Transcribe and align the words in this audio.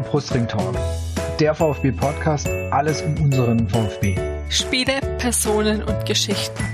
Der 0.00 0.08
Brustring 0.08 0.48
Talk. 0.48 0.74
Der 1.38 1.54
VfB 1.54 1.92
Podcast, 1.92 2.48
alles 2.70 3.02
um 3.02 3.14
unseren 3.22 3.68
VfB. 3.68 4.16
Spiele, 4.48 4.98
Personen 5.18 5.82
und 5.82 6.06
Geschichten. 6.06 6.64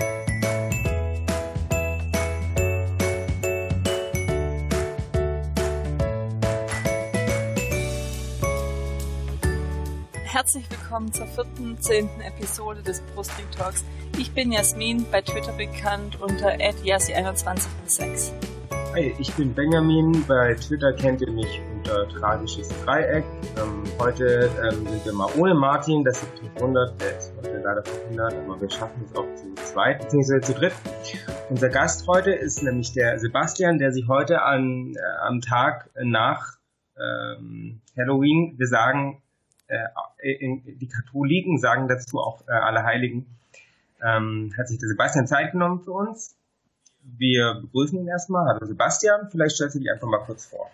Herzlich 10.23 10.71
willkommen 10.71 11.13
zur 11.13 11.27
vierten, 11.27 11.77
zehnten 11.81 12.21
Episode 12.21 12.81
des 12.83 13.01
Brustring 13.13 13.47
Talks. 13.59 13.85
Ich 14.19 14.31
bin 14.31 14.53
Jasmin, 14.53 15.05
bei 15.11 15.21
Twitter 15.21 15.53
bekannt 15.53 16.21
unter 16.21 16.53
@yasi2106. 16.53 18.31
Hi, 18.95 19.13
ich 19.19 19.33
bin 19.35 19.53
Benjamin. 19.53 20.25
Bei 20.29 20.55
Twitter 20.55 20.93
kennt 20.93 21.23
ihr 21.23 21.33
mich 21.33 21.61
unter 21.87 22.09
Tragisches 22.09 22.69
Dreieck. 22.85 23.25
Ähm, 23.57 23.85
heute 24.01 24.51
ähm, 24.61 24.87
sind 24.89 25.05
wir 25.05 25.13
mal 25.13 25.31
ohne 25.37 25.55
Martin, 25.55 26.03
das 26.03 26.21
ist 26.21 26.43
nicht 26.43 26.61
wundert, 26.61 27.01
der 27.01 27.17
ist 27.17 27.33
heute 27.37 27.59
leider 27.59 27.85
verhindert, 27.85 28.35
aber 28.35 28.61
wir 28.61 28.69
schaffen 28.69 29.05
es 29.05 29.15
auch 29.15 29.27
zu 29.37 29.55
zweit, 29.55 30.01
beziehungsweise 30.01 30.41
zu 30.41 30.55
dritt. 30.55 30.73
Unser 31.49 31.69
Gast 31.69 32.09
heute 32.09 32.33
ist 32.33 32.63
nämlich 32.63 32.93
der 32.93 33.21
Sebastian, 33.21 33.79
der 33.79 33.93
sich 33.93 34.09
heute 34.09 34.43
an, 34.43 34.95
äh, 34.97 34.99
am 35.21 35.41
Tag 35.41 35.91
nach 36.03 36.57
ähm, 36.99 37.81
Halloween, 37.97 38.55
wir 38.59 38.67
sagen, 38.67 39.23
äh, 39.69 39.87
in, 40.19 40.79
die 40.79 40.89
Katholiken 40.89 41.59
sagen 41.59 41.87
dazu 41.87 42.19
auch 42.19 42.43
äh, 42.49 42.53
alle 42.53 42.83
Heiligen, 42.83 43.27
ähm, 44.03 44.53
hat 44.59 44.67
sich 44.67 44.79
der 44.79 44.89
Sebastian 44.89 45.29
Zeit 45.29 45.53
genommen 45.53 45.83
für 45.83 45.93
uns 45.93 46.35
wir 47.19 47.61
begrüßen 47.63 48.01
ihn 48.01 48.09
erstmal. 48.09 48.49
Hallo 48.49 48.67
Sebastian, 48.67 49.29
vielleicht 49.31 49.55
stellst 49.55 49.77
du 49.77 49.79
dich 49.79 49.93
einfach 49.93 50.09
mal 50.09 50.25
kurz 50.27 50.47
vor. 50.47 50.69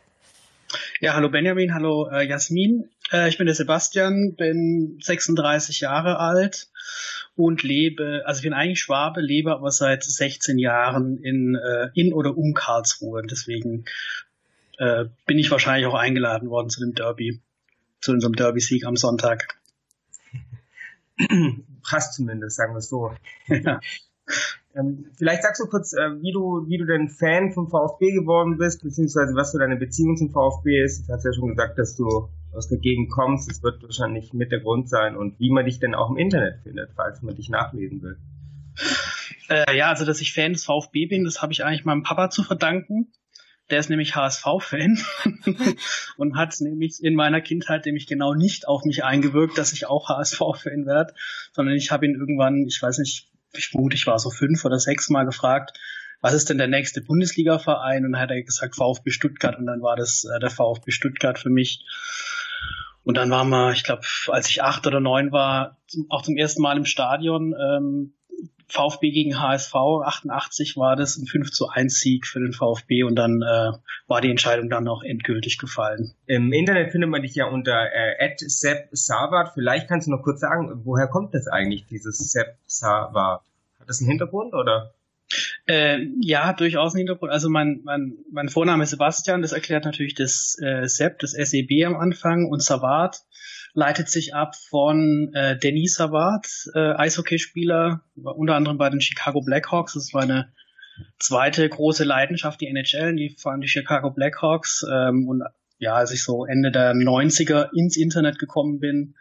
Ja, 1.00 1.14
hallo 1.14 1.28
Benjamin, 1.28 1.74
hallo 1.74 2.08
äh, 2.08 2.26
Jasmin. 2.26 2.88
Äh, 3.10 3.28
ich 3.28 3.38
bin 3.38 3.46
der 3.46 3.54
Sebastian, 3.54 4.34
bin 4.36 4.98
36 5.02 5.80
Jahre 5.80 6.18
alt 6.18 6.68
und 7.36 7.62
lebe, 7.62 8.22
also 8.24 8.38
ich 8.38 8.44
bin 8.44 8.52
eigentlich 8.52 8.80
Schwabe, 8.80 9.20
lebe 9.20 9.52
aber 9.52 9.70
seit 9.70 10.04
16 10.04 10.58
Jahren 10.58 11.18
in, 11.18 11.56
äh, 11.56 11.88
in 11.94 12.12
oder 12.12 12.36
um 12.36 12.54
Karlsruhe. 12.54 13.22
Deswegen 13.28 13.84
äh, 14.78 15.06
bin 15.26 15.38
ich 15.38 15.50
wahrscheinlich 15.50 15.86
auch 15.86 15.94
eingeladen 15.94 16.48
worden 16.48 16.70
zu 16.70 16.80
dem 16.80 16.94
Derby, 16.94 17.40
zu 18.00 18.12
unserem 18.12 18.34
Derby-Sieg 18.34 18.86
am 18.86 18.96
Sonntag. 18.96 19.48
Passt 21.82 22.14
zumindest, 22.14 22.56
sagen 22.56 22.74
wir 22.74 22.78
es 22.78 22.88
so. 22.88 23.14
Ja. 23.48 23.80
Ähm, 24.74 25.06
vielleicht 25.16 25.42
sagst 25.42 25.60
du 25.60 25.66
kurz, 25.66 25.92
äh, 25.92 26.20
wie 26.20 26.32
du, 26.32 26.66
wie 26.66 26.78
du 26.78 26.86
denn 26.86 27.08
Fan 27.08 27.52
vom 27.52 27.68
VfB 27.68 28.12
geworden 28.12 28.56
bist, 28.56 28.82
beziehungsweise 28.82 29.34
was 29.34 29.52
für 29.52 29.58
deine 29.58 29.76
Beziehung 29.76 30.16
zum 30.16 30.30
VfB 30.30 30.82
ist. 30.82 31.08
Du 31.08 31.12
hast 31.12 31.24
ja 31.24 31.32
schon 31.32 31.48
gesagt, 31.48 31.78
dass 31.78 31.94
du 31.96 32.28
aus 32.52 32.68
der 32.68 32.78
Gegend 32.78 33.10
kommst. 33.10 33.50
Das 33.50 33.62
wird 33.62 33.82
wahrscheinlich 33.82 34.32
mit 34.32 34.50
der 34.50 34.60
Grund 34.60 34.88
sein 34.88 35.16
und 35.16 35.38
wie 35.38 35.50
man 35.50 35.64
dich 35.66 35.78
denn 35.78 35.94
auch 35.94 36.10
im 36.10 36.16
Internet 36.16 36.60
findet, 36.62 36.90
falls 36.96 37.22
man 37.22 37.34
dich 37.34 37.50
nachlesen 37.50 38.02
will. 38.02 38.18
Äh, 39.48 39.76
ja, 39.76 39.88
also 39.90 40.04
dass 40.04 40.20
ich 40.20 40.32
Fan 40.32 40.52
des 40.52 40.64
VfB 40.64 41.06
bin, 41.06 41.24
das 41.24 41.42
habe 41.42 41.52
ich 41.52 41.64
eigentlich 41.64 41.84
meinem 41.84 42.02
Papa 42.02 42.30
zu 42.30 42.42
verdanken. 42.42 43.12
Der 43.70 43.78
ist 43.78 43.90
nämlich 43.90 44.16
HSV-Fan 44.16 44.98
und 46.16 46.36
hat 46.36 46.60
nämlich 46.60 47.02
in 47.02 47.14
meiner 47.14 47.40
Kindheit 47.40 47.86
nämlich 47.86 48.06
genau 48.06 48.34
nicht 48.34 48.68
auf 48.68 48.84
mich 48.84 49.04
eingewirkt, 49.04 49.56
dass 49.56 49.72
ich 49.72 49.86
auch 49.86 50.08
HSV-Fan 50.08 50.84
werde, 50.84 51.14
sondern 51.52 51.74
ich 51.74 51.90
habe 51.90 52.06
ihn 52.06 52.14
irgendwann, 52.14 52.66
ich 52.66 52.82
weiß 52.82 52.98
nicht, 52.98 53.31
ich 53.56 53.68
vermute, 53.68 53.96
war 54.06 54.18
so 54.18 54.30
fünf 54.30 54.64
oder 54.64 54.78
sechs 54.78 55.08
Mal 55.08 55.24
gefragt, 55.24 55.78
was 56.20 56.34
ist 56.34 56.50
denn 56.50 56.58
der 56.58 56.68
nächste 56.68 57.02
Bundesliga-Verein? 57.02 58.04
Und 58.04 58.12
dann 58.12 58.20
hat 58.20 58.30
er 58.30 58.42
gesagt 58.42 58.76
VfB 58.76 59.10
Stuttgart 59.10 59.58
und 59.58 59.66
dann 59.66 59.82
war 59.82 59.96
das 59.96 60.24
äh, 60.24 60.38
der 60.38 60.50
VfB 60.50 60.92
Stuttgart 60.92 61.38
für 61.38 61.50
mich. 61.50 61.84
Und 63.04 63.16
dann 63.16 63.30
waren 63.30 63.48
wir, 63.48 63.72
ich 63.72 63.82
glaube, 63.82 64.02
als 64.28 64.48
ich 64.48 64.62
acht 64.62 64.86
oder 64.86 65.00
neun 65.00 65.32
war, 65.32 65.78
auch 66.08 66.22
zum 66.22 66.36
ersten 66.36 66.62
Mal 66.62 66.76
im 66.76 66.84
Stadion. 66.84 67.54
Ähm, 67.60 68.14
VfB 68.68 69.10
gegen 69.10 69.38
HSV, 69.38 69.74
88 69.74 70.76
war 70.76 70.96
das, 70.96 71.18
ein 71.18 71.26
5 71.26 71.50
zu 71.50 71.68
1 71.68 72.00
Sieg 72.00 72.26
für 72.26 72.40
den 72.40 72.54
VfB 72.54 73.02
und 73.02 73.16
dann 73.16 73.42
äh, 73.42 73.72
war 74.06 74.20
die 74.22 74.30
Entscheidung 74.30 74.70
dann 74.70 74.88
auch 74.88 75.02
endgültig 75.02 75.58
gefallen. 75.58 76.14
Im 76.26 76.52
Internet 76.52 76.92
findet 76.92 77.10
man 77.10 77.20
dich 77.20 77.34
ja 77.34 77.46
unter 77.46 77.92
äh, 77.92 78.34
Sepp 78.38 78.88
Savat. 78.92 79.52
Vielleicht 79.52 79.88
kannst 79.88 80.06
du 80.06 80.10
noch 80.10 80.22
kurz 80.22 80.40
sagen, 80.40 80.82
woher 80.84 81.08
kommt 81.08 81.34
das 81.34 81.48
eigentlich, 81.48 81.86
dieses 81.86 82.16
Sepp 82.18 82.56
Savat? 82.66 83.42
Hat 83.82 83.88
das 83.88 84.00
einen 84.00 84.10
Hintergrund 84.10 84.54
oder? 84.54 84.94
Äh, 85.66 86.06
ja, 86.20 86.52
durchaus 86.52 86.94
einen 86.94 87.00
Hintergrund. 87.00 87.32
Also 87.32 87.48
mein, 87.48 87.80
mein, 87.82 88.16
mein 88.30 88.48
Vorname 88.48 88.84
ist 88.84 88.90
Sebastian, 88.90 89.42
das 89.42 89.50
erklärt 89.50 89.84
natürlich 89.84 90.14
das 90.14 90.56
äh, 90.62 90.86
Sepp, 90.86 91.18
das 91.18 91.32
SEB 91.32 91.84
am 91.84 91.96
Anfang 91.96 92.46
und 92.46 92.62
Savat 92.62 93.22
leitet 93.74 94.08
sich 94.08 94.34
ab 94.34 94.54
von 94.54 95.32
äh, 95.34 95.58
Denis 95.58 95.94
Savard, 95.94 96.46
äh, 96.74 96.92
Eishockeyspieler, 96.94 98.02
unter 98.14 98.54
anderem 98.54 98.78
bei 98.78 98.88
den 98.88 99.00
Chicago 99.00 99.40
Blackhawks. 99.40 99.94
Das 99.94 100.12
war 100.12 100.22
eine 100.22 100.52
zweite 101.18 101.68
große 101.68 102.04
Leidenschaft, 102.04 102.60
die 102.60 102.68
NHL, 102.68 103.16
die 103.16 103.34
vor 103.36 103.50
allem 103.50 103.62
die 103.62 103.68
Chicago 103.68 104.10
Blackhawks. 104.10 104.84
Ähm, 104.88 105.26
und 105.26 105.42
ja, 105.78 105.94
als 105.94 106.12
ich 106.12 106.22
so 106.22 106.44
Ende 106.44 106.70
der 106.70 106.92
90er 106.92 107.70
ins 107.74 107.96
Internet 107.96 108.38
gekommen 108.38 108.78
bin, 108.78 109.16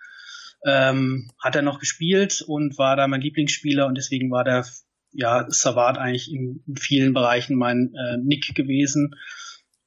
ähm, 0.66 1.32
hat 1.40 1.56
er 1.56 1.62
noch 1.62 1.80
gespielt 1.80 2.44
und 2.46 2.78
war 2.78 2.96
da 2.96 3.08
mein 3.08 3.22
Lieblingsspieler 3.22 3.88
und 3.88 3.96
deswegen 3.96 4.32
war 4.32 4.44
der 4.44 4.66
ja 5.12 5.46
Savard 5.50 5.98
eigentlich 5.98 6.32
in, 6.32 6.64
in 6.68 6.78
vielen 6.78 7.14
Bereichen 7.14 7.58
mein 7.58 7.94
äh, 7.96 8.18
Nick 8.18 8.56
gewesen. 8.56 9.16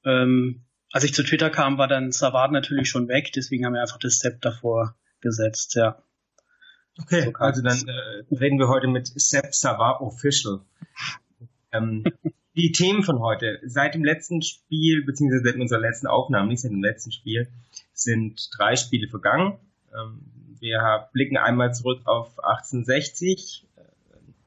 Ähm, 0.04 0.64
als 0.90 1.04
ich 1.04 1.14
zu 1.14 1.22
Twitter 1.22 1.50
kam, 1.50 1.78
war 1.78 1.88
dann 1.88 2.12
Savard 2.12 2.52
natürlich 2.52 2.88
schon 2.88 3.08
weg, 3.08 3.32
deswegen 3.34 3.64
haben 3.64 3.74
wir 3.74 3.80
einfach 3.80 3.98
das 3.98 4.18
Sepp 4.18 4.40
davor 4.42 4.96
gesetzt, 5.20 5.74
ja. 5.74 6.02
Okay, 7.00 7.24
so 7.24 7.32
also 7.38 7.62
dann 7.62 7.78
äh, 7.88 8.34
reden 8.34 8.58
wir 8.58 8.68
heute 8.68 8.86
mit 8.86 9.08
Sepp 9.08 9.54
Savard 9.54 10.00
Official. 10.00 10.60
Ähm, 11.72 12.04
die 12.54 12.70
Themen 12.70 13.02
von 13.02 13.18
heute. 13.18 13.60
Seit 13.64 13.94
dem 13.94 14.04
letzten 14.04 14.42
Spiel, 14.42 15.04
beziehungsweise 15.04 15.42
seit 15.44 15.56
unserer 15.56 15.80
letzten 15.80 16.06
Aufnahme, 16.06 16.48
nicht 16.48 16.60
seit 16.60 16.70
dem 16.70 16.82
letzten 16.82 17.10
Spiel, 17.10 17.48
sind 17.92 18.48
drei 18.56 18.76
Spiele 18.76 19.08
vergangen. 19.08 19.58
Ähm, 19.92 20.20
wir 20.64 21.08
blicken 21.12 21.36
einmal 21.36 21.74
zurück 21.74 22.00
auf 22.06 22.42
1860, 22.42 23.66
äh, 23.76 23.82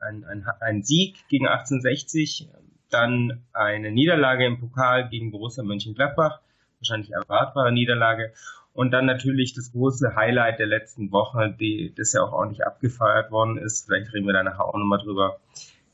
ein, 0.04 0.26
ein, 0.26 0.46
ein 0.60 0.82
Sieg 0.82 1.16
gegen 1.30 1.48
1860, 1.48 2.50
dann 2.90 3.44
eine 3.54 3.92
Niederlage 3.92 4.46
im 4.46 4.60
Pokal 4.60 5.10
gegen 5.10 5.30
Borussia 5.30 5.64
Mönchengladbach, 5.64 6.42
wahrscheinlich 6.80 7.12
erwartbare 7.12 7.72
Niederlage. 7.72 8.34
Und 8.74 8.92
dann 8.92 9.06
natürlich 9.06 9.54
das 9.54 9.72
große 9.72 10.16
Highlight 10.16 10.58
der 10.58 10.66
letzten 10.66 11.12
Woche, 11.12 11.56
die, 11.60 11.94
das 11.96 12.14
ja 12.14 12.24
auch 12.24 12.32
ordentlich 12.32 12.66
abgefeiert 12.66 13.30
worden 13.30 13.58
ist, 13.58 13.86
vielleicht 13.86 14.12
reden 14.12 14.26
wir 14.26 14.34
da 14.34 14.44
nachher 14.44 14.66
auch 14.66 14.74
nochmal 14.74 15.00
drüber, 15.00 15.40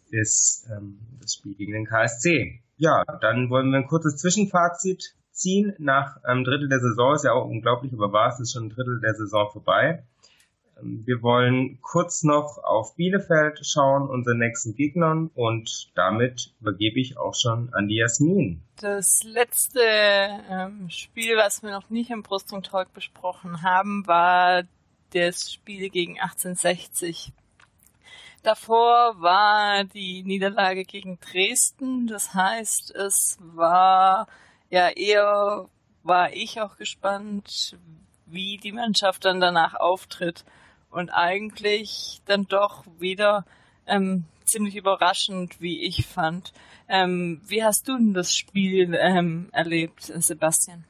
ist 0.09 0.69
ähm, 0.71 0.99
das 1.21 1.33
Spiel 1.33 1.55
gegen 1.55 1.73
den 1.73 1.85
KSC. 1.85 2.61
Ja, 2.77 3.03
dann 3.19 3.49
wollen 3.49 3.71
wir 3.71 3.77
ein 3.77 3.87
kurzes 3.87 4.17
Zwischenfazit 4.17 5.15
ziehen. 5.31 5.73
Nach 5.79 6.23
einem 6.23 6.45
Drittel 6.45 6.69
der 6.69 6.79
Saison 6.79 7.13
ist 7.13 7.25
ja 7.25 7.33
auch 7.33 7.45
unglaublich, 7.45 7.91
aber 7.91 8.13
war 8.13 8.29
es 8.29 8.39
ist 8.39 8.53
schon 8.53 8.67
ein 8.67 8.69
Drittel 8.69 9.01
der 9.01 9.15
Saison 9.15 9.49
vorbei. 9.51 10.03
Ähm, 10.83 11.03
wir 11.05 11.21
wollen 11.21 11.79
kurz 11.81 12.23
noch 12.23 12.59
auf 12.63 12.95
Bielefeld 12.95 13.59
schauen, 13.65 14.09
unseren 14.09 14.39
nächsten 14.39 14.75
Gegnern, 14.75 15.29
und 15.35 15.91
damit 15.95 16.53
übergebe 16.61 16.99
ich 16.99 17.17
auch 17.17 17.35
schon 17.35 17.73
an 17.73 17.87
die 17.87 17.97
Jasmin. 17.97 18.61
Das 18.79 19.21
letzte 19.23 19.81
ähm, 20.49 20.89
Spiel, 20.89 21.37
was 21.37 21.63
wir 21.63 21.71
noch 21.71 21.89
nicht 21.89 22.09
im 22.09 22.23
Brüstung 22.23 22.63
Talk 22.63 22.93
besprochen 22.93 23.61
haben, 23.61 24.05
war 24.07 24.63
das 25.13 25.51
Spiel 25.51 25.89
gegen 25.89 26.19
1860. 26.19 27.31
Davor 28.41 29.21
war 29.21 29.85
die 29.85 30.23
Niederlage 30.23 30.83
gegen 30.83 31.17
Dresden. 31.19 32.07
Das 32.07 32.33
heißt, 32.33 32.93
es 32.93 33.37
war 33.39 34.27
ja 34.69 34.89
eher, 34.89 35.67
war 36.03 36.33
ich 36.33 36.59
auch 36.59 36.75
gespannt, 36.75 37.77
wie 38.25 38.57
die 38.57 38.73
Mannschaft 38.73 39.23
dann 39.23 39.39
danach 39.39 39.75
auftritt 39.75 40.43
und 40.93 41.09
eigentlich 41.09 42.21
dann 42.25 42.45
doch 42.45 42.85
wieder 42.99 43.45
ähm, 43.87 44.25
ziemlich 44.45 44.75
überraschend, 44.75 45.59
wie 45.59 45.83
ich 45.83 46.05
fand. 46.05 46.53
Ähm, 46.87 47.41
wie 47.47 47.63
hast 47.63 47.87
du 47.87 47.97
denn 47.97 48.13
das 48.13 48.35
Spiel 48.35 48.93
ähm, 48.93 49.49
erlebt, 49.51 50.01
Sebastian? 50.01 50.85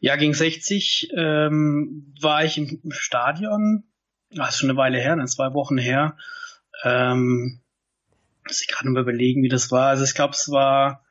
Ja, 0.00 0.16
gegen 0.16 0.34
60 0.34 1.10
ähm, 1.16 2.14
war 2.20 2.44
ich 2.44 2.58
im, 2.58 2.80
Stadion. 2.90 3.84
Das 4.30 4.50
ist 4.50 4.58
schon 4.58 4.70
eine 4.70 4.78
Weile 4.78 4.98
her, 4.98 5.16
dann 5.16 5.28
zwei 5.28 5.54
Wochen 5.54 5.78
her. 5.78 6.16
Ähm, 6.82 7.60
muss 8.46 8.60
ich 8.60 8.68
gerade 8.68 8.88
mal 8.90 9.02
überlegen, 9.02 9.42
wie 9.42 9.48
das 9.48 9.70
war. 9.70 9.88
Also 9.88 10.04
ich 10.04 10.14
glaube, 10.14 10.34
es 10.34 10.50
war 10.50 11.03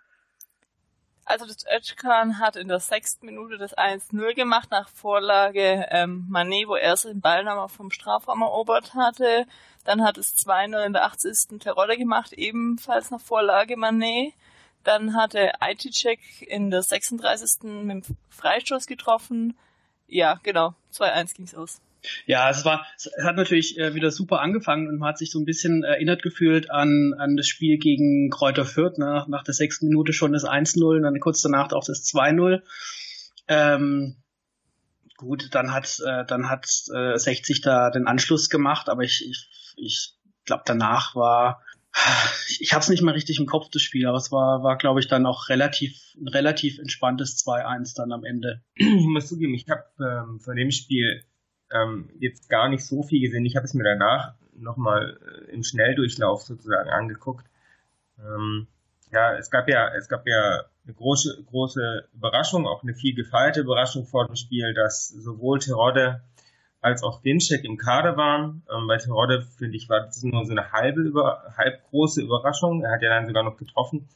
also 1.33 1.47
das 1.47 1.65
Özcan 1.65 2.37
hat 2.37 2.55
in 2.55 2.67
der 2.67 2.79
sechsten 2.79 3.25
Minute 3.25 3.57
das 3.57 3.75
1-0 3.75 4.35
gemacht 4.35 4.69
nach 4.69 4.87
Vorlage 4.87 5.87
ähm, 5.89 6.27
Manet, 6.29 6.67
wo 6.67 6.75
er 6.75 6.95
den 6.95 7.21
Ball 7.21 7.43
nochmal 7.43 7.69
vom 7.69 7.89
Strafraum 7.89 8.43
erobert 8.43 8.93
hatte. 8.93 9.47
Dann 9.83 10.03
hat 10.03 10.19
es 10.19 10.35
2-0 10.35 10.85
in 10.85 10.93
der 10.93 11.05
80. 11.05 11.59
Terodde 11.59 11.97
gemacht, 11.97 12.33
ebenfalls 12.33 13.09
nach 13.09 13.19
Vorlage 13.19 13.77
Manet. 13.77 14.33
Dann 14.83 15.15
hatte 15.15 15.53
IT-Check 15.59 16.19
in 16.43 16.69
der 16.69 16.83
36. 16.83 17.63
mit 17.63 18.07
dem 18.07 18.17
Freistoß 18.29 18.85
getroffen. 18.85 19.57
Ja, 20.07 20.39
genau. 20.43 20.75
2-1 20.93 21.35
ging's 21.35 21.55
aus. 21.55 21.81
Ja, 22.25 22.49
es 22.49 22.65
war, 22.65 22.85
es 22.97 23.09
hat 23.23 23.35
natürlich 23.35 23.77
äh, 23.77 23.95
wieder 23.95 24.11
super 24.11 24.41
angefangen 24.41 24.87
und 24.87 24.99
man 24.99 25.09
hat 25.09 25.17
sich 25.17 25.31
so 25.31 25.39
ein 25.39 25.45
bisschen 25.45 25.83
erinnert 25.83 26.21
gefühlt 26.21 26.69
an, 26.69 27.13
an 27.17 27.37
das 27.37 27.47
Spiel 27.47 27.77
gegen 27.77 28.29
Kräuter 28.29 28.65
Fürth, 28.65 28.97
ne? 28.97 29.05
nach, 29.05 29.27
nach 29.27 29.43
der 29.43 29.53
sechsten 29.53 29.87
Minute 29.87 30.13
schon 30.13 30.33
das 30.33 30.45
1-0, 30.45 31.01
dann 31.01 31.19
kurz 31.19 31.41
danach 31.41 31.71
auch 31.71 31.85
das 31.85 32.03
2-0. 32.05 32.61
Ähm, 33.47 34.17
gut, 35.17 35.49
dann 35.51 35.73
hat, 35.73 35.99
äh, 36.05 36.25
dann 36.25 36.49
hat 36.49 36.67
äh, 36.93 37.17
60 37.17 37.61
da 37.61 37.89
den 37.89 38.07
Anschluss 38.07 38.49
gemacht, 38.49 38.89
aber 38.89 39.03
ich, 39.03 39.25
ich, 39.27 39.49
ich 39.77 40.13
glaube, 40.45 40.63
danach 40.65 41.15
war, 41.15 41.61
ich 42.59 42.73
habe 42.73 42.81
es 42.81 42.89
nicht 42.89 43.01
mal 43.01 43.13
richtig 43.13 43.39
im 43.39 43.45
Kopf, 43.45 43.69
das 43.71 43.81
Spiel, 43.81 44.07
aber 44.07 44.17
es 44.17 44.31
war, 44.31 44.63
war 44.63 44.77
glaube 44.77 44.99
ich, 44.99 45.07
dann 45.07 45.25
auch 45.25 45.49
relativ, 45.49 46.15
ein 46.19 46.27
relativ 46.27 46.79
entspanntes 46.79 47.45
2-1 47.45 47.95
dann 47.95 48.11
am 48.11 48.25
Ende. 48.25 48.61
Ich 48.75 49.05
muss 49.05 49.27
zugeben, 49.27 49.53
ich 49.53 49.69
habe 49.69 49.83
ähm, 49.99 50.39
von 50.39 50.55
dem 50.55 50.71
Spiel 50.71 51.23
ähm, 51.73 52.09
jetzt 52.19 52.49
gar 52.49 52.69
nicht 52.69 52.85
so 52.85 53.03
viel 53.03 53.21
gesehen. 53.21 53.45
Ich 53.45 53.55
habe 53.55 53.65
es 53.65 53.73
mir 53.73 53.83
danach 53.83 54.35
nochmal 54.55 55.17
äh, 55.21 55.51
im 55.51 55.63
Schnelldurchlauf 55.63 56.43
sozusagen 56.43 56.89
angeguckt. 56.89 57.45
Ähm, 58.19 58.67
ja, 59.11 59.35
es 59.35 59.49
gab 59.49 59.67
ja, 59.69 59.93
es 59.95 60.07
gab 60.07 60.27
ja 60.27 60.63
eine 60.85 60.93
große, 60.93 61.43
große 61.49 62.07
Überraschung, 62.13 62.67
auch 62.67 62.83
eine 62.83 62.93
viel 62.93 63.15
gefeierte 63.15 63.61
Überraschung 63.61 64.05
vor 64.05 64.27
dem 64.27 64.35
Spiel, 64.35 64.73
dass 64.73 65.09
sowohl 65.09 65.59
Terodde 65.59 66.21
als 66.81 67.01
auch 67.03 67.21
Ginczek 67.21 67.63
im 67.63 67.77
Kader 67.77 68.17
waren. 68.17 68.63
Ähm, 68.69 68.87
bei 68.87 68.97
Terodde, 68.97 69.41
finde 69.41 69.77
ich, 69.77 69.87
war 69.89 70.01
das 70.01 70.21
nur 70.23 70.45
so 70.45 70.51
eine 70.51 70.71
halbe, 70.71 71.01
über, 71.01 71.53
halb 71.57 71.83
große 71.89 72.21
Überraschung. 72.21 72.83
Er 72.83 72.91
hat 72.91 73.01
ja 73.01 73.09
dann 73.09 73.25
sogar 73.25 73.43
noch 73.43 73.57
getroffen. 73.57 74.07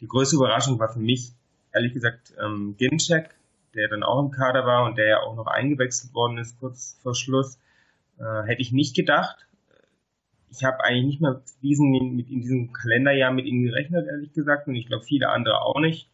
Die 0.00 0.08
größte 0.08 0.36
Überraschung 0.36 0.78
war 0.78 0.92
für 0.92 0.98
mich, 0.98 1.32
ehrlich 1.72 1.94
gesagt, 1.94 2.34
ähm, 2.38 2.76
Ginczek, 2.76 3.34
der 3.74 3.88
dann 3.88 4.02
auch 4.02 4.20
im 4.20 4.30
Kader 4.30 4.66
war 4.66 4.84
und 4.84 4.98
der 4.98 5.06
ja 5.06 5.20
auch 5.20 5.34
noch 5.34 5.46
eingewechselt 5.46 6.14
worden 6.14 6.38
ist 6.38 6.58
kurz 6.58 6.98
vor 7.02 7.14
Schluss. 7.14 7.58
Äh, 8.18 8.42
hätte 8.44 8.62
ich 8.62 8.72
nicht 8.72 8.94
gedacht. 8.94 9.46
Ich 10.50 10.64
habe 10.64 10.84
eigentlich 10.84 11.06
nicht 11.06 11.20
mehr 11.20 11.42
diesen, 11.62 11.90
mit 12.14 12.30
in 12.30 12.42
diesem 12.42 12.72
Kalenderjahr 12.72 13.32
mit 13.32 13.46
ihm 13.46 13.62
gerechnet, 13.62 14.06
ehrlich 14.06 14.32
gesagt, 14.32 14.68
und 14.68 14.74
ich 14.74 14.86
glaube 14.86 15.04
viele 15.04 15.30
andere 15.30 15.62
auch 15.62 15.80
nicht. 15.80 16.10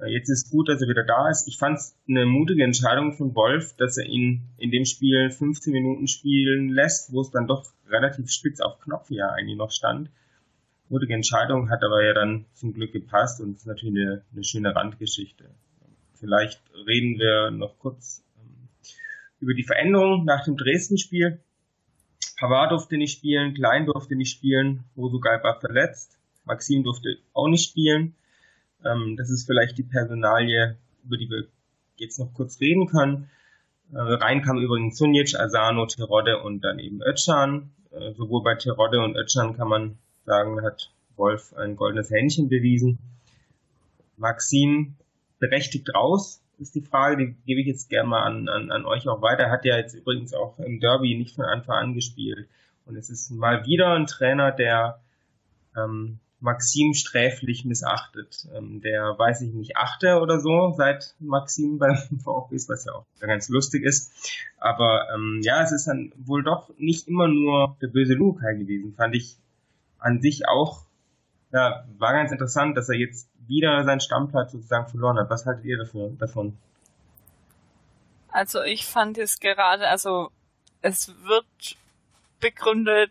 Äh, 0.00 0.12
jetzt 0.12 0.28
ist 0.28 0.50
gut, 0.50 0.68
dass 0.68 0.82
er 0.82 0.88
wieder 0.88 1.04
da 1.04 1.28
ist. 1.28 1.48
Ich 1.48 1.58
fand 1.58 1.78
es 1.78 1.96
eine 2.08 2.26
mutige 2.26 2.64
Entscheidung 2.64 3.12
von 3.14 3.34
Wolf, 3.34 3.74
dass 3.76 3.96
er 3.96 4.06
ihn 4.06 4.42
in 4.58 4.70
dem 4.70 4.84
Spiel 4.84 5.30
15 5.30 5.72
Minuten 5.72 6.06
spielen 6.06 6.68
lässt, 6.68 7.12
wo 7.12 7.20
es 7.20 7.30
dann 7.30 7.46
doch 7.46 7.64
relativ 7.88 8.30
spitz 8.30 8.60
auf 8.60 8.78
Knopf 8.80 9.10
ja 9.10 9.30
eigentlich 9.30 9.56
noch 9.56 9.70
stand. 9.70 10.10
Mutige 10.88 11.14
Entscheidung, 11.14 11.70
hat 11.70 11.82
aber 11.82 12.04
ja 12.04 12.14
dann 12.14 12.46
zum 12.54 12.72
Glück 12.72 12.92
gepasst 12.92 13.40
und 13.40 13.56
ist 13.56 13.66
natürlich 13.66 13.96
eine, 13.96 14.22
eine 14.32 14.44
schöne 14.44 14.74
Randgeschichte. 14.74 15.50
Vielleicht 16.26 16.60
reden 16.88 17.20
wir 17.20 17.52
noch 17.52 17.78
kurz 17.78 18.24
ähm, 18.36 18.68
über 19.38 19.54
die 19.54 19.62
Veränderung 19.62 20.24
nach 20.24 20.42
dem 20.42 20.56
Dresden-Spiel. 20.56 21.38
Pavard 22.36 22.72
durfte 22.72 22.96
nicht 22.96 23.16
spielen, 23.16 23.54
Klein 23.54 23.86
durfte 23.86 24.16
nicht 24.16 24.32
spielen, 24.32 24.82
Rosugai 24.96 25.40
war 25.44 25.60
verletzt, 25.60 26.18
Maxim 26.44 26.82
durfte 26.82 27.18
auch 27.32 27.46
nicht 27.46 27.68
spielen. 27.68 28.16
Ähm, 28.84 29.14
das 29.16 29.30
ist 29.30 29.46
vielleicht 29.46 29.78
die 29.78 29.84
Personalie, 29.84 30.76
über 31.04 31.16
die 31.16 31.30
wir 31.30 31.44
jetzt 31.96 32.18
noch 32.18 32.34
kurz 32.34 32.58
reden 32.58 32.88
können. 32.88 33.30
Äh, 33.92 33.98
rein 33.98 34.42
kam 34.42 34.58
übrigens 34.58 34.98
Sunic, 34.98 35.38
Asano, 35.38 35.86
Terodde 35.86 36.42
und 36.42 36.62
dann 36.62 36.80
eben 36.80 37.02
Özcan. 37.02 37.70
Äh, 37.92 38.14
sowohl 38.14 38.42
bei 38.42 38.56
Terodde 38.56 39.00
und 39.00 39.14
Özcan 39.16 39.56
kann 39.56 39.68
man 39.68 39.98
sagen, 40.24 40.60
hat 40.62 40.90
Wolf 41.14 41.54
ein 41.54 41.76
goldenes 41.76 42.10
Händchen 42.10 42.48
bewiesen. 42.48 42.98
Maxim 44.16 44.96
berechtigt 45.38 45.94
raus, 45.94 46.42
ist 46.58 46.74
die 46.74 46.82
Frage, 46.82 47.16
die 47.16 47.36
gebe 47.44 47.60
ich 47.60 47.66
jetzt 47.66 47.90
gerne 47.90 48.08
mal 48.08 48.22
an, 48.22 48.48
an, 48.48 48.70
an 48.70 48.86
euch 48.86 49.08
auch 49.08 49.20
weiter. 49.22 49.50
Hat 49.50 49.64
ja 49.64 49.76
jetzt 49.76 49.94
übrigens 49.94 50.32
auch 50.32 50.58
im 50.58 50.80
Derby 50.80 51.16
nicht 51.16 51.36
von 51.36 51.44
Anfang 51.44 51.76
an 51.76 51.94
gespielt. 51.94 52.48
Und 52.86 52.96
es 52.96 53.10
ist 53.10 53.30
mal 53.30 53.66
wieder 53.66 53.92
ein 53.92 54.06
Trainer, 54.06 54.52
der 54.52 55.00
ähm, 55.76 56.18
Maxim 56.40 56.94
sträflich 56.94 57.64
missachtet. 57.64 58.46
Ähm, 58.54 58.80
der, 58.80 59.18
weiß 59.18 59.42
ich 59.42 59.52
nicht, 59.52 59.76
achte 59.76 60.20
oder 60.20 60.40
so, 60.40 60.72
seit 60.76 61.14
Maxim 61.18 61.78
beim 61.78 61.96
VfB 61.96 62.54
ist, 62.54 62.68
was 62.68 62.84
ja 62.84 62.92
auch 62.92 63.06
ganz 63.20 63.48
lustig 63.48 63.84
ist. 63.84 64.12
Aber 64.58 65.08
ähm, 65.14 65.40
ja, 65.42 65.62
es 65.62 65.72
ist 65.72 65.86
dann 65.86 66.12
wohl 66.16 66.42
doch 66.42 66.70
nicht 66.78 67.08
immer 67.08 67.28
nur 67.28 67.76
der 67.80 67.88
böse 67.88 68.14
Lukai 68.14 68.54
gewesen, 68.54 68.94
fand 68.94 69.14
ich 69.14 69.36
an 69.98 70.20
sich 70.20 70.48
auch. 70.48 70.84
Ja, 71.52 71.86
war 71.98 72.12
ganz 72.12 72.32
interessant, 72.32 72.76
dass 72.76 72.88
er 72.88 72.96
jetzt 72.96 73.28
wieder 73.48 73.84
seinen 73.84 74.00
Stammplatz 74.00 74.52
sozusagen 74.52 74.88
verloren 74.88 75.18
hat. 75.18 75.30
Was 75.30 75.46
haltet 75.46 75.64
ihr 75.64 75.78
davon? 76.18 76.58
Also 78.28 78.62
ich 78.62 78.84
fand 78.86 79.18
es 79.18 79.40
gerade, 79.40 79.88
also 79.88 80.30
es 80.82 81.08
wird 81.24 81.76
begründet 82.40 83.10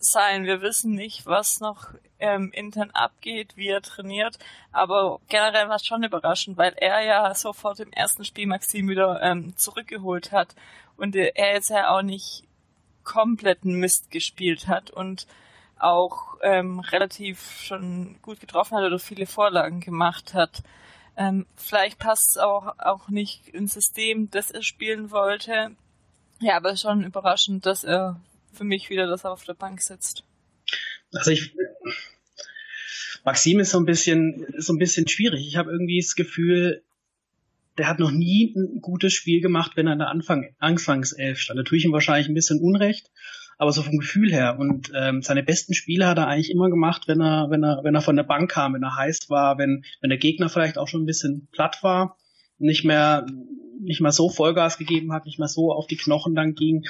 sein, 0.00 0.44
wir 0.44 0.60
wissen 0.60 0.92
nicht, 0.92 1.26
was 1.26 1.60
noch 1.60 1.88
ähm, 2.18 2.52
intern 2.52 2.90
abgeht, 2.90 3.56
wie 3.56 3.68
er 3.68 3.82
trainiert, 3.82 4.38
aber 4.72 5.20
generell 5.28 5.68
war 5.68 5.76
es 5.76 5.86
schon 5.86 6.04
überraschend, 6.04 6.56
weil 6.56 6.74
er 6.76 7.00
ja 7.00 7.34
sofort 7.34 7.80
im 7.80 7.92
ersten 7.92 8.24
Spiel 8.24 8.46
Maxim 8.46 8.88
wieder 8.88 9.20
ähm, 9.22 9.56
zurückgeholt 9.56 10.32
hat 10.32 10.54
und 10.96 11.16
er 11.16 11.54
jetzt 11.54 11.70
ja 11.70 11.90
auch 11.90 12.02
nicht 12.02 12.44
kompletten 13.04 13.74
Mist 13.74 14.10
gespielt 14.10 14.68
hat 14.68 14.90
und 14.90 15.26
auch 15.80 16.38
ähm, 16.42 16.80
relativ 16.80 17.60
schon 17.60 18.16
gut 18.22 18.40
getroffen 18.40 18.76
hat 18.76 18.84
oder 18.84 18.98
viele 18.98 19.26
Vorlagen 19.26 19.80
gemacht 19.80 20.34
hat. 20.34 20.62
Ähm, 21.16 21.46
vielleicht 21.56 21.98
passt 21.98 22.30
es 22.30 22.36
auch, 22.36 22.78
auch 22.78 23.08
nicht 23.08 23.48
ins 23.48 23.74
System, 23.74 24.30
das 24.30 24.50
er 24.50 24.62
spielen 24.62 25.10
wollte. 25.10 25.70
Ja, 26.40 26.56
aber 26.56 26.76
schon 26.76 27.04
überraschend, 27.04 27.66
dass 27.66 27.82
er 27.82 28.20
für 28.52 28.64
mich 28.64 28.90
wieder 28.90 29.06
das 29.06 29.24
auf 29.24 29.44
der 29.44 29.54
Bank 29.54 29.82
sitzt. 29.82 30.22
Also 31.12 31.30
ich 31.30 31.54
Maxim 33.24 33.58
ist 33.60 33.70
so 33.70 33.78
ein 33.78 33.84
bisschen 33.84 34.46
so 34.58 34.72
ein 34.72 34.78
bisschen 34.78 35.08
schwierig. 35.08 35.46
Ich 35.46 35.56
habe 35.56 35.70
irgendwie 35.70 36.00
das 36.00 36.14
Gefühl, 36.14 36.82
der 37.76 37.88
hat 37.88 37.98
noch 37.98 38.10
nie 38.10 38.54
ein 38.56 38.80
gutes 38.80 39.12
Spiel 39.12 39.40
gemacht, 39.40 39.72
wenn 39.74 39.86
er 39.86 39.92
in 39.92 39.98
der 39.98 40.08
Anfang, 40.08 40.54
Anfangself 40.58 41.38
stand. 41.38 41.58
Da 41.58 41.64
tue 41.64 41.78
ich 41.78 41.84
ihm 41.84 41.92
wahrscheinlich 41.92 42.28
ein 42.28 42.34
bisschen 42.34 42.60
Unrecht, 42.60 43.10
aber 43.58 43.72
so 43.72 43.82
vom 43.82 43.98
Gefühl 43.98 44.32
her. 44.32 44.56
Und 44.58 44.92
ähm, 44.94 45.20
seine 45.22 45.42
besten 45.42 45.74
Spiele 45.74 46.06
hat 46.06 46.16
er 46.16 46.28
eigentlich 46.28 46.50
immer 46.50 46.70
gemacht, 46.70 47.08
wenn 47.08 47.20
er, 47.20 47.50
wenn 47.50 47.64
er, 47.64 47.80
wenn 47.82 47.94
er 47.94 48.00
von 48.00 48.16
der 48.16 48.22
Bank 48.22 48.50
kam, 48.50 48.74
wenn 48.74 48.82
er 48.84 48.96
heiß 48.96 49.28
war, 49.28 49.58
wenn, 49.58 49.84
wenn 50.00 50.10
der 50.10 50.18
Gegner 50.18 50.48
vielleicht 50.48 50.78
auch 50.78 50.88
schon 50.88 51.02
ein 51.02 51.06
bisschen 51.06 51.48
platt 51.52 51.82
war, 51.82 52.16
nicht 52.58 52.84
mehr, 52.84 53.26
nicht 53.80 54.00
mehr 54.00 54.12
so 54.12 54.30
Vollgas 54.30 54.78
gegeben 54.78 55.12
hat, 55.12 55.26
nicht 55.26 55.38
mehr 55.38 55.48
so 55.48 55.72
auf 55.72 55.88
die 55.88 55.96
Knochen 55.96 56.34
dann 56.34 56.54
ging. 56.54 56.86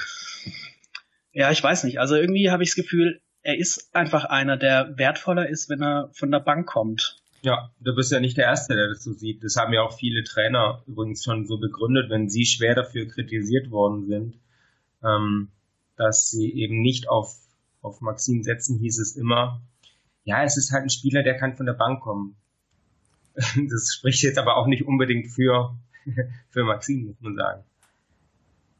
Ja, 1.33 1.51
ich 1.51 1.61
weiß 1.61 1.83
nicht. 1.83 1.99
Also 1.99 2.15
irgendwie 2.15 2.51
habe 2.51 2.63
ich 2.63 2.69
das 2.69 2.75
Gefühl, 2.75 3.19
er 3.41 3.57
ist 3.57 3.95
einfach 3.95 4.25
einer, 4.25 4.57
der 4.57 4.97
wertvoller 4.97 5.49
ist, 5.49 5.69
wenn 5.69 5.81
er 5.81 6.09
von 6.13 6.29
der 6.31 6.39
Bank 6.39 6.67
kommt. 6.67 7.17
Ja, 7.41 7.71
du 7.79 7.95
bist 7.95 8.11
ja 8.11 8.19
nicht 8.19 8.37
der 8.37 8.45
Erste, 8.45 8.75
der 8.75 8.89
das 8.89 9.03
so 9.03 9.13
sieht. 9.13 9.43
Das 9.43 9.55
haben 9.55 9.73
ja 9.73 9.81
auch 9.81 9.97
viele 9.97 10.23
Trainer 10.23 10.83
übrigens 10.85 11.23
schon 11.23 11.47
so 11.47 11.57
begründet, 11.57 12.09
wenn 12.09 12.29
sie 12.29 12.45
schwer 12.45 12.75
dafür 12.75 13.07
kritisiert 13.07 13.71
worden 13.71 14.07
sind. 14.07 14.35
Ähm, 15.03 15.47
dass 15.99 16.29
sie 16.29 16.51
eben 16.53 16.81
nicht 16.81 17.09
auf, 17.09 17.35
auf 17.81 17.99
Maxim 17.99 18.41
setzen, 18.41 18.79
hieß 18.79 18.99
es 18.99 19.15
immer. 19.15 19.61
Ja, 20.23 20.43
es 20.43 20.57
ist 20.57 20.71
halt 20.71 20.83
ein 20.83 20.89
Spieler, 20.89 21.23
der 21.23 21.37
kann 21.37 21.57
von 21.57 21.65
der 21.65 21.73
Bank 21.73 22.01
kommen. 22.01 22.35
Das 23.69 23.93
spricht 23.93 24.23
jetzt 24.23 24.37
aber 24.37 24.57
auch 24.57 24.67
nicht 24.67 24.85
unbedingt 24.85 25.31
für, 25.31 25.77
für 26.49 26.63
Maxim, 26.63 27.07
muss 27.07 27.21
man 27.21 27.35
sagen. 27.35 27.63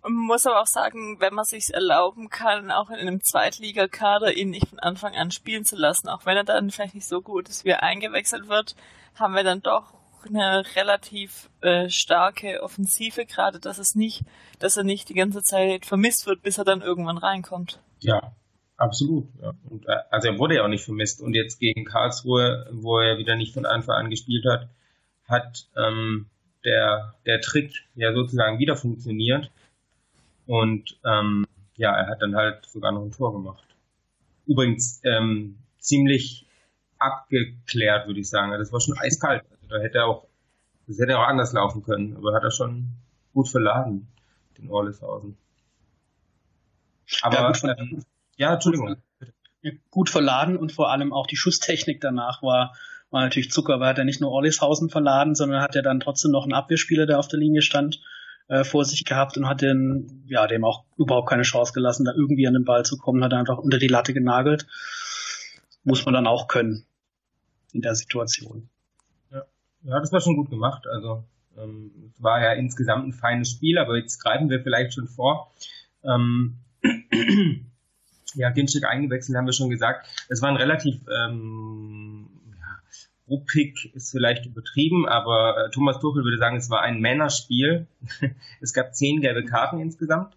Man 0.02 0.14
muss 0.14 0.46
aber 0.46 0.62
auch 0.62 0.68
sagen, 0.68 1.20
wenn 1.20 1.34
man 1.34 1.44
sich 1.44 1.74
erlauben 1.74 2.30
kann, 2.30 2.72
auch 2.72 2.90
in 2.90 2.96
einem 2.96 3.22
Zweitligakader 3.22 4.34
ihn 4.34 4.52
nicht 4.52 4.70
von 4.70 4.80
Anfang 4.80 5.14
an 5.16 5.32
spielen 5.32 5.66
zu 5.66 5.76
lassen, 5.76 6.08
auch 6.08 6.26
wenn 6.26 6.38
er 6.38 6.46
dann 6.46 6.72
vielleicht 6.72 6.96
nicht 6.96 7.08
so 7.08 7.22
gut 7.22 7.50
ist, 7.50 7.66
wie 7.66 7.70
er 7.70 7.84
eingewechselt 7.84 8.48
wird, 8.48 8.76
haben 9.16 9.34
wir 9.34 9.44
dann 9.44 9.62
doch 9.62 9.94
eine 10.26 10.64
relativ 10.76 11.50
äh, 11.62 11.90
starke 11.90 12.62
Offensive, 12.62 13.26
gerade 13.26 13.60
dass 13.60 13.78
es 13.78 13.96
nicht, 13.96 14.24
dass 14.60 14.78
er 14.78 14.84
nicht 14.84 15.10
die 15.10 15.14
ganze 15.14 15.42
Zeit 15.44 15.86
vermisst 15.86 16.26
wird, 16.28 16.42
bis 16.42 16.58
er 16.58 16.66
dann 16.66 16.82
irgendwann 16.82 17.18
reinkommt. 17.18 17.80
Ja, 18.00 18.34
absolut. 18.78 19.28
Ja. 19.42 19.54
Und, 19.70 19.88
äh, 19.88 19.98
also 20.10 20.28
er 20.30 20.40
wurde 20.40 20.56
ja 20.56 20.64
auch 20.64 20.70
nicht 20.70 20.86
vermisst. 20.86 21.22
Und 21.22 21.34
jetzt 21.34 21.60
gegen 21.60 21.86
Karlsruhe, 21.86 22.68
wo 22.72 23.00
er 23.00 23.18
wieder 23.18 23.36
nicht 23.36 23.54
von 23.54 23.66
Anfang 23.66 23.96
an 23.96 24.10
gespielt 24.10 24.46
hat, 24.46 24.70
hat 25.28 25.68
ähm, 25.78 26.28
der, 26.66 27.14
der 27.26 27.42
Trick 27.42 27.74
ja 27.96 28.14
sozusagen 28.14 28.60
wieder 28.60 28.76
funktioniert. 28.76 29.52
Und 30.46 30.98
ähm, 31.06 31.46
ja, 31.76 31.96
er 31.96 32.08
hat 32.08 32.22
dann 32.22 32.36
halt 32.36 32.66
sogar 32.66 32.92
noch 32.92 33.04
ein 33.04 33.12
Tor 33.12 33.34
gemacht. 33.34 33.64
Übrigens 34.46 35.00
ähm, 35.04 35.58
ziemlich 35.78 36.46
abgeklärt, 36.98 38.08
würde 38.08 38.20
ich 38.20 38.30
sagen. 38.30 38.52
Das 38.52 38.74
war 38.74 38.82
schon 38.82 38.98
eiskalt 38.98 39.44
hätte 39.78 40.00
er 40.00 40.08
auch, 40.08 40.26
das 40.88 41.00
hätte 41.00 41.18
auch 41.18 41.28
anders 41.28 41.54
laufen 41.54 41.84
können, 41.84 42.18
aber 42.18 42.34
hat 42.34 42.44
er 42.44 42.52
schon 42.52 42.88
gut 43.34 43.50
verladen, 43.50 44.08
den 44.58 44.70
Orleshausen. 44.70 45.38
Aber, 47.22 47.36
ja, 47.36 47.52
gut 47.52 47.64
ähm, 47.64 48.04
ja 48.36 48.54
Entschuldigung. 48.54 48.96
Gut 49.92 50.10
verladen 50.10 50.58
und 50.58 50.72
vor 50.72 50.90
allem 50.90 51.12
auch 51.12 51.28
die 51.28 51.36
Schusstechnik 51.36 52.00
danach 52.00 52.42
war, 52.42 52.76
war 53.12 53.22
natürlich 53.22 53.52
Zucker, 53.52 53.80
weil 53.80 53.90
hat 53.90 53.98
er 53.98 54.06
nicht 54.06 54.22
nur 54.22 54.32
Orlishausen 54.32 54.90
verladen, 54.90 55.36
sondern 55.36 55.62
hat 55.62 55.76
er 55.76 55.82
dann 55.82 56.00
trotzdem 56.00 56.32
noch 56.32 56.44
einen 56.44 56.54
Abwehrspieler, 56.54 57.06
der 57.06 57.20
auf 57.20 57.28
der 57.28 57.40
Linie 57.40 57.62
stand, 57.62 58.00
äh, 58.48 58.64
vor 58.64 58.86
sich 58.86 59.04
gehabt 59.06 59.38
und 59.38 59.48
hat 59.48 59.62
den, 59.62 60.24
ja, 60.28 60.48
dem 60.48 60.64
auch 60.64 60.84
überhaupt 60.98 61.30
keine 61.30 61.44
Chance 61.44 61.74
gelassen, 61.74 62.06
da 62.06 62.14
irgendwie 62.14 62.48
an 62.48 62.54
den 62.54 62.66
Ball 62.66 62.86
zu 62.86 62.98
kommen, 62.98 63.24
hat 63.24 63.34
er 63.34 63.40
einfach 63.40 63.58
unter 63.58 63.80
die 63.80 63.88
Latte 63.88 64.14
genagelt. 64.14 64.66
Muss 65.84 66.06
man 66.06 66.14
dann 66.14 66.28
auch 66.28 66.48
können 66.48 66.86
in 67.74 67.82
der 67.82 67.96
Situation. 67.96 68.70
Ja, 69.84 70.00
das 70.00 70.12
war 70.12 70.22
schon 70.22 70.36
gut 70.36 70.50
gemacht. 70.50 70.88
Also 70.88 71.24
ähm, 71.58 71.92
es 72.14 72.22
war 72.22 72.42
ja 72.42 72.54
insgesamt 72.54 73.08
ein 73.08 73.14
feines 73.14 73.50
Spiel, 73.50 73.78
aber 73.78 73.98
jetzt 73.98 74.20
greifen 74.20 74.50
wir 74.50 74.62
vielleicht 74.62 74.94
schon 74.94 75.08
vor. 75.08 75.52
Ähm, 76.04 76.58
ja, 78.36 78.50
Ginchik 78.50 78.86
eingewechselt, 78.86 79.38
haben 79.38 79.46
wir 79.46 79.54
schon 79.54 79.70
gesagt. 79.70 80.08
Es 80.30 80.42
war 80.42 80.50
ein 80.50 80.58
relativ 80.58 81.02
ähm, 81.08 82.30
ja, 82.52 82.80
ruppig, 83.28 83.92
ist 83.94 84.12
vielleicht 84.12 84.46
übertrieben, 84.46 85.08
aber 85.08 85.66
äh, 85.66 85.70
Thomas 85.72 86.00
Tuchel 86.00 86.24
würde 86.24 86.38
sagen, 86.38 86.58
es 86.58 86.70
war 86.70 86.82
ein 86.82 87.00
Männerspiel. 87.00 87.88
es 88.62 88.74
gab 88.74 88.96
zehn 88.96 89.22
gelbe 89.22 89.46
Karten 89.46 89.80
insgesamt. 89.80 90.36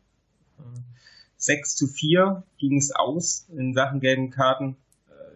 Äh, 0.59 0.81
6 1.37 1.75
zu 1.75 1.89
4 1.89 2.45
ging 2.59 2.79
es 2.79 2.95
aus 2.95 3.49
in 3.51 3.75
Sachen 3.75 3.99
gelben 3.99 4.31
Karten. 4.31 4.77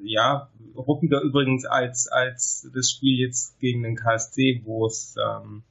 Ja, 0.02 0.48
ruppiger 0.76 1.20
übrigens 1.20 1.64
als, 1.64 2.08
als 2.08 2.70
das 2.74 2.90
Spiel 2.90 3.18
jetzt 3.18 3.58
gegen 3.60 3.82
den 3.82 3.96
KSC, 3.96 4.62
wo 4.64 4.86
es, 4.86 5.16
ähm, 5.16 5.62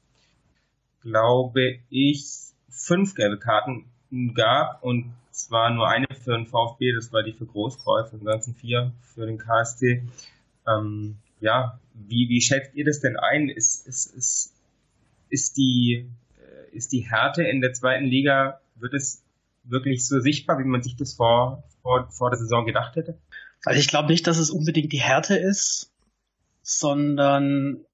glaube 1.01 1.79
ich, 1.89 2.25
fünf 2.69 3.15
gelbe 3.15 3.37
Karten 3.37 3.85
gab 4.33 4.83
und 4.83 5.13
zwar 5.31 5.69
nur 5.69 5.87
eine 5.87 6.07
für 6.23 6.37
den 6.37 6.47
VfB, 6.47 6.93
das 6.93 7.11
war 7.11 7.23
die 7.23 7.33
für 7.33 7.45
Großkreuz, 7.45 8.13
ansonsten 8.13 8.55
vier 8.55 8.91
für 9.13 9.25
den 9.25 9.37
KSC. 9.37 10.03
Ähm, 10.67 11.17
ja, 11.39 11.79
wie, 11.93 12.29
wie 12.29 12.41
schätzt 12.41 12.75
ihr 12.75 12.85
das 12.85 13.01
denn 13.01 13.17
ein? 13.17 13.49
Ist, 13.49 13.85
ist, 13.87 14.07
ist, 14.15 14.53
ist, 15.29 15.57
die, 15.57 16.09
äh, 16.37 16.75
ist 16.75 16.91
die 16.91 17.01
Härte 17.01 17.43
in 17.43 17.61
der 17.61 17.73
zweiten 17.73 18.05
Liga, 18.05 18.61
wird 18.75 18.93
es 18.93 19.23
wirklich 19.63 20.05
so 20.07 20.19
sichtbar, 20.19 20.59
wie 20.59 20.63
man 20.63 20.81
sich 20.81 20.95
das 20.95 21.13
vor, 21.13 21.63
vor, 21.81 22.07
vor 22.09 22.29
der 22.29 22.39
Saison 22.39 22.65
gedacht 22.65 22.95
hätte? 22.95 23.17
Also 23.65 23.79
ich 23.79 23.87
glaube 23.87 24.11
nicht, 24.11 24.27
dass 24.27 24.37
es 24.37 24.49
unbedingt 24.49 24.93
die 24.93 25.01
Härte 25.01 25.35
ist, 25.35 25.91
sondern 26.61 27.85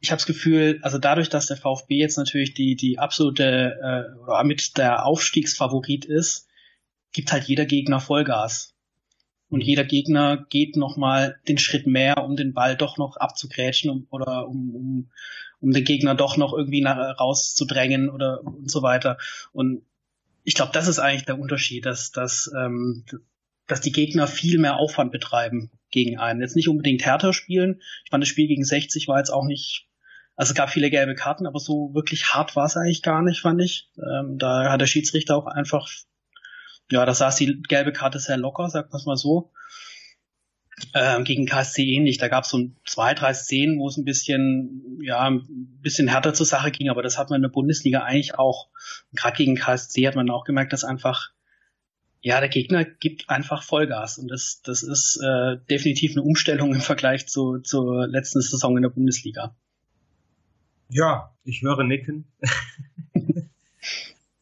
ich 0.00 0.10
habe 0.10 0.18
das 0.18 0.26
Gefühl, 0.26 0.80
also 0.82 0.98
dadurch, 0.98 1.28
dass 1.28 1.46
der 1.46 1.56
VfB 1.56 1.96
jetzt 1.96 2.18
natürlich 2.18 2.54
die 2.54 2.76
die 2.76 2.98
absolute 2.98 3.78
äh, 3.82 4.18
oder 4.20 4.44
mit 4.44 4.76
der 4.76 5.06
Aufstiegsfavorit 5.06 6.04
ist, 6.04 6.48
gibt 7.12 7.32
halt 7.32 7.44
jeder 7.44 7.66
Gegner 7.66 8.00
Vollgas. 8.00 8.74
Und 9.48 9.60
mhm. 9.60 9.66
jeder 9.66 9.84
Gegner 9.84 10.46
geht 10.48 10.76
nochmal 10.76 11.38
den 11.46 11.58
Schritt 11.58 11.86
mehr, 11.86 12.24
um 12.24 12.36
den 12.36 12.52
Ball 12.52 12.76
doch 12.76 12.96
noch 12.96 13.16
abzugrätschen 13.16 13.90
um, 13.90 14.06
oder 14.10 14.48
um, 14.48 14.74
um, 14.74 15.10
um 15.60 15.70
den 15.72 15.84
Gegner 15.84 16.14
doch 16.14 16.36
noch 16.36 16.52
irgendwie 16.52 16.80
nach, 16.80 17.20
rauszudrängen 17.20 18.08
oder 18.10 18.42
und 18.44 18.70
so 18.70 18.82
weiter. 18.82 19.18
Und 19.52 19.82
ich 20.42 20.54
glaube, 20.54 20.72
das 20.72 20.88
ist 20.88 20.98
eigentlich 20.98 21.26
der 21.26 21.38
Unterschied, 21.38 21.86
dass, 21.86 22.10
dass, 22.10 22.50
ähm, 22.58 23.04
dass 23.72 23.80
die 23.80 23.92
Gegner 23.92 24.26
viel 24.26 24.58
mehr 24.58 24.76
Aufwand 24.76 25.12
betreiben 25.12 25.70
gegen 25.90 26.18
einen. 26.18 26.40
Jetzt 26.40 26.56
nicht 26.56 26.68
unbedingt 26.68 27.04
härter 27.04 27.32
spielen. 27.32 27.80
Ich 28.04 28.10
fand, 28.10 28.22
das 28.22 28.28
Spiel 28.28 28.46
gegen 28.46 28.64
60 28.64 29.08
war 29.08 29.18
jetzt 29.18 29.30
auch 29.30 29.44
nicht, 29.44 29.88
also 30.36 30.50
es 30.50 30.54
gab 30.54 30.70
viele 30.70 30.90
gelbe 30.90 31.14
Karten, 31.14 31.46
aber 31.46 31.58
so 31.58 31.94
wirklich 31.94 32.34
hart 32.34 32.56
war 32.56 32.66
es 32.66 32.76
eigentlich 32.76 33.02
gar 33.02 33.22
nicht, 33.22 33.40
fand 33.40 33.60
ich. 33.60 33.90
Ähm, 33.98 34.38
da 34.38 34.70
hat 34.70 34.80
der 34.80 34.86
Schiedsrichter 34.86 35.36
auch 35.36 35.46
einfach 35.46 35.88
ja, 36.92 37.06
da 37.06 37.14
saß 37.14 37.36
die 37.36 37.62
gelbe 37.62 37.92
Karte 37.92 38.18
sehr 38.18 38.36
locker, 38.36 38.68
sagt 38.68 38.92
man 38.92 39.00
es 39.00 39.06
mal 39.06 39.16
so. 39.16 39.50
Ähm, 40.94 41.24
gegen 41.24 41.46
KSC 41.46 41.84
ähnlich. 41.84 42.18
Da 42.18 42.28
gab 42.28 42.44
es 42.44 42.50
so 42.50 42.70
zwei, 42.84 43.14
drei 43.14 43.32
Szenen, 43.32 43.78
wo 43.78 43.88
es 43.88 43.96
ein 43.96 44.04
bisschen, 44.04 44.98
ja, 45.02 45.20
ein 45.20 45.46
bisschen 45.80 46.08
härter 46.08 46.34
zur 46.34 46.44
Sache 46.44 46.70
ging, 46.70 46.90
aber 46.90 47.02
das 47.02 47.16
hat 47.16 47.30
man 47.30 47.36
in 47.36 47.42
der 47.42 47.48
Bundesliga 47.48 48.00
eigentlich 48.00 48.38
auch. 48.38 48.68
Gerade 49.14 49.36
gegen 49.36 49.54
KSC 49.54 50.06
hat 50.06 50.16
man 50.16 50.28
auch 50.28 50.44
gemerkt, 50.44 50.72
dass 50.72 50.84
einfach, 50.84 51.30
ja, 52.22 52.40
der 52.40 52.48
Gegner 52.48 52.84
gibt 52.84 53.28
einfach 53.28 53.62
Vollgas 53.62 54.18
und 54.18 54.28
das, 54.28 54.62
das 54.62 54.82
ist 54.82 55.20
äh, 55.22 55.58
definitiv 55.68 56.12
eine 56.12 56.22
Umstellung 56.22 56.72
im 56.74 56.80
Vergleich 56.80 57.26
zu, 57.26 57.58
zur 57.58 58.06
letzten 58.06 58.40
Saison 58.40 58.76
in 58.76 58.82
der 58.82 58.90
Bundesliga. 58.90 59.54
Ja, 60.88 61.34
ich 61.44 61.62
höre 61.62 61.84
nicken. 61.84 62.26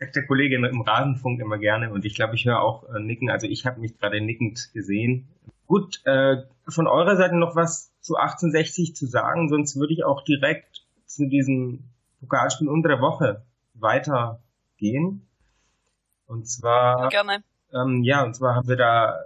sagt 0.00 0.16
der 0.16 0.26
Kollege 0.26 0.56
im 0.56 0.80
Rasenfunk 0.80 1.40
immer 1.40 1.58
gerne 1.58 1.92
und 1.92 2.04
ich 2.04 2.14
glaube, 2.14 2.34
ich 2.34 2.44
höre 2.44 2.60
auch 2.60 2.88
äh, 2.92 3.00
nicken. 3.00 3.30
Also 3.30 3.46
ich 3.46 3.66
habe 3.66 3.80
mich 3.80 3.98
gerade 3.98 4.20
nickend 4.20 4.72
gesehen. 4.72 5.28
Gut, 5.66 6.00
äh, 6.04 6.38
von 6.66 6.86
eurer 6.86 7.16
Seite 7.16 7.36
noch 7.36 7.54
was 7.54 7.92
zu 8.00 8.16
1860 8.16 8.96
zu 8.96 9.06
sagen, 9.06 9.48
sonst 9.48 9.76
würde 9.76 9.92
ich 9.92 10.04
auch 10.04 10.22
direkt 10.22 10.84
zu 11.06 11.28
diesem 11.28 11.84
Pokalspiel 12.20 12.68
unter 12.68 12.88
der 12.88 13.00
Woche 13.00 13.44
weitergehen. 13.74 15.26
Und 16.26 16.48
zwar, 16.48 17.08
Gerne. 17.08 17.42
Ähm, 17.72 18.02
ja, 18.02 18.24
und 18.24 18.34
zwar 18.34 18.54
haben 18.54 18.68
wir 18.68 18.76
da 18.76 19.20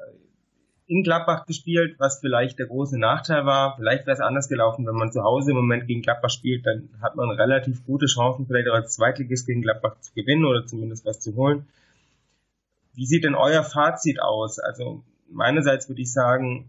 in 0.87 1.03
Gladbach 1.03 1.47
gespielt, 1.47 1.97
was 1.99 2.21
vielleicht 2.21 2.59
der 2.59 2.67
große 2.67 2.99
Nachteil 2.99 3.47
war. 3.47 3.77
Vielleicht 3.77 4.07
wäre 4.07 4.15
es 4.15 4.21
anders 4.21 4.49
gelaufen, 4.49 4.87
wenn 4.87 4.95
man 4.95 5.13
zu 5.13 5.23
Hause 5.23 5.53
im 5.53 5.57
Moment 5.57 5.87
gegen 5.87 6.03
Gladbach 6.03 6.31
spielt, 6.31 6.67
dann 6.67 6.91
hat 7.01 7.17
man 7.17 7.31
relativ 7.31 7.85
gute 7.87 8.07
Chancen, 8.07 8.47
vielleicht 8.47 8.69
auch 8.69 8.75
als 8.75 8.95
Zweitligist 8.95 9.47
gegen 9.47 9.63
Gladbach 9.63 9.99
zu 10.01 10.13
gewinnen 10.15 10.45
oder 10.45 10.67
zumindest 10.67 11.07
was 11.07 11.21
zu 11.21 11.35
holen. 11.37 11.67
Wie 12.93 13.07
sieht 13.07 13.25
denn 13.25 13.35
euer 13.35 13.65
Fazit 13.65 14.21
aus? 14.21 14.59
Also 14.59 15.03
meinerseits 15.31 15.89
würde 15.89 16.03
ich 16.03 16.13
sagen, 16.13 16.69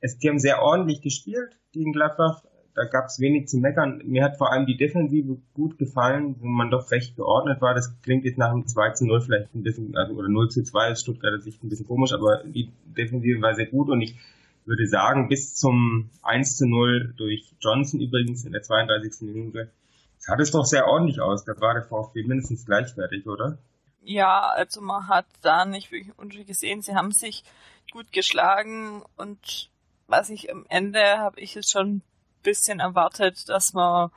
es, 0.00 0.18
die 0.18 0.28
haben 0.28 0.38
sehr 0.38 0.62
ordentlich 0.62 1.02
gespielt 1.02 1.56
gegen 1.72 1.92
Gladbach 1.92 2.42
da 2.74 2.84
gab 2.84 3.06
es 3.06 3.20
wenig 3.20 3.48
zu 3.48 3.58
meckern. 3.58 4.00
Mir 4.04 4.24
hat 4.24 4.38
vor 4.38 4.50
allem 4.50 4.66
die 4.66 4.76
Defensive 4.76 5.38
gut 5.54 5.78
gefallen, 5.78 6.36
wo 6.40 6.46
man 6.46 6.70
doch 6.70 6.90
recht 6.90 7.16
geordnet 7.16 7.60
war. 7.60 7.74
Das 7.74 7.94
klingt 8.02 8.24
jetzt 8.24 8.38
nach 8.38 8.50
einem 8.50 8.66
2 8.66 8.90
zu 8.90 9.06
0 9.06 9.20
vielleicht 9.20 9.54
ein 9.54 9.62
bisschen, 9.62 9.96
also, 9.96 10.14
oder 10.14 10.28
0 10.28 10.48
zu 10.48 10.62
2 10.62 10.92
aus 10.92 11.00
Stuttgarter 11.00 11.40
Sicht 11.40 11.62
ein 11.62 11.68
bisschen 11.68 11.86
komisch, 11.86 12.12
aber 12.12 12.42
die 12.44 12.70
Defensive 12.84 13.40
war 13.42 13.54
sehr 13.54 13.66
gut 13.66 13.88
und 13.88 14.00
ich 14.00 14.16
würde 14.64 14.86
sagen, 14.86 15.28
bis 15.28 15.54
zum 15.54 16.10
1 16.22 16.56
zu 16.56 16.66
0 16.66 17.14
durch 17.16 17.54
Johnson 17.60 18.00
übrigens 18.00 18.44
in 18.44 18.52
der 18.52 18.62
32. 18.62 19.28
Minute, 19.28 19.70
sah 20.18 20.36
das 20.36 20.52
doch 20.52 20.64
sehr 20.64 20.86
ordentlich 20.86 21.20
aus. 21.20 21.44
Da 21.44 21.52
war 21.60 21.74
der 21.74 21.82
VfB 21.82 22.22
mindestens 22.22 22.64
gleichwertig, 22.64 23.26
oder? 23.26 23.58
Ja, 24.02 24.48
also 24.48 24.80
man 24.80 25.08
hat 25.08 25.26
da 25.42 25.64
nicht 25.64 25.92
wirklich 25.92 26.16
Unterschied 26.18 26.46
gesehen. 26.46 26.80
Sie 26.80 26.94
haben 26.94 27.12
sich 27.12 27.44
gut 27.92 28.12
geschlagen 28.12 29.02
und 29.16 29.70
was 30.06 30.30
ich 30.30 30.50
am 30.50 30.64
Ende 30.68 31.18
habe 31.18 31.40
ich 31.40 31.56
es 31.56 31.70
schon 31.70 32.02
bisschen 32.42 32.80
erwartet, 32.80 33.48
dass 33.48 33.72
man 33.72 34.10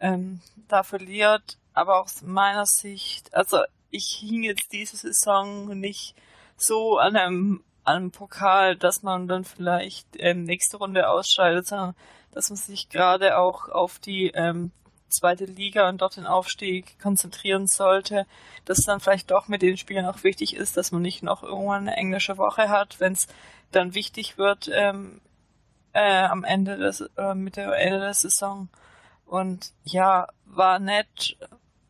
ähm, 0.00 0.40
da 0.68 0.82
verliert. 0.82 1.58
Aber 1.74 2.02
aus 2.02 2.22
meiner 2.22 2.66
Sicht, 2.66 3.32
also 3.34 3.60
ich 3.90 4.18
hing 4.20 4.42
jetzt 4.42 4.72
diese 4.72 4.96
Saison 4.96 5.78
nicht 5.78 6.14
so 6.56 6.98
an 6.98 7.16
einem, 7.16 7.64
an 7.84 7.96
einem 7.96 8.10
Pokal, 8.10 8.76
dass 8.76 9.02
man 9.02 9.28
dann 9.28 9.44
vielleicht 9.44 10.06
ähm, 10.18 10.44
nächste 10.44 10.76
Runde 10.78 11.08
ausscheidet, 11.08 11.66
sondern 11.66 11.94
dass 12.32 12.50
man 12.50 12.56
sich 12.56 12.88
gerade 12.88 13.38
auch 13.38 13.68
auf 13.68 13.98
die 13.98 14.28
ähm, 14.28 14.72
zweite 15.08 15.44
Liga 15.44 15.88
und 15.88 16.00
dort 16.00 16.16
den 16.16 16.26
Aufstieg 16.26 16.98
konzentrieren 17.00 17.66
sollte, 17.66 18.26
dass 18.64 18.84
dann 18.84 19.00
vielleicht 19.00 19.30
doch 19.30 19.48
mit 19.48 19.62
den 19.62 19.76
Spielen 19.76 20.06
auch 20.06 20.24
wichtig 20.24 20.56
ist, 20.56 20.76
dass 20.76 20.92
man 20.92 21.02
nicht 21.02 21.22
noch 21.22 21.42
irgendwann 21.42 21.88
eine 21.88 21.96
englische 21.96 22.38
Woche 22.38 22.68
hat, 22.68 22.98
wenn 22.98 23.12
es 23.12 23.28
dann 23.70 23.94
wichtig 23.94 24.38
wird, 24.38 24.70
ähm, 24.72 25.20
äh, 25.92 26.24
am 26.24 26.44
Ende 26.44 26.76
des, 26.76 27.00
äh, 27.16 27.34
mit 27.34 27.56
der 27.56 27.72
Ende 27.72 28.00
der 28.00 28.14
Saison. 28.14 28.68
Und 29.26 29.72
ja, 29.84 30.28
war 30.46 30.78
nett, 30.78 31.36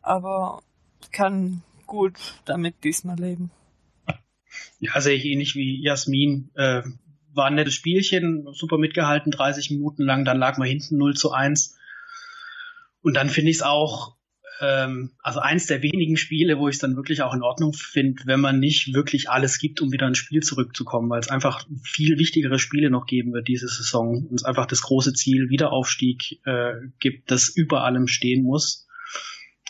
aber 0.01 0.63
kann 1.11 1.61
gut 1.85 2.17
damit 2.45 2.83
diesmal 2.83 3.17
leben. 3.17 3.51
Ja, 4.79 4.99
sehe 5.01 5.15
ich 5.15 5.25
ähnlich 5.25 5.55
wie 5.55 5.81
Jasmin. 5.81 6.49
Äh, 6.55 6.83
war 7.33 7.47
ein 7.47 7.55
nettes 7.55 7.73
Spielchen, 7.73 8.47
super 8.53 8.77
mitgehalten, 8.77 9.31
30 9.31 9.71
Minuten 9.71 10.03
lang, 10.03 10.23
dann 10.23 10.37
lag 10.37 10.57
man 10.57 10.67
hinten 10.67 10.97
0 10.97 11.15
zu 11.15 11.31
1. 11.31 11.77
Und 13.01 13.15
dann 13.15 13.29
finde 13.29 13.51
ich 13.51 13.57
es 13.57 13.63
auch 13.63 14.15
ähm, 14.63 15.11
also 15.21 15.41
eins 15.41 15.67
der 15.67 15.83
wenigen 15.83 16.15
Spiele, 16.15 16.57
wo 16.57 16.69
ich 16.69 16.75
es 16.75 16.79
dann 16.79 16.95
wirklich 16.95 17.21
auch 17.21 17.33
in 17.33 17.41
Ordnung 17.41 17.73
finde, 17.73 18.23
wenn 18.25 18.39
man 18.39 18.59
nicht 18.59 18.93
wirklich 18.93 19.29
alles 19.29 19.59
gibt, 19.59 19.81
um 19.81 19.91
wieder 19.91 20.07
ins 20.07 20.19
Spiel 20.19 20.41
zurückzukommen, 20.41 21.09
weil 21.09 21.19
es 21.19 21.27
einfach 21.27 21.67
viel 21.83 22.17
wichtigere 22.17 22.59
Spiele 22.59 22.89
noch 22.89 23.05
geben 23.05 23.33
wird 23.33 23.49
diese 23.49 23.67
Saison 23.67 24.25
und 24.25 24.35
es 24.35 24.45
einfach 24.45 24.65
das 24.65 24.81
große 24.81 25.13
Ziel 25.13 25.49
Wiederaufstieg 25.49 26.39
äh, 26.45 26.75
gibt, 26.99 27.29
das 27.29 27.49
über 27.49 27.83
allem 27.83 28.07
stehen 28.07 28.43
muss. 28.43 28.87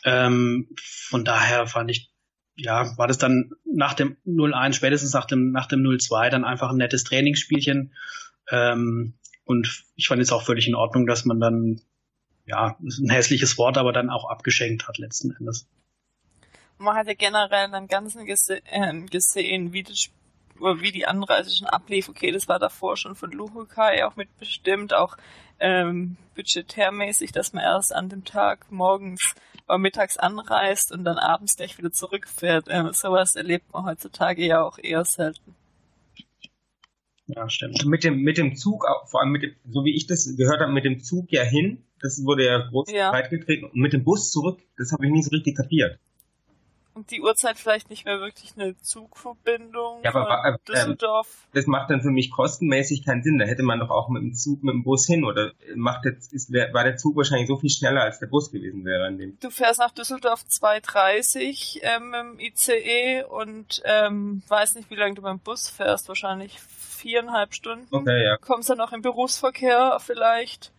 Ähm, 0.03 0.69
von 0.75 1.25
daher 1.25 1.65
fand 1.65 1.89
ich, 1.89 2.11
ja, 2.55 2.95
war 2.97 3.07
das 3.07 3.17
dann 3.17 3.49
nach 3.65 3.95
dem 3.95 4.17
0-1, 4.27 4.73
spätestens 4.73 5.13
nach 5.13 5.25
dem, 5.25 5.51
nach 5.51 5.65
dem 5.65 5.81
0-2 5.81 6.29
dann 6.29 6.45
einfach 6.45 6.69
ein 6.69 6.77
nettes 6.77 7.03
Trainingsspielchen. 7.03 7.93
Ähm, 8.51 9.15
und 9.43 9.85
ich 9.95 10.07
fand 10.07 10.21
es 10.21 10.31
auch 10.31 10.43
völlig 10.43 10.67
in 10.67 10.75
Ordnung, 10.75 11.07
dass 11.07 11.25
man 11.25 11.39
dann 11.39 11.81
ja, 12.45 12.77
ist 12.83 12.99
ein 12.99 13.09
hässliches 13.09 13.57
Wort, 13.57 13.77
aber 13.77 13.93
dann 13.93 14.09
auch 14.09 14.29
abgeschenkt 14.29 14.87
hat 14.87 14.97
letzten 14.97 15.31
Endes. 15.31 15.67
Man 16.77 16.95
hatte 16.95 17.15
generell 17.15 17.69
dann 17.69 17.87
Ganzen 17.87 18.25
gese 18.25 18.61
äh, 18.65 19.01
gesehen, 19.03 19.73
wie 19.73 19.83
das 19.83 20.09
wie 20.59 20.91
die 20.91 21.05
Anreise 21.07 21.55
schon 21.55 21.67
ablief. 21.67 22.09
Okay, 22.09 22.31
das 22.31 22.47
war 22.47 22.59
davor 22.59 22.95
schon 22.95 23.15
von 23.15 23.31
Luhukai 23.31 24.05
auch 24.05 24.15
mitbestimmt, 24.15 24.93
auch 24.93 25.17
ähm, 25.59 26.17
budgetärmäßig, 26.35 27.31
dass 27.31 27.53
man 27.53 27.63
erst 27.63 27.93
an 27.93 28.09
dem 28.09 28.23
Tag 28.23 28.71
morgens 28.71 29.35
oder 29.67 29.77
mittags 29.77 30.17
anreist 30.17 30.91
und 30.91 31.03
dann 31.03 31.17
abends 31.17 31.55
gleich 31.55 31.77
wieder 31.77 31.91
zurückfährt. 31.91 32.67
Ähm, 32.69 32.91
sowas 32.93 33.35
erlebt 33.35 33.71
man 33.73 33.85
heutzutage 33.85 34.45
ja 34.45 34.61
auch 34.61 34.77
eher 34.77 35.05
selten. 35.05 35.55
Ja, 37.27 37.49
stimmt. 37.49 37.85
Mit 37.85 38.03
dem, 38.03 38.21
mit 38.21 38.37
dem 38.37 38.55
Zug, 38.55 38.85
vor 39.05 39.21
allem 39.21 39.31
mit 39.31 39.43
dem, 39.43 39.51
so 39.69 39.85
wie 39.85 39.95
ich 39.95 40.07
das 40.07 40.35
gehört 40.35 40.59
habe, 40.59 40.71
mit 40.71 40.85
dem 40.85 40.99
Zug 40.99 41.31
ja 41.31 41.43
hin, 41.43 41.83
das 42.01 42.23
wurde 42.25 42.45
ja 42.45 42.57
groß 42.69 42.91
ja. 42.91 43.11
breitgetreten, 43.11 43.65
und 43.65 43.75
mit 43.75 43.93
dem 43.93 44.03
Bus 44.03 44.31
zurück, 44.31 44.59
das 44.77 44.91
habe 44.91 45.05
ich 45.05 45.11
nicht 45.11 45.25
so 45.25 45.31
richtig 45.31 45.55
kapiert 45.55 45.99
und 46.93 47.11
die 47.11 47.21
Uhrzeit 47.21 47.57
vielleicht 47.57 47.89
nicht 47.89 48.05
mehr 48.05 48.19
wirklich 48.19 48.53
eine 48.55 48.77
Zugverbindung 48.81 50.01
ja, 50.03 50.13
aber, 50.13 50.25
von 50.25 50.53
äh, 50.53 50.57
Düsseldorf. 50.67 51.47
das 51.53 51.65
macht 51.67 51.89
dann 51.89 52.01
für 52.01 52.11
mich 52.11 52.31
kostenmäßig 52.31 53.05
keinen 53.05 53.23
Sinn. 53.23 53.39
Da 53.39 53.45
hätte 53.45 53.63
man 53.63 53.79
doch 53.79 53.89
auch 53.89 54.09
mit 54.09 54.21
dem 54.21 54.33
Zug, 54.33 54.63
mit 54.63 54.73
dem 54.73 54.83
Bus 54.83 55.05
hin 55.05 55.23
oder 55.23 55.53
macht 55.75 56.05
jetzt, 56.05 56.33
ist, 56.33 56.51
war 56.51 56.83
der 56.83 56.97
Zug 56.97 57.15
wahrscheinlich 57.15 57.47
so 57.47 57.57
viel 57.57 57.69
schneller 57.69 58.01
als 58.01 58.19
der 58.19 58.27
Bus 58.27 58.51
gewesen 58.51 58.85
wäre 58.85 59.05
an 59.05 59.17
dem. 59.17 59.37
Du 59.39 59.49
fährst 59.49 59.79
nach 59.79 59.91
Düsseldorf 59.91 60.43
2.30 60.43 61.79
ähm, 61.81 62.13
im 62.13 62.39
ICE 62.39 63.23
und 63.23 63.81
ähm, 63.85 64.43
weiß 64.47 64.75
nicht, 64.75 64.89
wie 64.89 64.95
lange 64.95 65.15
du 65.15 65.21
beim 65.21 65.39
Bus 65.39 65.69
fährst, 65.69 66.07
wahrscheinlich 66.07 66.59
viereinhalb 66.59 67.53
Stunden. 67.53 67.87
Okay, 67.91 68.23
ja. 68.23 68.37
Kommst 68.37 68.69
dann 68.69 68.77
noch 68.77 68.93
im 68.93 69.01
Berufsverkehr 69.01 69.99
vielleicht. 69.99 70.72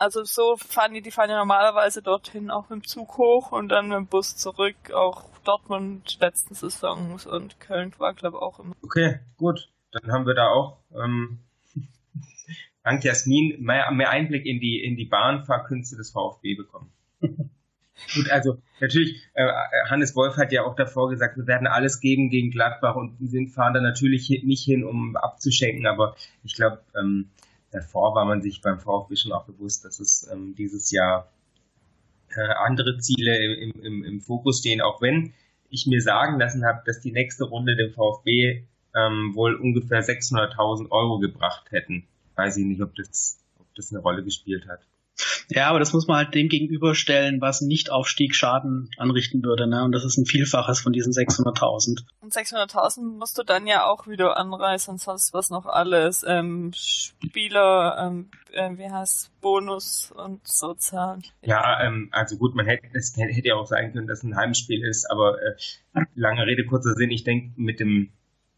Also 0.00 0.24
so 0.24 0.56
fahren 0.56 0.94
die, 0.94 1.02
die 1.02 1.10
fahren 1.10 1.28
ja 1.28 1.36
normalerweise 1.36 2.00
dorthin 2.00 2.50
auch 2.50 2.70
mit 2.70 2.82
dem 2.82 2.86
Zug 2.86 3.18
hoch 3.18 3.52
und 3.52 3.68
dann 3.68 3.88
mit 3.88 3.98
dem 3.98 4.06
Bus 4.06 4.34
zurück. 4.34 4.90
Auch 4.94 5.26
Dortmund 5.44 6.16
letzten 6.20 6.54
Saisons 6.54 7.26
und 7.26 7.60
Köln 7.60 7.92
war, 7.98 8.14
glaube 8.14 8.38
ich, 8.38 8.42
auch 8.42 8.58
immer. 8.60 8.74
Okay, 8.82 9.20
gut. 9.36 9.68
Dann 9.92 10.10
haben 10.10 10.24
wir 10.24 10.32
da 10.32 10.48
auch 10.48 10.78
ähm, 10.94 11.40
dank 12.82 13.04
Jasmin 13.04 13.62
mehr, 13.62 13.90
mehr 13.90 14.08
Einblick 14.08 14.46
in 14.46 14.58
die, 14.58 14.82
in 14.82 14.96
die 14.96 15.04
Bahnfahrkünste 15.04 15.96
des 15.96 16.12
VfB 16.12 16.54
bekommen. 16.54 16.90
Gut, 18.14 18.30
also 18.30 18.56
natürlich, 18.80 19.28
äh, 19.34 19.46
Hannes 19.90 20.16
Wolf 20.16 20.38
hat 20.38 20.52
ja 20.52 20.64
auch 20.64 20.74
davor 20.74 21.10
gesagt, 21.10 21.36
wir 21.36 21.46
werden 21.46 21.66
alles 21.66 22.00
geben 22.00 22.30
gegen 22.30 22.50
Gladbach 22.50 22.96
und 22.96 23.18
sind 23.20 23.50
fahren 23.50 23.74
da 23.74 23.82
natürlich 23.82 24.30
nicht 24.30 24.64
hin, 24.64 24.84
um 24.84 25.16
abzuschenken, 25.16 25.86
aber 25.86 26.16
ich 26.42 26.54
glaube, 26.54 26.82
ähm, 26.98 27.28
davor 27.70 28.14
war 28.14 28.24
man 28.24 28.42
sich 28.42 28.60
beim 28.60 28.78
VfB 28.78 29.16
schon 29.16 29.32
auch 29.32 29.44
bewusst, 29.44 29.84
dass 29.84 30.00
es 30.00 30.28
ähm, 30.32 30.54
dieses 30.54 30.90
Jahr 30.90 31.30
äh, 32.34 32.40
andere 32.40 32.98
Ziele 32.98 33.36
im, 33.38 33.72
im, 33.82 34.04
im 34.04 34.20
Fokus 34.20 34.60
stehen, 34.60 34.80
auch 34.80 35.00
wenn 35.00 35.32
ich 35.70 35.86
mir 35.86 36.00
sagen 36.00 36.38
lassen 36.38 36.64
habe, 36.64 36.82
dass 36.84 37.00
die 37.00 37.12
nächste 37.12 37.44
Runde 37.44 37.76
dem 37.76 37.92
VfB 37.92 38.64
ähm, 38.94 39.34
wohl 39.34 39.54
ungefähr 39.54 40.02
600.000 40.02 40.90
Euro 40.90 41.18
gebracht 41.18 41.70
hätten. 41.70 42.06
Weiß 42.34 42.56
ich 42.56 42.64
nicht, 42.64 42.82
ob 42.82 42.94
das, 42.96 43.38
ob 43.58 43.72
das 43.74 43.92
eine 43.92 44.00
Rolle 44.00 44.24
gespielt 44.24 44.66
hat. 44.68 44.80
Ja, 45.48 45.68
aber 45.68 45.78
das 45.78 45.92
muss 45.92 46.06
man 46.06 46.18
halt 46.18 46.34
dem 46.34 46.48
gegenüberstellen, 46.48 47.40
was 47.40 47.60
Nicht-Aufstieg 47.60 48.34
Schaden 48.34 48.90
anrichten 48.98 49.42
würde, 49.42 49.66
ne? 49.66 49.84
Und 49.84 49.92
das 49.92 50.04
ist 50.04 50.16
ein 50.16 50.26
Vielfaches 50.26 50.80
von 50.80 50.92
diesen 50.92 51.12
600.000. 51.12 52.04
Und 52.20 52.32
600.000 52.32 53.18
musst 53.18 53.38
du 53.38 53.42
dann 53.42 53.66
ja 53.66 53.86
auch 53.86 54.06
wieder 54.06 54.36
anreißen, 54.36 54.98
sonst 54.98 55.32
was 55.32 55.50
noch 55.50 55.66
alles, 55.66 56.24
ähm, 56.26 56.72
Spieler, 56.74 57.96
ähm, 57.98 58.30
äh, 58.52 58.70
wie 58.76 58.90
heißt 58.90 59.30
Bonus 59.40 60.12
und 60.16 60.46
so 60.46 60.74
zahlen. 60.74 61.22
Ja, 61.42 61.80
ähm, 61.82 62.08
also 62.12 62.36
gut, 62.36 62.54
man 62.54 62.66
hätte, 62.66 62.86
es 62.92 63.16
hätte 63.16 63.48
ja 63.48 63.54
auch 63.54 63.66
sein 63.66 63.92
können, 63.92 64.06
dass 64.06 64.18
es 64.18 64.24
ein 64.24 64.36
Heimspiel 64.36 64.84
ist, 64.84 65.10
aber 65.10 65.36
äh, 65.42 66.04
lange 66.14 66.46
Rede, 66.46 66.64
kurzer 66.66 66.94
Sinn, 66.94 67.10
ich 67.10 67.24
denke, 67.24 67.52
mit 67.56 67.80
dem, 67.80 68.12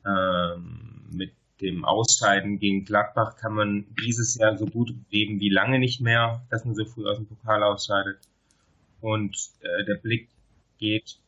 ähm, 0.04 1.08
mit 1.12 1.32
dem 1.62 1.84
Ausscheiden 1.84 2.58
gegen 2.58 2.84
Gladbach 2.84 3.36
kann 3.36 3.54
man 3.54 3.86
dieses 4.02 4.34
Jahr 4.34 4.58
so 4.58 4.66
gut 4.66 4.92
leben 5.10 5.40
wie 5.40 5.48
lange 5.48 5.78
nicht 5.78 6.00
mehr, 6.00 6.44
dass 6.50 6.64
man 6.64 6.74
so 6.74 6.84
früh 6.84 7.06
aus 7.06 7.16
dem 7.16 7.26
Pokal 7.26 7.62
ausscheidet. 7.62 8.18
Und 9.00 9.50
äh, 9.60 9.84
der 9.84 9.94
Blick 9.94 10.28
geht, 10.78 11.18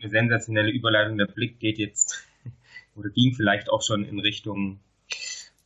eine 0.00 0.10
sensationelle 0.10 0.70
Überleitung, 0.70 1.18
der 1.18 1.26
Blick 1.26 1.60
geht 1.60 1.78
jetzt, 1.78 2.26
oder 2.96 3.10
ging 3.10 3.34
vielleicht 3.34 3.70
auch 3.70 3.82
schon 3.82 4.04
in 4.04 4.18
Richtung 4.18 4.80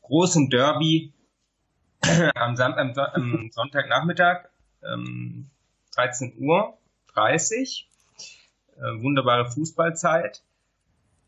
großem 0.03 0.51
Derby 0.51 1.13
am, 2.35 2.57
Sam 2.57 2.75
am, 2.75 2.93
am 2.93 3.51
Sonntagnachmittag, 3.53 4.49
ähm, 4.83 5.49
13 5.95 6.35
Uhr 6.39 6.77
30, 7.15 7.89
äh, 8.77 8.81
wunderbare 9.01 9.51
Fußballzeit 9.51 10.43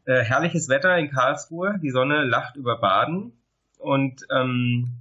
äh, 0.09 0.25
herrliches 0.25 0.71
Wetter 0.71 0.97
in 0.97 1.11
Karlsruhe, 1.11 1.79
die 1.83 1.91
Sonne 1.91 2.25
lacht 2.25 2.57
über 2.57 2.79
Baden. 2.79 3.33
Und 3.79 4.27
ähm, 4.35 4.95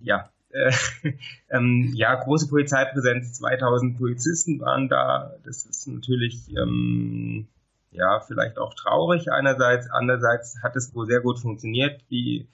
ja, 0.00 0.28
äh, 0.50 0.72
ähm, 1.50 1.92
ja, 1.94 2.16
große 2.16 2.48
Polizeipräsenz, 2.48 3.34
2000 3.34 3.96
Polizisten 3.96 4.58
waren 4.60 4.88
da. 4.88 5.36
Das 5.44 5.64
ist 5.64 5.86
natürlich 5.86 6.50
ähm, 6.56 7.46
ja 7.92 8.18
vielleicht 8.18 8.58
auch 8.58 8.74
traurig 8.74 9.30
einerseits, 9.30 9.88
andererseits 9.88 10.60
hat 10.64 10.74
es 10.74 10.92
wohl 10.92 11.06
sehr 11.06 11.20
gut 11.20 11.38
funktioniert. 11.38 12.00
Die 12.10 12.48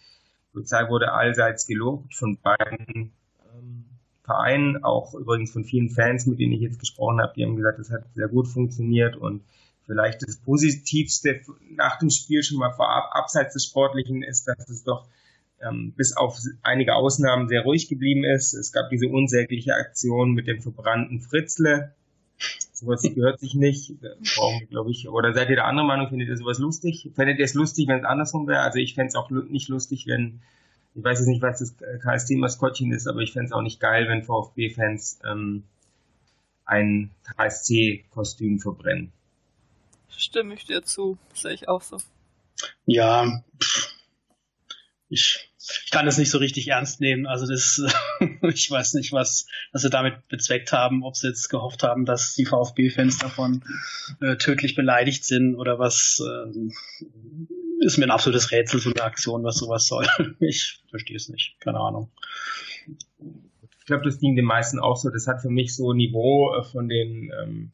Polizei 0.52 0.86
wurde 0.90 1.12
allseits 1.12 1.66
gelobt 1.66 2.14
von 2.14 2.36
beiden 2.42 3.12
ähm, 3.54 3.86
Vereinen, 4.22 4.84
auch 4.84 5.14
übrigens 5.14 5.50
von 5.50 5.64
vielen 5.64 5.88
Fans, 5.88 6.26
mit 6.26 6.40
denen 6.40 6.52
ich 6.52 6.60
jetzt 6.60 6.78
gesprochen 6.78 7.22
habe, 7.22 7.32
die 7.34 7.44
haben 7.44 7.56
gesagt, 7.56 7.78
es 7.78 7.90
hat 7.90 8.04
sehr 8.14 8.28
gut 8.28 8.48
funktioniert 8.48 9.16
und 9.16 9.40
vielleicht 9.86 10.22
das 10.22 10.36
Positivste 10.36 11.40
nach 11.70 11.98
dem 11.98 12.10
Spiel 12.10 12.42
schon 12.42 12.58
mal 12.58 12.72
vorab, 12.72 13.10
abseits 13.12 13.54
des 13.54 13.64
Sportlichen, 13.64 14.22
ist, 14.22 14.46
dass 14.46 14.68
es 14.68 14.84
doch 14.84 15.06
ähm, 15.60 15.92
bis 15.96 16.16
auf 16.16 16.38
einige 16.62 16.94
Ausnahmen 16.94 17.48
sehr 17.48 17.62
ruhig 17.62 17.88
geblieben 17.88 18.24
ist. 18.24 18.52
Es 18.52 18.72
gab 18.72 18.90
diese 18.90 19.08
unsägliche 19.08 19.74
Aktion 19.74 20.32
mit 20.32 20.46
dem 20.46 20.60
verbrannten 20.60 21.20
Fritzle. 21.20 21.94
Sowas 22.72 23.02
gehört 23.02 23.40
sich 23.40 23.54
nicht. 23.54 23.94
Brauchen 24.36 24.68
glaube 24.68 24.90
ich. 24.90 25.08
Oder 25.08 25.32
seid 25.32 25.48
ihr 25.48 25.56
der 25.56 25.66
andere 25.66 25.86
Meinung? 25.86 26.08
Findet 26.08 26.28
ihr 26.28 26.36
sowas 26.36 26.58
lustig? 26.58 27.10
Fändet 27.14 27.38
ihr 27.38 27.44
es 27.44 27.54
lustig, 27.54 27.88
wenn 27.88 28.00
es 28.00 28.04
andersrum 28.04 28.46
wäre? 28.46 28.60
Also 28.60 28.78
ich 28.78 28.94
fände 28.94 29.08
es 29.08 29.14
auch 29.14 29.30
nicht 29.30 29.68
lustig, 29.68 30.06
wenn, 30.06 30.40
ich 30.94 31.02
weiß 31.02 31.20
jetzt 31.20 31.28
nicht, 31.28 31.42
was 31.42 31.60
das 31.60 31.74
KSC-Maskottchen 32.02 32.92
ist, 32.92 33.06
aber 33.06 33.20
ich 33.20 33.32
fände 33.32 33.46
es 33.46 33.52
auch 33.52 33.62
nicht 33.62 33.80
geil, 33.80 34.08
wenn 34.08 34.24
VfB-Fans 34.24 35.20
ähm, 35.24 35.62
ein 36.66 37.10
KSC-Kostüm 37.24 38.58
verbrennen. 38.58 39.12
Stimme 40.08 40.54
ich 40.54 40.64
dir 40.64 40.82
zu, 40.82 41.18
sehe 41.34 41.52
ich 41.52 41.68
auch 41.68 41.82
so. 41.82 41.98
Ja, 42.86 43.42
ich, 45.08 45.50
ich 45.84 45.90
kann 45.90 46.06
das 46.06 46.18
nicht 46.18 46.30
so 46.30 46.38
richtig 46.38 46.68
ernst 46.68 47.00
nehmen. 47.00 47.26
Also 47.26 47.46
das, 47.46 47.82
ich 48.42 48.70
weiß 48.70 48.94
nicht, 48.94 49.12
was, 49.12 49.46
was 49.72 49.82
sie 49.82 49.90
damit 49.90 50.28
bezweckt 50.28 50.72
haben, 50.72 51.04
ob 51.04 51.16
sie 51.16 51.28
jetzt 51.28 51.48
gehofft 51.48 51.82
haben, 51.82 52.04
dass 52.04 52.34
die 52.34 52.46
VfB-Fans 52.46 53.18
davon 53.18 53.64
äh, 54.20 54.36
tödlich 54.36 54.74
beleidigt 54.74 55.24
sind 55.24 55.56
oder 55.56 55.78
was. 55.78 56.22
Äh, 56.24 56.70
ist 57.80 57.98
mir 57.98 58.04
ein 58.04 58.10
absolutes 58.10 58.50
Rätsel 58.52 58.80
so 58.80 58.90
eine 58.90 59.02
Aktion, 59.02 59.44
was 59.44 59.58
sowas 59.58 59.86
soll. 59.86 60.06
Ich 60.40 60.82
verstehe 60.88 61.16
es 61.16 61.28
nicht, 61.28 61.56
keine 61.60 61.78
Ahnung. 61.78 62.10
Ich 63.18 63.84
glaube, 63.86 64.04
das 64.04 64.18
ging 64.18 64.34
den 64.34 64.46
meisten 64.46 64.78
auch 64.78 64.96
so. 64.96 65.10
Das 65.10 65.26
hat 65.26 65.42
für 65.42 65.50
mich 65.50 65.76
so 65.76 65.92
ein 65.92 65.96
Niveau 65.96 66.54
äh, 66.54 66.62
von 66.64 66.88
den 66.88 67.30
ähm, 67.40 67.72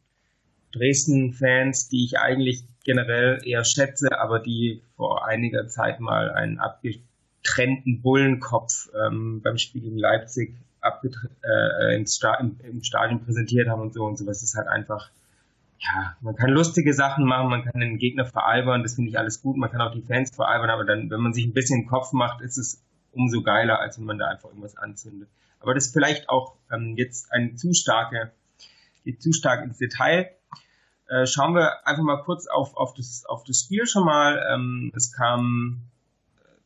Dresden-Fans, 0.72 1.88
die 1.88 2.04
ich 2.04 2.18
eigentlich 2.18 2.64
generell 2.84 3.38
eher 3.44 3.64
schätze, 3.64 4.18
aber 4.18 4.40
die 4.40 4.82
vor 4.96 5.26
einiger 5.26 5.68
Zeit 5.68 6.00
mal 6.00 6.30
einen 6.30 6.58
abgetrennten 6.58 8.02
Bullenkopf 8.02 8.90
ähm, 8.94 9.40
beim 9.42 9.58
Spiel 9.58 9.82
gegen 9.82 9.98
Leipzig 9.98 10.54
äh, 10.82 11.96
ins 11.96 12.16
Sta 12.16 12.34
im, 12.34 12.58
im, 12.64 12.82
Stadion 12.82 13.24
präsentiert 13.24 13.68
haben 13.68 13.80
und 13.80 13.94
so 13.94 14.04
und 14.04 14.18
sowas 14.18 14.42
ist 14.42 14.56
halt 14.56 14.66
einfach, 14.66 15.10
ja, 15.78 16.16
man 16.20 16.34
kann 16.34 16.50
lustige 16.50 16.92
Sachen 16.92 17.24
machen, 17.24 17.50
man 17.50 17.64
kann 17.64 17.80
den 17.80 17.98
Gegner 17.98 18.24
veralbern, 18.24 18.82
das 18.82 18.94
finde 18.94 19.10
ich 19.10 19.18
alles 19.18 19.42
gut, 19.42 19.56
man 19.56 19.70
kann 19.70 19.80
auch 19.80 19.92
die 19.92 20.02
Fans 20.02 20.34
veralbern, 20.34 20.70
aber 20.70 20.84
dann, 20.84 21.08
wenn 21.10 21.20
man 21.20 21.32
sich 21.32 21.44
ein 21.44 21.52
bisschen 21.52 21.82
im 21.82 21.86
Kopf 21.86 22.12
macht, 22.12 22.40
ist 22.40 22.58
es 22.58 22.82
umso 23.12 23.42
geiler, 23.42 23.78
als 23.78 23.98
wenn 23.98 24.06
man 24.06 24.18
da 24.18 24.26
einfach 24.26 24.48
irgendwas 24.48 24.76
anzündet. 24.76 25.28
Aber 25.60 25.74
das 25.74 25.86
ist 25.86 25.92
vielleicht 25.92 26.28
auch 26.28 26.56
ähm, 26.72 26.94
jetzt 26.96 27.30
eine 27.32 27.54
zu 27.54 27.72
starke, 27.72 28.32
geht 29.04 29.22
zu 29.22 29.32
stark 29.32 29.64
ins 29.64 29.78
Detail. 29.78 30.30
Äh, 31.08 31.26
schauen 31.26 31.54
wir 31.54 31.86
einfach 31.86 32.02
mal 32.02 32.22
kurz 32.22 32.46
auf, 32.46 32.76
auf, 32.76 32.94
das, 32.94 33.24
auf 33.26 33.44
das 33.44 33.60
Spiel 33.60 33.86
schon 33.86 34.04
mal. 34.04 34.42
Ähm, 34.50 34.92
es 34.94 35.12
kamen 35.12 35.90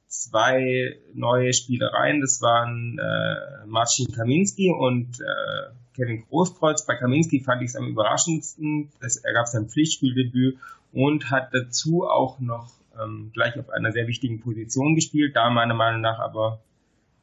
zwei 0.06 0.98
neue 1.14 1.52
Spielereien. 1.52 2.20
Das 2.20 2.40
waren 2.40 2.98
äh, 2.98 3.66
Marcin 3.66 4.12
Kaminski 4.12 4.70
und 4.70 5.20
äh, 5.20 5.74
Kevin 5.94 6.24
Großkreuz. 6.28 6.86
Bei 6.86 6.94
Kaminski 6.94 7.40
fand 7.40 7.62
ich 7.62 7.70
es 7.70 7.76
am 7.76 7.88
überraschendsten. 7.88 8.90
Das, 9.00 9.16
er 9.16 9.32
gab 9.32 9.48
sein 9.48 9.68
Pflichtspieldebüt 9.68 10.58
und 10.92 11.30
hat 11.30 11.52
dazu 11.52 12.06
auch 12.06 12.38
noch 12.38 12.70
ähm, 13.00 13.30
gleich 13.32 13.58
auf 13.58 13.70
einer 13.70 13.92
sehr 13.92 14.06
wichtigen 14.06 14.40
Position 14.40 14.94
gespielt. 14.94 15.36
Da 15.36 15.50
meiner 15.50 15.74
Meinung 15.74 16.00
nach 16.00 16.18
aber 16.18 16.60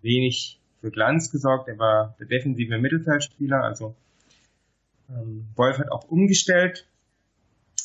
wenig 0.02 0.60
für 0.82 0.92
Glanz 0.92 1.32
gesorgt. 1.32 1.68
Er 1.68 1.80
war 1.80 2.16
der 2.20 2.28
defensive 2.28 2.78
Mittelfeldspieler. 2.78 3.64
Also 3.64 3.96
ähm, 5.14 5.48
Wolf 5.56 5.78
hat 5.80 5.92
auch 5.92 6.06
umgestellt 6.06 6.88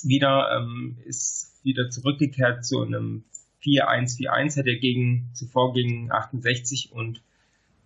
wieder 0.03 0.57
ähm, 0.57 0.97
ist 1.05 1.61
wieder 1.65 1.91
zurückgekehrt 1.91 2.65
zu 2.65 2.83
einem 2.83 3.25
4-1-4-1, 3.65 4.59
hat 4.59 4.67
er 4.67 4.77
gegen, 4.77 5.31
zuvor 5.35 5.73
gegen 5.73 6.11
68 6.13 6.93
und 6.93 7.23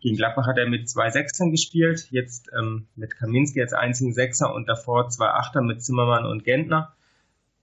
gegen 0.00 0.16
Gladbach 0.16 0.46
hat 0.46 0.58
er 0.58 0.68
mit 0.68 0.88
zwei 0.88 1.10
Sechsern 1.10 1.50
gespielt, 1.50 2.08
jetzt 2.10 2.50
ähm, 2.58 2.86
mit 2.96 3.16
Kaminski 3.16 3.60
als 3.60 3.72
einzigen 3.72 4.12
Sechser 4.12 4.52
und 4.52 4.68
davor 4.68 5.08
zwei 5.08 5.28
Achter 5.28 5.62
mit 5.62 5.82
Zimmermann 5.82 6.26
und 6.26 6.44
Gentner. 6.44 6.94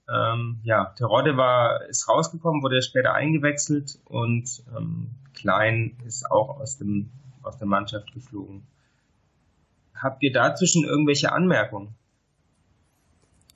Ähm, 0.08 0.58
ja, 0.62 0.86
Terodde 0.96 1.36
war, 1.36 1.84
ist 1.86 2.08
rausgekommen, 2.08 2.62
wurde 2.62 2.82
später 2.82 3.14
eingewechselt 3.14 4.00
und 4.06 4.64
ähm, 4.76 5.10
Klein 5.34 5.98
ist 6.04 6.30
auch 6.30 6.58
aus, 6.60 6.78
dem, 6.78 7.10
aus 7.42 7.58
der 7.58 7.68
Mannschaft 7.68 8.12
geflogen. 8.12 8.66
Habt 10.02 10.22
ihr 10.22 10.32
dazwischen 10.32 10.84
irgendwelche 10.84 11.32
Anmerkungen? 11.32 11.94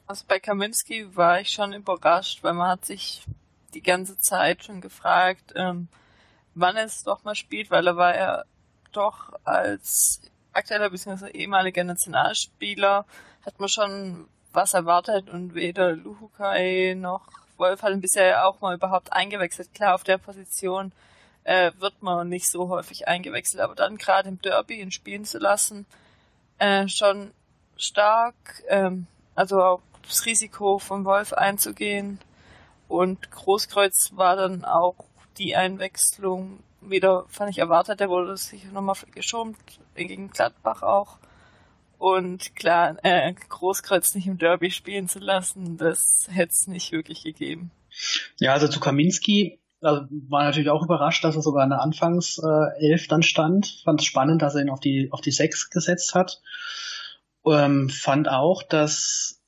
Also 0.07 0.25
bei 0.29 0.39
Kaminski 0.39 1.17
war 1.17 1.41
ich 1.41 1.49
schon 1.49 1.73
überrascht, 1.73 2.43
weil 2.43 2.53
man 2.53 2.69
hat 2.69 2.85
sich 2.85 3.25
die 3.73 3.83
ganze 3.83 4.19
Zeit 4.19 4.65
schon 4.65 4.81
gefragt, 4.81 5.53
ähm, 5.57 5.89
wann 6.55 6.77
er 6.77 6.85
es 6.85 7.03
doch 7.03 7.25
mal 7.25 7.35
spielt, 7.35 7.71
weil 7.71 7.87
er 7.87 7.97
war 7.97 8.17
ja 8.17 8.45
doch 8.93 9.33
als 9.45 10.21
aktueller 10.53 10.91
bzw. 10.91 11.31
ehemaliger 11.31 11.85
Nationalspieler 11.85 13.07
hat 13.45 13.61
man 13.61 13.69
schon 13.69 14.29
was 14.53 14.75
erwartet 14.75 15.29
und 15.29 15.55
weder 15.55 15.93
Luhukai 15.93 16.95
noch 16.97 17.29
Wolf 17.57 17.83
hatten 17.83 18.01
bisher 18.01 18.47
auch 18.47 18.61
mal 18.61 18.75
überhaupt 18.75 19.13
eingewechselt. 19.13 19.75
Klar, 19.75 19.95
auf 19.95 20.05
der 20.05 20.19
Position 20.19 20.93
äh, 21.45 21.73
wird 21.79 22.03
man 22.03 22.29
nicht 22.29 22.51
so 22.51 22.69
häufig 22.69 23.07
eingewechselt, 23.07 23.63
aber 23.63 23.75
dann 23.75 23.97
gerade 23.97 24.29
im 24.29 24.41
Derby 24.41 24.81
ihn 24.81 24.91
spielen 24.91 25.25
zu 25.25 25.39
lassen, 25.39 25.87
äh, 26.65 26.89
schon 26.89 27.33
stark, 27.77 28.35
ähm, 28.69 29.07
also 29.35 29.63
auch 29.63 29.83
das 30.07 30.25
Risiko 30.25 30.79
von 30.79 31.05
Wolf 31.05 31.33
einzugehen 31.33 32.19
und 32.89 33.31
Großkreuz 33.31 34.13
war 34.15 34.37
dann 34.37 34.65
auch 34.65 34.97
die 35.37 35.57
Einwechslung 35.57 36.61
wieder, 36.81 37.27
fand 37.29 37.51
ich 37.51 37.59
erwartet, 37.59 38.01
der 38.01 38.09
wurde 38.09 38.37
sich 38.37 38.65
nochmal 38.73 38.97
geschoben, 39.13 39.57
gegen 39.95 40.31
Gladbach 40.31 40.83
auch. 40.83 41.19
Und 41.99 42.55
klar, 42.57 42.97
äh, 43.03 43.33
Großkreuz 43.49 44.15
nicht 44.15 44.27
im 44.27 44.39
Derby 44.39 44.71
spielen 44.71 45.09
zu 45.09 45.19
lassen, 45.19 45.77
das 45.77 46.29
hätte 46.31 46.53
es 46.53 46.67
nicht 46.67 46.93
wirklich 46.93 47.23
gegeben. 47.23 47.71
Ja, 48.39 48.53
also 48.53 48.69
zu 48.69 48.81
Kaminski 48.81 49.61
also 49.85 50.07
war 50.29 50.45
natürlich 50.45 50.71
auch 50.71 50.83
überrascht, 50.83 51.25
dass 51.25 51.37
er 51.37 51.43
sogar 51.43 51.65
in 51.65 51.71
der 51.71 51.83
Anfangself 51.83 52.45
äh, 52.79 53.09
dann 53.09 53.23
stand. 53.23 53.83
Fand 53.85 54.01
es 54.01 54.07
spannend, 54.07 54.43
dass 54.43 54.55
er 54.55 54.63
ihn 54.63 54.71
auf 54.71 54.81
die 54.81 55.09
auf 55.13 55.21
die 55.21 55.31
Sechs 55.31 55.71
gesetzt 55.71 56.15
hat. 56.15 56.41
Ähm, 57.47 57.91
fand 57.91 58.29
auch, 58.29 58.63
dass 58.63 59.43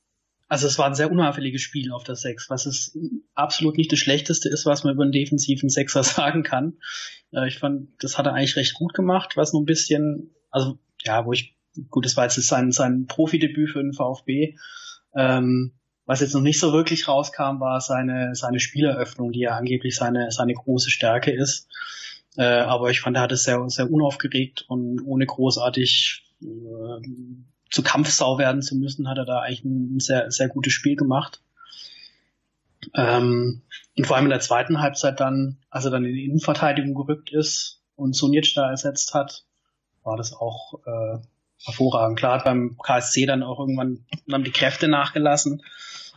also 0.47 0.67
es 0.67 0.79
war 0.79 0.85
ein 0.85 0.95
sehr 0.95 1.11
unauffälliges 1.11 1.61
Spiel 1.61 1.91
auf 1.91 2.03
der 2.03 2.15
Sechs, 2.15 2.49
was 2.49 2.65
es 2.65 2.97
absolut 3.35 3.77
nicht 3.77 3.91
das 3.91 3.99
Schlechteste 3.99 4.47
ist, 4.47 4.65
was 4.65 4.83
man 4.83 4.93
über 4.93 5.03
einen 5.03 5.11
defensiven 5.11 5.69
Sechser 5.69 6.03
sagen 6.03 6.43
kann. 6.43 6.77
Äh, 7.31 7.47
ich 7.47 7.59
fand, 7.59 7.89
das 7.99 8.17
hat 8.17 8.25
er 8.25 8.33
eigentlich 8.33 8.55
recht 8.55 8.73
gut 8.73 8.93
gemacht, 8.93 9.35
was 9.35 9.53
nur 9.53 9.61
ein 9.61 9.65
bisschen, 9.65 10.33
also 10.49 10.79
ja, 11.03 11.25
wo 11.25 11.33
ich 11.33 11.57
gut, 11.89 12.05
das 12.05 12.15
war 12.17 12.23
jetzt 12.23 12.41
sein, 12.41 12.71
sein 12.71 13.05
Profidebüt 13.07 13.71
für 13.71 13.81
den 13.81 13.93
VfB. 13.93 14.55
Ähm, 15.15 15.73
was 16.07 16.21
jetzt 16.21 16.33
noch 16.33 16.41
nicht 16.41 16.59
so 16.59 16.71
wirklich 16.71 17.07
rauskam, 17.07 17.59
war 17.59 17.81
seine, 17.81 18.33
seine 18.33 18.61
Spieleröffnung, 18.61 19.33
die 19.33 19.41
ja 19.41 19.57
angeblich 19.57 19.95
seine, 19.95 20.31
seine 20.31 20.53
große 20.53 20.89
Stärke 20.89 21.31
ist. 21.31 21.67
Äh, 22.37 22.45
aber 22.45 22.89
ich 22.89 23.01
fand, 23.01 23.17
er 23.17 23.23
hat 23.23 23.33
es 23.33 23.43
sehr, 23.43 23.61
sehr 23.69 23.91
unaufgeregt 23.91 24.65
und 24.69 25.01
ohne 25.01 25.25
großartig 25.25 26.23
äh, 26.41 27.07
zu 27.69 27.83
Kampfsau 27.83 28.37
werden 28.37 28.61
zu 28.61 28.77
müssen, 28.77 29.09
hat 29.09 29.17
er 29.17 29.25
da 29.25 29.41
eigentlich 29.41 29.65
ein 29.65 29.99
sehr, 29.99 30.31
sehr 30.31 30.47
gutes 30.47 30.71
Spiel 30.71 30.95
gemacht. 30.95 31.41
Ähm, 32.95 33.63
und 33.97 34.07
vor 34.07 34.15
allem 34.15 34.27
in 34.27 34.31
der 34.31 34.39
zweiten 34.39 34.79
Halbzeit 34.79 35.19
dann, 35.19 35.57
als 35.69 35.83
er 35.83 35.91
dann 35.91 36.05
in 36.05 36.13
die 36.13 36.23
Innenverteidigung 36.23 36.95
gerückt 36.95 37.33
ist 37.33 37.81
und 37.97 38.15
Sunic 38.15 38.53
da 38.55 38.69
ersetzt 38.69 39.13
hat, 39.13 39.43
war 40.03 40.15
das 40.15 40.31
auch 40.33 40.79
äh, 40.85 41.17
hervorragend. 41.65 42.19
Klar 42.19 42.35
hat 42.39 42.45
beim 42.45 42.77
KSC 42.77 43.25
dann 43.25 43.43
auch 43.43 43.59
irgendwann 43.59 44.05
haben 44.31 44.43
die 44.43 44.51
Kräfte 44.51 44.87
nachgelassen, 44.87 45.63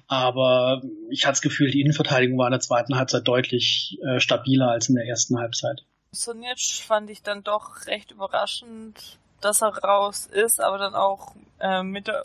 aber 0.07 0.83
ich 1.11 1.24
hatte 1.24 1.33
das 1.33 1.42
Gefühl, 1.42 1.70
die 1.70 1.81
Innenverteidigung 1.81 2.38
war 2.38 2.46
in 2.46 2.53
der 2.53 2.61
zweiten 2.61 2.96
Halbzeit 2.96 3.26
deutlich 3.26 3.98
äh, 4.03 4.20
stabiler 4.20 4.70
als 4.70 4.88
in 4.88 4.96
der 4.96 5.07
ersten 5.07 5.38
Halbzeit. 5.38 5.85
Sonic 6.12 6.61
fand 6.61 7.11
ich 7.11 7.22
dann 7.22 7.44
doch 7.44 7.87
recht 7.87 8.11
überraschend, 8.11 9.18
dass 9.40 9.62
er 9.62 9.79
raus 9.79 10.26
ist, 10.26 10.61
aber 10.61 10.79
dann 10.79 10.94
auch 10.94 11.35
äh, 11.61 11.83
mit 11.83 12.09
der 12.09 12.24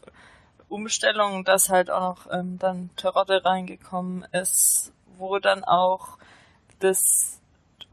Umstellung, 0.67 1.43
dass 1.43 1.69
halt 1.69 1.91
auch 1.91 1.99
noch 2.01 2.32
ähm, 2.32 2.58
dann 2.58 2.89
Terodde 2.95 3.45
reingekommen 3.45 4.25
ist, 4.32 4.91
wo 5.17 5.38
dann 5.38 5.63
auch 5.63 6.17
das 6.80 7.39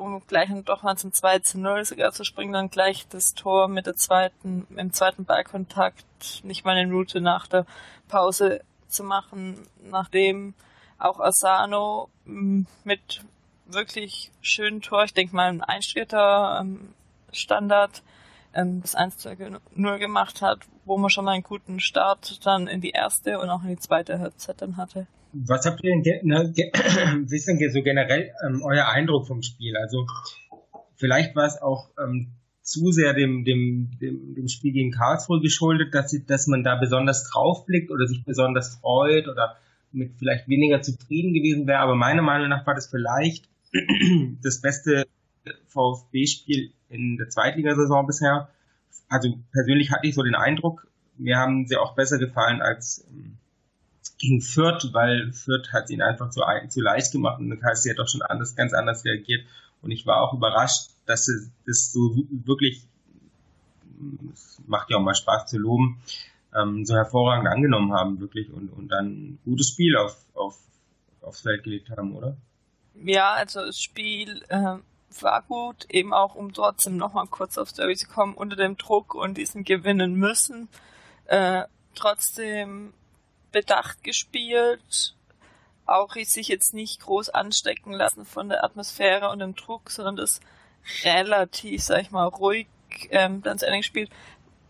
um 0.02 0.22
gleich 0.26 0.50
doch 0.64 0.82
mal 0.82 0.96
zum 0.96 1.12
2 1.12 1.40
zu 1.40 1.58
0 1.58 1.84
sogar 1.84 2.12
zu 2.12 2.24
springen, 2.24 2.52
dann 2.52 2.70
gleich 2.70 3.06
das 3.08 3.34
Tor 3.34 3.68
mit 3.68 3.86
der 3.86 3.96
zweiten, 3.96 4.66
im 4.76 4.92
zweiten 4.92 5.24
Ballkontakt 5.24 6.04
nicht 6.42 6.64
mal 6.64 6.76
eine 6.76 6.86
Minute 6.86 7.20
nach 7.20 7.46
der 7.46 7.66
Pause 8.08 8.62
zu 8.88 9.04
machen, 9.04 9.66
nachdem 9.82 10.54
auch 10.98 11.20
Asano 11.20 12.08
mit 12.24 13.24
wirklich 13.66 14.30
schönen 14.40 14.82
Tor, 14.82 15.04
ich 15.04 15.14
denke 15.14 15.34
mal 15.34 15.48
ein 15.48 15.62
Einstürter 15.62 16.58
ähm, 16.60 16.94
Standard, 17.32 18.02
ähm, 18.54 18.82
das 18.82 18.94
1 18.94 19.18
zu 19.18 19.34
0 19.74 19.98
gemacht 19.98 20.42
hat, 20.42 20.60
wo 20.84 20.98
man 20.98 21.10
schon 21.10 21.24
mal 21.24 21.32
einen 21.32 21.42
guten 21.42 21.80
Start 21.80 22.44
dann 22.46 22.66
in 22.66 22.80
die 22.80 22.90
erste 22.90 23.38
und 23.38 23.50
auch 23.50 23.62
in 23.62 23.70
die 23.70 23.78
zweite 23.78 24.18
Halbzeit 24.18 24.60
dann 24.60 24.76
hatte. 24.76 25.06
Was 25.32 25.66
habt 25.66 25.82
ihr 25.82 26.00
denn, 26.02 26.26
ne, 26.26 26.52
wie 26.54 27.36
ist 27.36 27.48
denn 27.48 27.58
so 27.70 27.82
generell 27.82 28.32
ähm, 28.46 28.62
euer 28.62 28.88
Eindruck 28.88 29.26
vom 29.26 29.42
Spiel? 29.42 29.76
Also 29.76 30.06
vielleicht 30.96 31.34
war 31.34 31.46
es 31.46 31.60
auch 31.60 31.88
ähm, 32.02 32.32
zu 32.62 32.92
sehr 32.92 33.14
dem, 33.14 33.44
dem, 33.44 33.90
dem, 34.00 34.34
dem 34.34 34.48
Spiel 34.48 34.72
gegen 34.72 34.92
Karlsruhe 34.92 35.40
geschuldet, 35.40 35.94
dass, 35.94 36.10
sie, 36.10 36.24
dass 36.24 36.46
man 36.46 36.62
da 36.62 36.76
besonders 36.76 37.28
draufblickt 37.30 37.90
oder 37.90 38.06
sich 38.06 38.24
besonders 38.24 38.76
freut 38.76 39.28
oder 39.28 39.56
mit 39.90 40.12
vielleicht 40.18 40.48
weniger 40.48 40.80
zufrieden 40.80 41.34
gewesen 41.34 41.66
wäre. 41.66 41.80
Aber 41.80 41.94
meiner 41.94 42.22
Meinung 42.22 42.48
nach 42.48 42.66
war 42.66 42.74
das 42.74 42.86
vielleicht 42.86 43.48
das 44.42 44.60
beste 44.60 45.06
VfB-Spiel 45.68 46.72
in 46.88 47.16
der 47.16 47.28
Zweitligasaison 47.28 48.06
bisher. 48.06 48.48
Also 49.08 49.34
persönlich 49.52 49.90
hatte 49.90 50.06
ich 50.06 50.14
so 50.14 50.22
den 50.22 50.34
Eindruck, 50.34 50.86
mir 51.18 51.36
haben 51.36 51.66
sie 51.66 51.76
auch 51.76 51.94
besser 51.94 52.18
gefallen 52.18 52.62
als 52.62 53.06
ähm, 53.10 53.38
gegen 54.22 54.40
Fürth, 54.40 54.92
weil 54.92 55.32
Fürth 55.32 55.72
hat 55.72 55.90
ihn 55.90 56.00
einfach 56.00 56.30
zu, 56.30 56.42
zu 56.68 56.80
leicht 56.80 57.10
gemacht 57.10 57.40
und 57.40 57.60
sie 57.74 57.90
hat 57.90 57.98
doch 57.98 58.08
schon 58.08 58.22
anders, 58.22 58.54
ganz 58.54 58.72
anders 58.72 59.04
reagiert. 59.04 59.44
Und 59.82 59.90
ich 59.90 60.06
war 60.06 60.22
auch 60.22 60.32
überrascht, 60.32 60.90
dass 61.06 61.24
sie 61.24 61.50
das 61.66 61.92
so 61.92 62.14
wirklich, 62.30 62.86
es 64.32 64.62
macht 64.66 64.90
ja 64.90 64.98
auch 64.98 65.02
mal 65.02 65.16
Spaß 65.16 65.50
zu 65.50 65.58
loben, 65.58 66.00
ähm, 66.54 66.86
so 66.86 66.94
hervorragend 66.94 67.48
angenommen 67.48 67.92
haben, 67.92 68.20
wirklich, 68.20 68.48
und, 68.52 68.68
und 68.68 68.88
dann 68.88 69.06
ein 69.06 69.38
gutes 69.44 69.70
Spiel 69.70 69.96
auf, 69.96 70.16
auf, 70.34 70.56
aufs 71.20 71.40
Feld 71.40 71.64
gelegt 71.64 71.90
haben, 71.90 72.14
oder? 72.14 72.36
Ja, 72.94 73.32
also 73.32 73.66
das 73.66 73.80
Spiel 73.80 74.44
äh, 74.48 74.76
war 75.20 75.42
gut, 75.48 75.86
eben 75.90 76.14
auch 76.14 76.36
um 76.36 76.52
trotzdem 76.52 76.96
nochmal 76.96 77.26
kurz 77.26 77.58
aufs 77.58 77.74
Derby 77.74 77.96
zu 77.96 78.06
kommen, 78.06 78.34
unter 78.34 78.54
dem 78.54 78.76
Druck 78.76 79.16
und 79.16 79.36
diesen 79.36 79.64
gewinnen 79.64 80.14
müssen. 80.14 80.68
Äh, 81.24 81.64
trotzdem 81.96 82.92
bedacht 83.52 84.02
gespielt, 84.02 85.14
auch 85.86 86.14
sich 86.14 86.48
jetzt 86.48 86.74
nicht 86.74 87.00
groß 87.00 87.28
anstecken 87.30 87.92
lassen 87.92 88.24
von 88.24 88.48
der 88.48 88.64
Atmosphäre 88.64 89.30
und 89.30 89.40
dem 89.40 89.54
Druck, 89.54 89.90
sondern 89.90 90.16
das 90.16 90.40
relativ, 91.04 91.82
sag 91.82 92.02
ich 92.02 92.10
mal, 92.10 92.26
ruhig 92.26 92.66
ähm, 93.10 93.42
dann 93.42 93.58
zu 93.58 93.66
Ende 93.66 93.78
gespielt. 93.78 94.10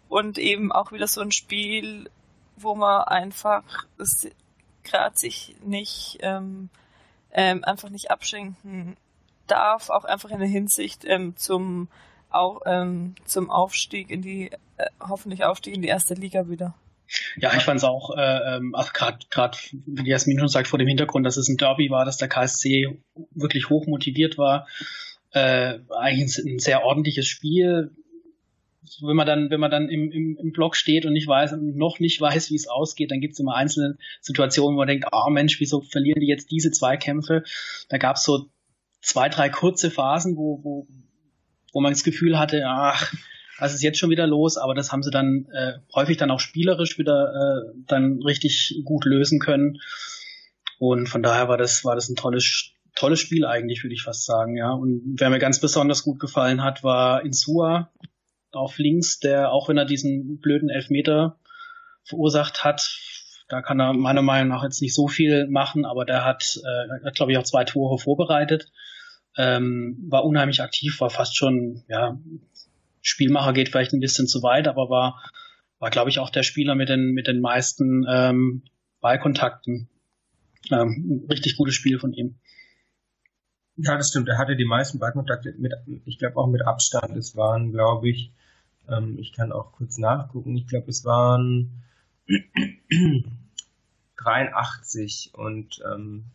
Und 0.08 0.38
eben 0.38 0.72
auch 0.72 0.92
wieder 0.92 1.06
so 1.06 1.20
ein 1.20 1.32
Spiel, 1.32 2.10
wo 2.56 2.74
man 2.74 3.04
einfach 3.04 3.62
gerade 4.84 5.16
sich 5.16 5.56
nicht 5.64 6.18
ähm, 6.20 6.68
ähm, 7.30 7.64
einfach 7.64 7.88
nicht 7.88 8.10
abschenken 8.10 8.96
darf, 9.46 9.90
auch 9.90 10.04
einfach 10.04 10.30
in 10.30 10.38
der 10.38 10.48
Hinsicht 10.48 11.04
ähm, 11.04 11.36
zum 11.36 11.88
auch 12.30 12.62
ähm, 12.64 13.14
zum 13.26 13.50
Aufstieg 13.50 14.10
in 14.10 14.22
die 14.22 14.50
äh, 14.76 14.86
hoffentlich 15.00 15.44
Aufstieg 15.44 15.74
in 15.74 15.82
die 15.82 15.88
erste 15.88 16.14
Liga 16.14 16.48
wieder. 16.48 16.74
Ja, 17.36 17.54
ich 17.56 17.62
fand 17.62 17.78
es 17.78 17.84
auch, 17.84 18.16
äh, 18.16 18.56
ähm, 18.56 18.74
gerade, 18.92 19.18
gerade, 19.30 19.58
wie 19.86 20.08
Jasmin 20.08 20.38
schon 20.38 20.48
sagt, 20.48 20.68
vor 20.68 20.78
dem 20.78 20.88
Hintergrund, 20.88 21.26
dass 21.26 21.36
es 21.36 21.48
ein 21.48 21.56
Derby 21.56 21.90
war, 21.90 22.04
dass 22.04 22.16
der 22.16 22.28
KSC 22.28 22.98
wirklich 23.32 23.68
hoch 23.68 23.86
motiviert 23.86 24.38
war. 24.38 24.66
Äh, 25.32 25.78
eigentlich 25.90 26.38
ein, 26.38 26.54
ein 26.54 26.58
sehr 26.58 26.84
ordentliches 26.84 27.26
Spiel. 27.26 27.90
Wenn 29.00 29.16
man 29.16 29.26
dann, 29.26 29.50
wenn 29.50 29.60
man 29.60 29.70
dann 29.70 29.88
im, 29.88 30.10
im, 30.10 30.36
im 30.38 30.52
Block 30.52 30.76
steht 30.76 31.06
und 31.06 31.12
nicht 31.12 31.28
weiß, 31.28 31.54
noch 31.58 32.00
nicht 32.00 32.20
weiß, 32.20 32.50
wie 32.50 32.56
es 32.56 32.68
ausgeht, 32.68 33.10
dann 33.10 33.20
gibt 33.20 33.34
es 33.34 33.40
immer 33.40 33.54
einzelne 33.54 33.96
Situationen, 34.20 34.74
wo 34.74 34.80
man 34.80 34.88
denkt, 34.88 35.06
ah 35.12 35.26
oh 35.26 35.30
Mensch, 35.30 35.60
wieso 35.60 35.80
verlieren 35.80 36.20
die 36.20 36.26
jetzt 36.26 36.50
diese 36.50 36.70
zwei 36.70 36.96
Kämpfe? 36.96 37.44
Da 37.88 37.98
gab 37.98 38.16
es 38.16 38.24
so 38.24 38.46
zwei, 39.00 39.28
drei 39.28 39.48
kurze 39.48 39.90
Phasen, 39.90 40.36
wo, 40.36 40.60
wo, 40.62 40.86
wo 41.72 41.80
man 41.80 41.92
das 41.92 42.04
Gefühl 42.04 42.38
hatte, 42.38 42.64
ach, 42.66 43.12
was 43.62 43.74
ist 43.74 43.82
jetzt 43.82 43.98
schon 43.98 44.10
wieder 44.10 44.26
los? 44.26 44.56
Aber 44.56 44.74
das 44.74 44.90
haben 44.90 45.04
sie 45.04 45.12
dann 45.12 45.46
äh, 45.52 45.74
häufig 45.94 46.16
dann 46.16 46.32
auch 46.32 46.40
spielerisch 46.40 46.98
wieder 46.98 47.32
äh, 47.32 47.78
dann 47.86 48.20
richtig 48.20 48.82
gut 48.84 49.04
lösen 49.04 49.38
können. 49.38 49.78
Und 50.80 51.08
von 51.08 51.22
daher 51.22 51.46
war 51.46 51.56
das, 51.56 51.84
war 51.84 51.94
das 51.94 52.08
ein 52.08 52.16
tolles, 52.16 52.72
tolles 52.96 53.20
Spiel 53.20 53.46
eigentlich, 53.46 53.84
würde 53.84 53.94
ich 53.94 54.02
fast 54.02 54.26
sagen, 54.26 54.56
ja. 54.56 54.72
Und 54.72 55.14
wer 55.16 55.30
mir 55.30 55.38
ganz 55.38 55.60
besonders 55.60 56.02
gut 56.02 56.18
gefallen 56.18 56.64
hat, 56.64 56.82
war 56.82 57.24
Insua 57.24 57.92
auf 58.50 58.78
links, 58.78 59.20
der, 59.20 59.52
auch 59.52 59.68
wenn 59.68 59.78
er 59.78 59.84
diesen 59.84 60.40
blöden 60.40 60.68
Elfmeter 60.68 61.38
verursacht 62.02 62.64
hat, 62.64 62.98
da 63.48 63.62
kann 63.62 63.80
er 63.80 63.92
meiner 63.92 64.22
Meinung 64.22 64.48
nach 64.48 64.64
jetzt 64.64 64.82
nicht 64.82 64.94
so 64.94 65.06
viel 65.06 65.46
machen, 65.46 65.84
aber 65.84 66.04
der 66.04 66.24
hat, 66.24 66.58
äh, 66.64 67.04
hat 67.06 67.14
glaube 67.14 67.30
ich, 67.30 67.38
auch 67.38 67.44
zwei 67.44 67.62
Tore 67.62 67.98
vorbereitet. 67.98 68.72
Ähm, 69.36 70.04
war 70.10 70.24
unheimlich 70.24 70.62
aktiv, 70.62 71.00
war 71.00 71.10
fast 71.10 71.36
schon, 71.36 71.84
ja, 71.88 72.18
Spielmacher 73.02 73.52
geht 73.52 73.68
vielleicht 73.68 73.92
ein 73.92 74.00
bisschen 74.00 74.26
zu 74.26 74.42
weit, 74.42 74.68
aber 74.68 74.88
war, 74.88 75.22
war 75.78 75.90
glaube 75.90 76.10
ich, 76.10 76.18
auch 76.18 76.30
der 76.30 76.44
Spieler 76.44 76.74
mit 76.74 76.88
den, 76.88 77.12
mit 77.12 77.26
den 77.26 77.40
meisten 77.40 78.06
ähm, 78.08 78.62
Ballkontakten. 79.00 79.88
Ähm, 80.70 81.26
richtig 81.28 81.56
gutes 81.56 81.74
Spiel 81.74 81.98
von 81.98 82.12
ihm. 82.12 82.36
Ja, 83.76 83.96
das 83.96 84.10
stimmt. 84.10 84.28
Er 84.28 84.38
hatte 84.38 84.56
die 84.56 84.64
meisten 84.64 84.98
Ballkontakte 84.98 85.54
mit, 85.58 85.72
ich 86.04 86.18
glaube 86.18 86.36
auch 86.36 86.46
mit 86.46 86.62
Abstand. 86.62 87.16
Es 87.16 87.36
waren, 87.36 87.72
glaube 87.72 88.08
ich, 88.08 88.32
ähm, 88.88 89.18
ich 89.18 89.32
kann 89.32 89.50
auch 89.52 89.72
kurz 89.72 89.98
nachgucken. 89.98 90.56
Ich 90.56 90.68
glaube, 90.68 90.88
es 90.88 91.04
waren 91.04 91.82
83 94.16 95.32
und 95.34 95.82
ähm, 95.92 96.26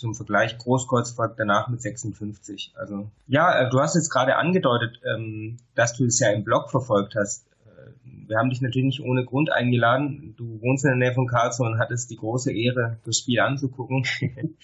zum 0.00 0.14
Vergleich 0.14 0.56
Großkreuz 0.56 1.10
folgt 1.10 1.38
danach 1.38 1.68
mit 1.68 1.82
56. 1.82 2.72
Also 2.74 3.10
ja, 3.28 3.60
äh, 3.60 3.70
du 3.70 3.80
hast 3.80 3.94
jetzt 3.94 4.08
gerade 4.08 4.36
angedeutet, 4.36 4.98
ähm, 5.04 5.58
dass 5.74 5.94
du 5.94 6.06
es 6.06 6.18
ja 6.18 6.30
im 6.30 6.42
Blog 6.42 6.70
verfolgt 6.70 7.14
hast. 7.14 7.46
Äh, 7.66 7.90
wir 8.26 8.38
haben 8.38 8.48
dich 8.48 8.62
natürlich 8.62 8.98
nicht 8.98 9.02
ohne 9.02 9.26
Grund 9.26 9.52
eingeladen. 9.52 10.34
Du 10.38 10.60
wohnst 10.62 10.84
in 10.84 10.90
der 10.90 10.96
Nähe 10.96 11.14
von 11.14 11.26
Karlsruhe 11.26 11.66
und 11.66 11.78
hattest 11.78 12.10
die 12.10 12.16
große 12.16 12.50
Ehre, 12.50 12.96
das 13.04 13.18
Spiel 13.18 13.40
anzugucken. 13.40 14.06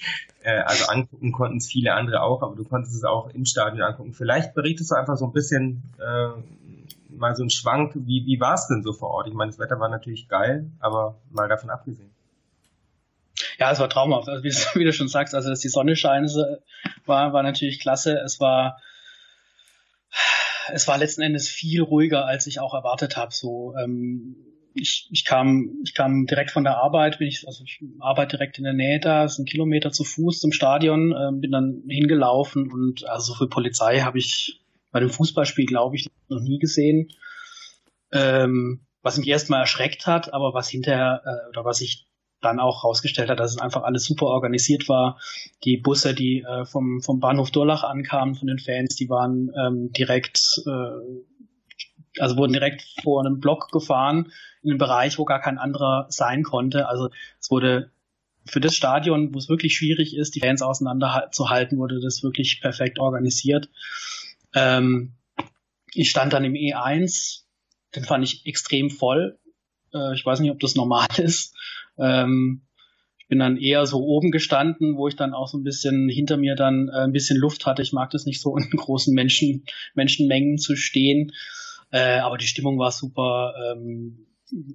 äh, 0.42 0.58
also 0.60 0.86
angucken 0.86 1.32
konnten 1.32 1.58
es 1.58 1.66
viele 1.66 1.92
andere 1.92 2.22
auch, 2.22 2.42
aber 2.42 2.56
du 2.56 2.64
konntest 2.64 2.96
es 2.96 3.04
auch 3.04 3.28
im 3.28 3.44
Stadion 3.44 3.82
angucken. 3.82 4.14
Vielleicht 4.14 4.54
berichtest 4.54 4.90
du 4.90 4.94
einfach 4.94 5.18
so 5.18 5.26
ein 5.26 5.32
bisschen 5.32 5.82
mal 7.08 7.34
so 7.34 7.42
einen 7.42 7.50
Schwank, 7.50 7.94
wie, 7.94 8.26
wie 8.26 8.40
war 8.40 8.54
es 8.54 8.66
denn 8.66 8.82
so 8.82 8.92
vor 8.92 9.10
Ort? 9.10 9.28
Ich 9.28 9.32
meine, 9.32 9.50
das 9.50 9.58
Wetter 9.58 9.80
war 9.80 9.88
natürlich 9.88 10.28
geil, 10.28 10.70
aber 10.80 11.16
mal 11.30 11.48
davon 11.48 11.70
abgesehen. 11.70 12.10
Ja, 13.58 13.72
es 13.72 13.78
war 13.78 13.88
traumhaft. 13.88 14.28
Also 14.28 14.44
wie, 14.44 14.50
wie 14.78 14.84
du 14.84 14.92
schon 14.92 15.08
sagst, 15.08 15.34
also 15.34 15.48
dass 15.50 15.60
die 15.60 15.68
Sonne 15.68 15.96
scheint, 15.96 16.30
war, 17.04 17.32
war 17.32 17.42
natürlich 17.42 17.80
klasse. 17.80 18.18
Es 18.18 18.40
war, 18.40 18.78
es 20.72 20.86
war 20.88 20.98
letzten 20.98 21.22
Endes 21.22 21.48
viel 21.48 21.82
ruhiger, 21.82 22.26
als 22.26 22.46
ich 22.46 22.60
auch 22.60 22.74
erwartet 22.74 23.16
habe. 23.16 23.32
So, 23.32 23.74
ähm, 23.76 24.36
ich, 24.74 25.08
ich 25.10 25.24
kam, 25.24 25.80
ich 25.84 25.94
kam 25.94 26.26
direkt 26.26 26.50
von 26.50 26.64
der 26.64 26.76
Arbeit, 26.76 27.18
bin 27.18 27.28
ich, 27.28 27.46
also 27.46 27.64
ich 27.64 27.80
arbeite 27.98 28.36
direkt 28.36 28.58
in 28.58 28.64
der 28.64 28.72
Nähe 28.74 29.00
da, 29.00 29.24
ist 29.24 29.38
ein 29.38 29.46
Kilometer 29.46 29.90
zu 29.90 30.04
Fuß 30.04 30.40
zum 30.40 30.52
Stadion, 30.52 31.12
äh, 31.12 31.32
bin 31.32 31.50
dann 31.50 31.82
hingelaufen 31.88 32.70
und 32.70 33.08
also 33.08 33.32
so 33.32 33.38
viel 33.38 33.48
Polizei 33.48 34.00
habe 34.00 34.18
ich 34.18 34.60
bei 34.92 35.00
dem 35.00 35.10
Fußballspiel, 35.10 35.66
glaube 35.66 35.96
ich, 35.96 36.08
noch 36.28 36.40
nie 36.40 36.58
gesehen. 36.58 37.08
Ähm, 38.12 38.86
was 39.02 39.18
mich 39.18 39.28
erstmal 39.28 39.60
erschreckt 39.60 40.06
hat, 40.06 40.32
aber 40.32 40.52
was 40.52 40.68
hinterher 40.68 41.22
äh, 41.24 41.48
oder 41.50 41.64
was 41.64 41.80
ich 41.80 42.06
dann 42.46 42.60
auch 42.60 42.84
rausgestellt 42.84 43.28
hat, 43.28 43.40
dass 43.40 43.52
es 43.52 43.58
einfach 43.58 43.82
alles 43.82 44.04
super 44.04 44.26
organisiert 44.26 44.88
war. 44.88 45.20
Die 45.64 45.76
Busse, 45.76 46.14
die 46.14 46.42
äh, 46.42 46.64
vom, 46.64 47.02
vom 47.02 47.20
Bahnhof 47.20 47.50
Durlach 47.50 47.84
ankamen 47.84 48.34
von 48.34 48.48
den 48.48 48.58
Fans, 48.58 48.96
die 48.96 49.08
waren 49.08 49.50
ähm, 49.58 49.92
direkt, 49.92 50.62
äh, 50.66 52.20
also 52.20 52.36
wurden 52.36 52.52
direkt 52.52 52.86
vor 53.02 53.24
einem 53.24 53.40
Block 53.40 53.70
gefahren, 53.70 54.32
in 54.62 54.70
einem 54.70 54.78
Bereich, 54.78 55.18
wo 55.18 55.24
gar 55.24 55.40
kein 55.40 55.58
anderer 55.58 56.06
sein 56.08 56.42
konnte. 56.42 56.88
Also 56.88 57.10
es 57.40 57.50
wurde 57.50 57.90
für 58.46 58.60
das 58.60 58.74
Stadion, 58.74 59.34
wo 59.34 59.38
es 59.38 59.48
wirklich 59.48 59.76
schwierig 59.76 60.16
ist, 60.16 60.34
die 60.34 60.40
Fans 60.40 60.62
auseinanderzuhalten, 60.62 61.78
wurde 61.78 62.00
das 62.00 62.22
wirklich 62.22 62.60
perfekt 62.60 62.98
organisiert. 62.98 63.68
Ähm, 64.54 65.14
ich 65.92 66.10
stand 66.10 66.32
dann 66.32 66.44
im 66.44 66.54
E1, 66.54 67.42
den 67.94 68.04
fand 68.04 68.24
ich 68.24 68.46
extrem 68.46 68.90
voll. 68.90 69.38
Äh, 69.92 70.14
ich 70.14 70.24
weiß 70.24 70.40
nicht, 70.40 70.50
ob 70.50 70.60
das 70.60 70.74
normal 70.74 71.08
ist. 71.18 71.54
Ähm, 71.98 72.62
ich 73.18 73.28
bin 73.28 73.38
dann 73.40 73.56
eher 73.56 73.86
so 73.86 74.04
oben 74.04 74.30
gestanden, 74.30 74.96
wo 74.96 75.08
ich 75.08 75.16
dann 75.16 75.34
auch 75.34 75.48
so 75.48 75.58
ein 75.58 75.64
bisschen 75.64 76.08
hinter 76.08 76.36
mir 76.36 76.54
dann 76.54 76.88
äh, 76.88 76.98
ein 76.98 77.12
bisschen 77.12 77.36
Luft 77.36 77.66
hatte. 77.66 77.82
Ich 77.82 77.92
mag 77.92 78.10
das 78.10 78.24
nicht 78.24 78.40
so 78.40 78.56
in 78.56 78.70
großen 78.70 79.14
Menschen, 79.14 79.64
Menschenmengen 79.94 80.58
zu 80.58 80.76
stehen. 80.76 81.32
Äh, 81.90 82.18
aber 82.18 82.38
die 82.38 82.46
Stimmung 82.46 82.78
war 82.78 82.92
super. 82.92 83.54
Ähm, 83.72 84.26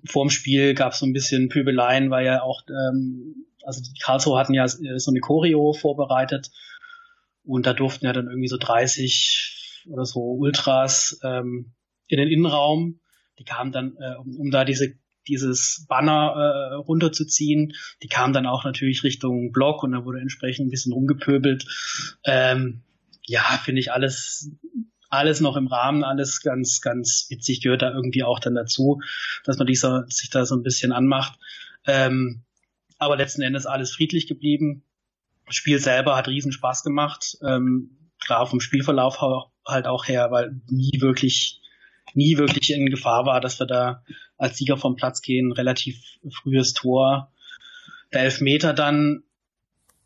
vorm 0.05 0.29
Spiel 0.29 0.73
gab 0.73 0.93
es 0.93 0.99
so 0.99 1.05
ein 1.05 1.13
bisschen 1.13 1.49
Pöbeleien, 1.49 2.09
weil 2.09 2.25
ja 2.25 2.41
auch, 2.41 2.63
ähm, 2.67 3.45
also 3.63 3.81
die 3.81 3.99
Karlsruhe 3.99 4.37
hatten 4.37 4.53
ja 4.53 4.67
so 4.67 5.11
eine 5.11 5.19
Choreo 5.21 5.71
vorbereitet 5.73 6.51
und 7.43 7.65
da 7.65 7.73
durften 7.73 8.05
ja 8.05 8.13
dann 8.13 8.27
irgendwie 8.27 8.47
so 8.47 8.57
30 8.57 9.85
oder 9.89 10.05
so 10.05 10.19
Ultras 10.19 11.19
ähm, 11.23 11.73
in 12.07 12.17
den 12.17 12.27
Innenraum. 12.27 12.99
Die 13.39 13.45
kamen 13.45 13.71
dann, 13.71 13.95
äh, 13.97 14.15
um, 14.17 14.35
um 14.37 14.51
da 14.51 14.65
diese 14.65 14.93
dieses 15.27 15.85
Banner 15.87 16.33
äh, 16.35 16.73
runterzuziehen. 16.75 17.73
Die 18.03 18.07
kam 18.07 18.33
dann 18.33 18.45
auch 18.45 18.63
natürlich 18.63 19.03
Richtung 19.03 19.51
Block 19.51 19.83
und 19.83 19.91
da 19.91 20.05
wurde 20.05 20.19
entsprechend 20.19 20.67
ein 20.67 20.71
bisschen 20.71 20.93
rumgepöbelt. 20.93 21.65
Ähm, 22.25 22.81
ja, 23.25 23.41
finde 23.63 23.81
ich 23.81 23.91
alles 23.91 24.51
alles 25.11 25.41
noch 25.41 25.57
im 25.57 25.67
Rahmen, 25.67 26.05
alles 26.05 26.39
ganz, 26.41 26.79
ganz 26.79 27.27
witzig, 27.29 27.61
gehört 27.61 27.81
da 27.81 27.91
irgendwie 27.91 28.23
auch 28.23 28.39
dann 28.39 28.55
dazu, 28.55 29.01
dass 29.43 29.57
man 29.57 29.67
dieser, 29.67 30.05
sich 30.07 30.29
da 30.29 30.45
so 30.45 30.55
ein 30.55 30.63
bisschen 30.63 30.93
anmacht. 30.93 31.37
Ähm, 31.85 32.43
aber 32.97 33.17
letzten 33.17 33.41
Endes 33.41 33.65
alles 33.65 33.93
friedlich 33.93 34.27
geblieben. 34.27 34.83
Das 35.47 35.55
Spiel 35.55 35.79
selber 35.79 36.15
hat 36.15 36.29
riesen 36.29 36.53
Spaß 36.53 36.83
gemacht. 36.83 37.37
Ähm, 37.45 38.09
klar 38.21 38.47
vom 38.47 38.61
Spielverlauf 38.61 39.19
halt 39.67 39.85
auch 39.85 40.07
her, 40.07 40.31
weil 40.31 40.61
nie 40.69 41.01
wirklich 41.01 41.59
nie 42.13 42.37
wirklich 42.37 42.71
in 42.71 42.85
Gefahr 42.87 43.25
war, 43.25 43.41
dass 43.41 43.59
wir 43.59 43.67
da 43.67 44.03
als 44.41 44.57
Sieger 44.57 44.75
vom 44.75 44.95
Platz 44.95 45.21
gehen. 45.21 45.51
Relativ 45.51 46.17
frühes 46.31 46.73
Tor. 46.73 47.31
Der 48.11 48.21
Elfmeter 48.21 48.73
dann, 48.73 49.23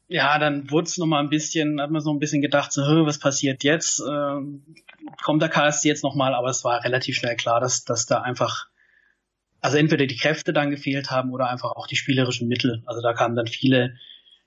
ja, 0.10 0.38
dann 0.38 0.70
wurde 0.70 0.88
es 0.88 0.98
nochmal 0.98 1.24
ein 1.24 1.30
bisschen, 1.30 1.80
hat 1.80 1.90
man 1.90 2.02
so 2.02 2.12
ein 2.12 2.20
bisschen 2.20 2.42
gedacht, 2.42 2.74
so, 2.74 2.82
was 2.82 3.18
passiert 3.18 3.64
jetzt? 3.64 4.02
Ähm, 4.02 4.76
kommt 5.24 5.42
der 5.42 5.50
KSC 5.50 5.88
jetzt 5.88 6.04
nochmal? 6.04 6.36
Aber 6.36 6.50
es 6.50 6.66
war 6.66 6.84
relativ 6.84 7.16
schnell 7.16 7.38
klar, 7.38 7.62
dass, 7.62 7.86
dass 7.86 8.08
da 8.08 8.22
einfach, 8.22 8.68
also 9.62 9.78
entweder 9.78 10.06
die 10.06 10.18
Kräfte 10.18 10.52
dann 10.52 10.70
gefehlt 10.70 11.12
haben 11.12 11.32
oder 11.32 11.50
einfach 11.50 11.72
auch 11.72 11.88
die 11.88 11.96
spielerischen 11.96 12.50
Mittel. 12.50 12.84
Also 12.86 13.02
da 13.02 13.14
kamen 13.14 13.38
dann 13.38 13.48
viele, 13.48 13.96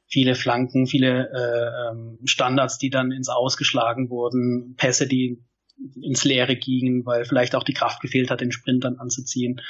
viele 0.07 0.35
Flanken, 0.35 0.87
viele 0.87 1.31
äh, 1.33 1.91
ähm, 1.91 2.19
Standards, 2.27 2.77
die 2.77 2.91
dann 2.91 3.11
ins 3.11 3.31
Ausgeschlagen 3.31 4.11
wurden, 4.11 4.75
Pässe, 4.77 5.09
die 5.09 5.43
ins 6.03 6.25
Leere 6.25 6.57
gingen, 6.57 7.07
weil 7.07 7.25
vielleicht 7.25 7.55
auch 7.55 7.63
die 7.63 7.75
Kraft 7.75 8.01
gefehlt 8.01 8.31
hat, 8.31 8.41
den 8.41 8.53
Sprint 8.53 8.85
dann 8.85 8.99
anzuziehen. 8.99 9.61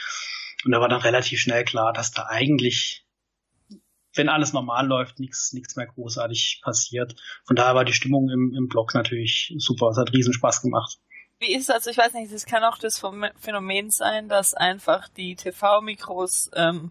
Und 0.64 0.72
da 0.72 0.80
war 0.80 0.88
dann 0.88 1.00
relativ 1.00 1.40
schnell 1.40 1.64
klar, 1.64 1.92
dass 1.92 2.10
da 2.12 2.26
eigentlich, 2.26 3.06
wenn 4.14 4.28
alles 4.28 4.52
normal 4.52 4.86
läuft, 4.86 5.20
nichts 5.20 5.76
mehr 5.76 5.86
großartig 5.86 6.60
passiert. 6.62 7.14
Von 7.46 7.56
daher 7.56 7.74
war 7.74 7.84
die 7.84 7.92
Stimmung 7.92 8.30
im, 8.30 8.54
im 8.56 8.68
Block 8.68 8.94
natürlich 8.94 9.54
super. 9.58 9.90
Es 9.90 9.98
hat 9.98 10.12
riesen 10.12 10.32
Spaß 10.32 10.62
gemacht. 10.62 10.98
Wie 11.40 11.54
ist 11.54 11.68
das? 11.68 11.76
Also 11.76 11.90
ich 11.90 11.98
weiß 11.98 12.14
nicht, 12.14 12.32
es 12.32 12.46
kann 12.46 12.64
auch 12.64 12.78
das 12.78 13.00
Phänomen 13.36 13.90
sein, 13.90 14.28
dass 14.28 14.54
einfach 14.54 15.08
die 15.08 15.36
TV-Mikros 15.36 16.50
ähm, 16.54 16.90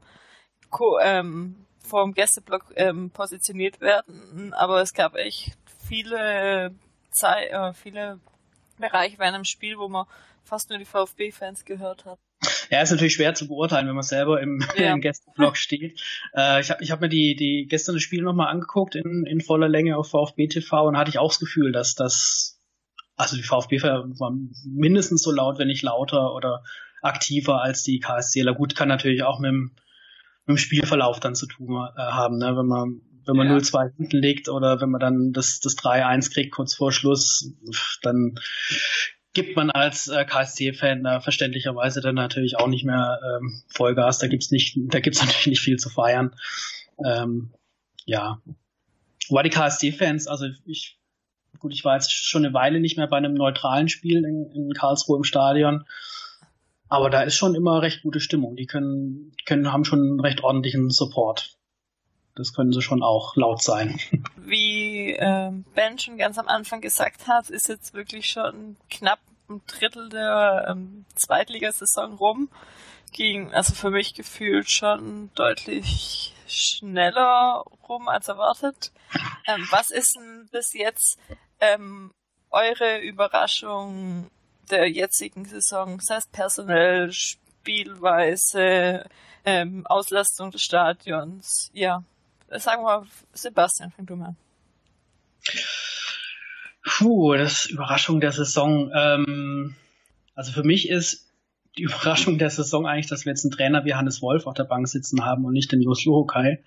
ähm, 1.02 1.66
vor 1.84 2.04
dem 2.06 2.14
Gästeblock 2.14 2.72
ähm, 2.76 3.10
positioniert 3.10 3.82
werden, 3.82 4.54
aber 4.54 4.82
es 4.82 4.94
gab 4.94 5.16
echt 5.16 5.58
viele 5.88 6.74
Zeit, 7.12 7.52
äh, 7.52 7.74
viele 7.74 8.20
Bereich 8.78 9.18
bei 9.18 9.26
einem 9.26 9.44
Spiel, 9.44 9.78
wo 9.78 9.88
man 9.88 10.06
fast 10.44 10.70
nur 10.70 10.80
die 10.80 10.86
VfB-Fans 10.86 11.66
gehört 11.66 12.06
hat. 12.06 12.20
Ja, 12.70 12.82
ist 12.82 12.92
natürlich 12.92 13.14
schwer 13.14 13.34
zu 13.34 13.48
beurteilen, 13.48 13.88
wenn 13.88 13.96
man 13.96 14.04
selber 14.04 14.42
im, 14.42 14.64
ja. 14.78 14.94
im 14.94 15.02
Gästeblock 15.02 15.58
steht. 15.58 16.02
Äh, 16.36 16.62
ich 16.62 16.70
habe 16.70 16.84
ich 16.84 16.92
hab 16.92 17.02
mir 17.02 17.10
die, 17.10 17.36
die 17.36 17.66
gestern 17.68 17.96
das 17.96 18.04
Spiel 18.04 18.22
nochmal 18.22 18.50
angeguckt 18.50 18.96
in, 18.96 19.26
in 19.26 19.42
voller 19.42 19.70
Länge 19.70 19.98
auf 19.98 20.10
VfB 20.10 20.48
TV 20.48 20.88
und 20.88 20.98
hatte 20.98 21.10
ich 21.10 21.20
auch 21.20 21.32
das 21.32 21.40
Gefühl, 21.40 21.72
dass 21.72 21.96
das, 21.96 22.62
also 23.16 23.36
die 23.36 23.44
VfB 23.44 23.82
waren 23.82 24.54
mindestens 24.66 25.24
so 25.24 25.32
laut, 25.32 25.58
wenn 25.60 25.68
nicht 25.68 25.84
lauter 25.84 26.34
oder 26.34 26.64
aktiver 27.02 27.62
als 27.62 27.84
die 27.84 28.00
KSCler. 28.00 28.54
Gut, 28.54 28.76
kann 28.76 28.88
natürlich 28.88 29.24
auch 29.24 29.40
mit 29.40 29.50
dem, 29.50 29.76
mit 30.46 30.58
dem 30.58 30.58
Spielverlauf 30.58 31.20
dann 31.20 31.36
zu 31.36 31.48
tun 31.48 31.76
äh, 31.76 32.00
haben, 32.00 32.38
ne? 32.38 32.56
wenn 32.56 32.68
man 32.68 33.02
wenn 33.28 33.36
man 33.36 33.48
ja. 33.48 33.58
0-2 33.58 33.96
hinten 33.98 34.18
liegt 34.18 34.50
oder 34.50 34.82
wenn 34.82 34.90
man 34.90 35.00
dann 35.00 35.34
das, 35.34 35.60
das 35.60 35.78
3-1 35.78 36.34
kriegt 36.34 36.52
kurz 36.54 36.76
vor 36.76 36.92
Schluss, 36.92 37.54
dann 38.02 38.40
gibt 39.34 39.56
man 39.56 39.70
als 39.70 40.08
äh, 40.08 40.26
KSC-Fan 40.26 41.06
äh, 41.06 41.22
verständlicherweise 41.22 42.02
dann 42.02 42.16
natürlich 42.16 42.58
auch 42.58 42.68
nicht 42.68 42.86
mehr 42.86 43.20
ähm, 43.24 43.62
Vollgas. 43.68 44.18
Da 44.18 44.28
gibt's 44.28 44.50
nicht, 44.50 44.76
da 44.76 45.00
gibt's 45.00 45.22
natürlich 45.26 45.48
nicht 45.48 45.62
viel 45.62 45.78
zu 45.78 45.90
feiern. 45.90 46.34
Ähm, 47.06 47.52
ja. 48.06 48.42
Wobei 49.30 49.44
die 49.44 49.50
KSC-Fans, 49.50 50.28
also 50.28 50.48
ich, 50.66 50.98
gut, 51.60 51.74
ich 51.74 51.86
war 51.86 51.96
jetzt 51.96 52.12
schon 52.12 52.46
eine 52.46 52.54
Weile 52.54 52.80
nicht 52.80 52.98
mehr 52.98 53.08
bei 53.08 53.18
einem 53.18 53.34
neutralen 53.34 53.90
Spiel 53.90 54.26
in, 54.26 54.50
in 54.52 54.74
Karlsruhe 54.74 55.18
im 55.18 55.24
Stadion. 55.24 55.86
Aber 56.90 57.10
da 57.10 57.22
ist 57.22 57.36
schon 57.36 57.54
immer 57.54 57.82
recht 57.82 58.02
gute 58.02 58.22
Stimmung. 58.22 58.56
Die 58.56 58.66
können, 58.66 59.34
können 59.46 59.72
haben 59.72 59.86
schon 59.86 60.00
einen 60.00 60.20
recht 60.20 60.44
ordentlichen 60.44 60.90
Support. 60.90 61.57
Das 62.38 62.54
können 62.54 62.72
sie 62.72 62.82
schon 62.82 63.04
auch 63.04 63.36
laut 63.36 63.62
sein. 63.62 64.00
Wie 64.38 65.14
äh, 65.14 65.52
Ben 65.76 66.00
schon 66.00 66.18
ganz 66.18 66.38
am 66.38 66.48
Anfang 66.48 66.82
gesagt 66.82 67.28
hat, 67.28 67.50
ist 67.50 67.68
jetzt 67.68 67.94
wirklich 67.94 68.28
schon 68.28 68.78
knapp 68.90 69.20
ein 69.50 69.62
Drittel 69.68 70.10
der 70.10 70.68
ähm, 70.70 71.06
Zweitligasaison 71.16 72.14
rum. 72.16 72.50
Ging 73.14 73.54
also 73.54 73.74
für 73.74 73.90
mich 73.90 74.14
gefühlt 74.14 74.70
schon 74.70 75.32
deutlich 75.36 76.34
schneller 76.48 77.64
rum 77.88 78.08
als 78.08 78.28
erwartet. 78.28 78.92
Ähm, 79.48 79.68
was 79.72 79.90
ist 79.90 80.16
denn 80.16 80.50
bis 80.52 80.74
jetzt 80.74 81.18
ähm, 81.60 82.12
eure 82.50 83.00
Überraschung 83.00 84.30
der 84.70 84.90
jetzigen 84.90 85.46
Saison? 85.46 85.98
Das 85.98 86.10
heißt 86.10 86.32
personell, 86.32 87.12
Spielweise, 87.12 89.06
ähm, 89.46 89.86
Auslastung 89.88 90.52
des 90.52 90.62
Stadions. 90.62 91.70
Ja, 91.74 92.04
sagen 92.50 92.84
wir 92.84 93.00
mal, 93.00 93.08
Sebastian, 93.34 93.92
fang 93.92 94.06
du 94.06 94.16
mal 94.16 94.28
an. 94.28 94.38
Puh, 96.84 97.36
das 97.36 97.66
ist 97.66 97.72
Überraschung 97.72 98.22
der 98.22 98.32
Saison. 98.32 98.92
Ähm, 98.94 99.76
also 100.36 100.52
für 100.52 100.64
mich 100.64 100.90
ist 100.90 101.28
die 101.78 101.84
Überraschung 101.84 102.38
der 102.38 102.50
Saison 102.50 102.88
eigentlich, 102.88 103.08
dass 103.08 103.26
wir 103.26 103.32
jetzt 103.32 103.44
einen 103.44 103.52
Trainer 103.52 103.86
wie 103.86 103.94
Hannes 103.94 104.22
Wolf 104.22 104.48
auf 104.48 104.54
der 104.54 104.64
Bank 104.64 104.88
sitzen 104.88 105.26
haben 105.26 105.46
und 105.46 105.54
nicht 105.54 105.72
den 105.72 105.82
Jos 105.82 106.06
Luhokai. 106.06 106.64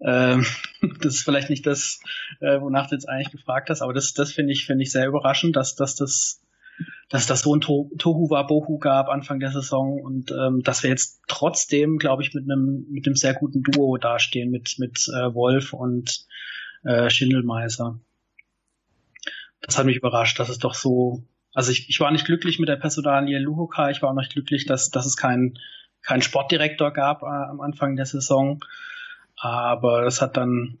Ähm, 0.00 0.46
das 1.00 1.16
ist 1.16 1.22
vielleicht 1.22 1.50
nicht 1.50 1.66
das, 1.66 2.00
äh, 2.40 2.60
wonach 2.60 2.88
du 2.88 2.94
jetzt 2.94 3.08
eigentlich 3.08 3.32
gefragt 3.32 3.70
hast, 3.70 3.82
aber 3.82 3.92
das, 3.92 4.12
das 4.14 4.32
finde 4.32 4.52
ich, 4.52 4.64
finde 4.64 4.82
ich 4.82 4.92
sehr 4.92 5.06
überraschend, 5.06 5.56
dass, 5.56 5.74
dass 5.74 5.94
das 5.94 6.40
dass 7.10 7.26
das 7.26 7.42
so 7.42 7.54
ein 7.54 7.60
to 7.60 7.90
Tohu 7.98 8.28
Bohu 8.28 8.78
gab 8.78 9.08
Anfang 9.08 9.40
der 9.40 9.50
Saison 9.50 10.00
und 10.00 10.30
ähm, 10.30 10.62
dass 10.62 10.82
wir 10.84 10.90
jetzt 10.90 11.20
trotzdem, 11.26 11.98
glaube 11.98 12.22
ich, 12.22 12.32
mit 12.32 12.44
einem 12.44 12.86
mit 12.88 13.06
einem 13.06 13.16
sehr 13.16 13.34
guten 13.34 13.62
Duo 13.62 13.98
dastehen 13.98 14.50
mit 14.50 14.76
mit 14.78 15.08
äh, 15.08 15.34
Wolf 15.34 15.72
und 15.72 16.24
äh, 16.84 17.10
Schindelmeiser. 17.10 17.98
Das 19.60 19.76
hat 19.76 19.86
mich 19.86 19.96
überrascht, 19.96 20.38
dass 20.38 20.48
es 20.48 20.58
doch 20.58 20.74
so. 20.74 21.24
Also 21.52 21.72
ich, 21.72 21.90
ich 21.90 21.98
war 21.98 22.12
nicht 22.12 22.26
glücklich 22.26 22.60
mit 22.60 22.68
der 22.68 22.76
Personalie 22.76 23.40
Luhoka, 23.40 23.90
ich 23.90 24.00
war 24.02 24.10
auch 24.10 24.14
nicht 24.14 24.32
glücklich, 24.32 24.64
dass, 24.64 24.90
dass 24.90 25.04
es 25.04 25.16
keinen 25.16 25.58
kein 26.02 26.22
Sportdirektor 26.22 26.92
gab 26.92 27.22
äh, 27.22 27.26
am 27.26 27.60
Anfang 27.60 27.96
der 27.96 28.06
Saison. 28.06 28.64
Aber 29.36 30.02
das 30.02 30.22
hat 30.22 30.36
dann 30.36 30.78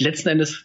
letzten 0.00 0.30
Endes 0.30 0.64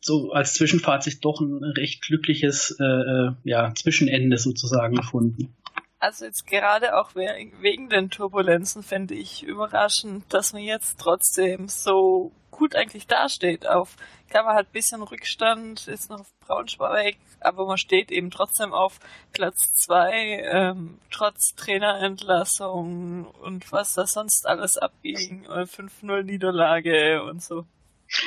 so 0.00 0.32
als 0.32 0.54
Zwischenfazit 0.54 1.24
doch 1.24 1.40
ein 1.40 1.62
recht 1.64 2.02
glückliches 2.02 2.76
äh, 2.80 2.84
äh, 2.84 3.32
ja, 3.44 3.74
Zwischenende 3.74 4.38
sozusagen 4.38 4.96
gefunden. 4.96 5.54
Also 6.00 6.26
jetzt 6.26 6.46
gerade 6.46 6.96
auch 6.96 7.14
wegen 7.14 7.88
den 7.88 8.10
Turbulenzen 8.10 8.84
finde 8.84 9.14
ich 9.14 9.42
überraschend, 9.42 10.32
dass 10.32 10.52
man 10.52 10.62
jetzt 10.62 11.00
trotzdem 11.00 11.68
so 11.68 12.30
gut 12.50 12.76
eigentlich 12.76 13.08
dasteht. 13.08 13.66
Auf 13.66 13.96
man 14.32 14.54
hat 14.54 14.66
ein 14.66 14.72
bisschen 14.72 15.02
Rückstand, 15.02 15.88
ist 15.88 16.10
noch 16.10 16.20
auf 16.20 16.38
Braunschweig, 16.40 17.16
aber 17.40 17.66
man 17.66 17.78
steht 17.78 18.10
eben 18.10 18.30
trotzdem 18.30 18.72
auf 18.72 19.00
Platz 19.32 19.74
zwei, 19.74 20.42
ähm, 20.50 20.98
trotz 21.10 21.54
Trainerentlassung 21.56 23.26
und 23.26 23.72
was 23.72 23.94
da 23.94 24.06
sonst 24.06 24.46
alles 24.46 24.76
abging, 24.76 25.46
5-0 25.46 26.22
Niederlage 26.22 27.22
und 27.22 27.42
so. 27.42 27.64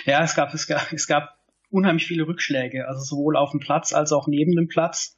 Ja, 0.06 0.24
es 0.24 0.36
gab, 0.36 0.54
es 0.54 0.68
gab, 0.68 0.92
es 0.92 1.08
gab 1.08 1.38
unheimlich 1.72 2.06
viele 2.06 2.28
Rückschläge, 2.28 2.88
also 2.88 3.02
sowohl 3.02 3.36
auf 3.36 3.52
dem 3.52 3.60
Platz 3.60 3.94
als 3.94 4.12
auch 4.12 4.28
neben 4.28 4.56
dem 4.56 4.68
Platz. 4.68 5.18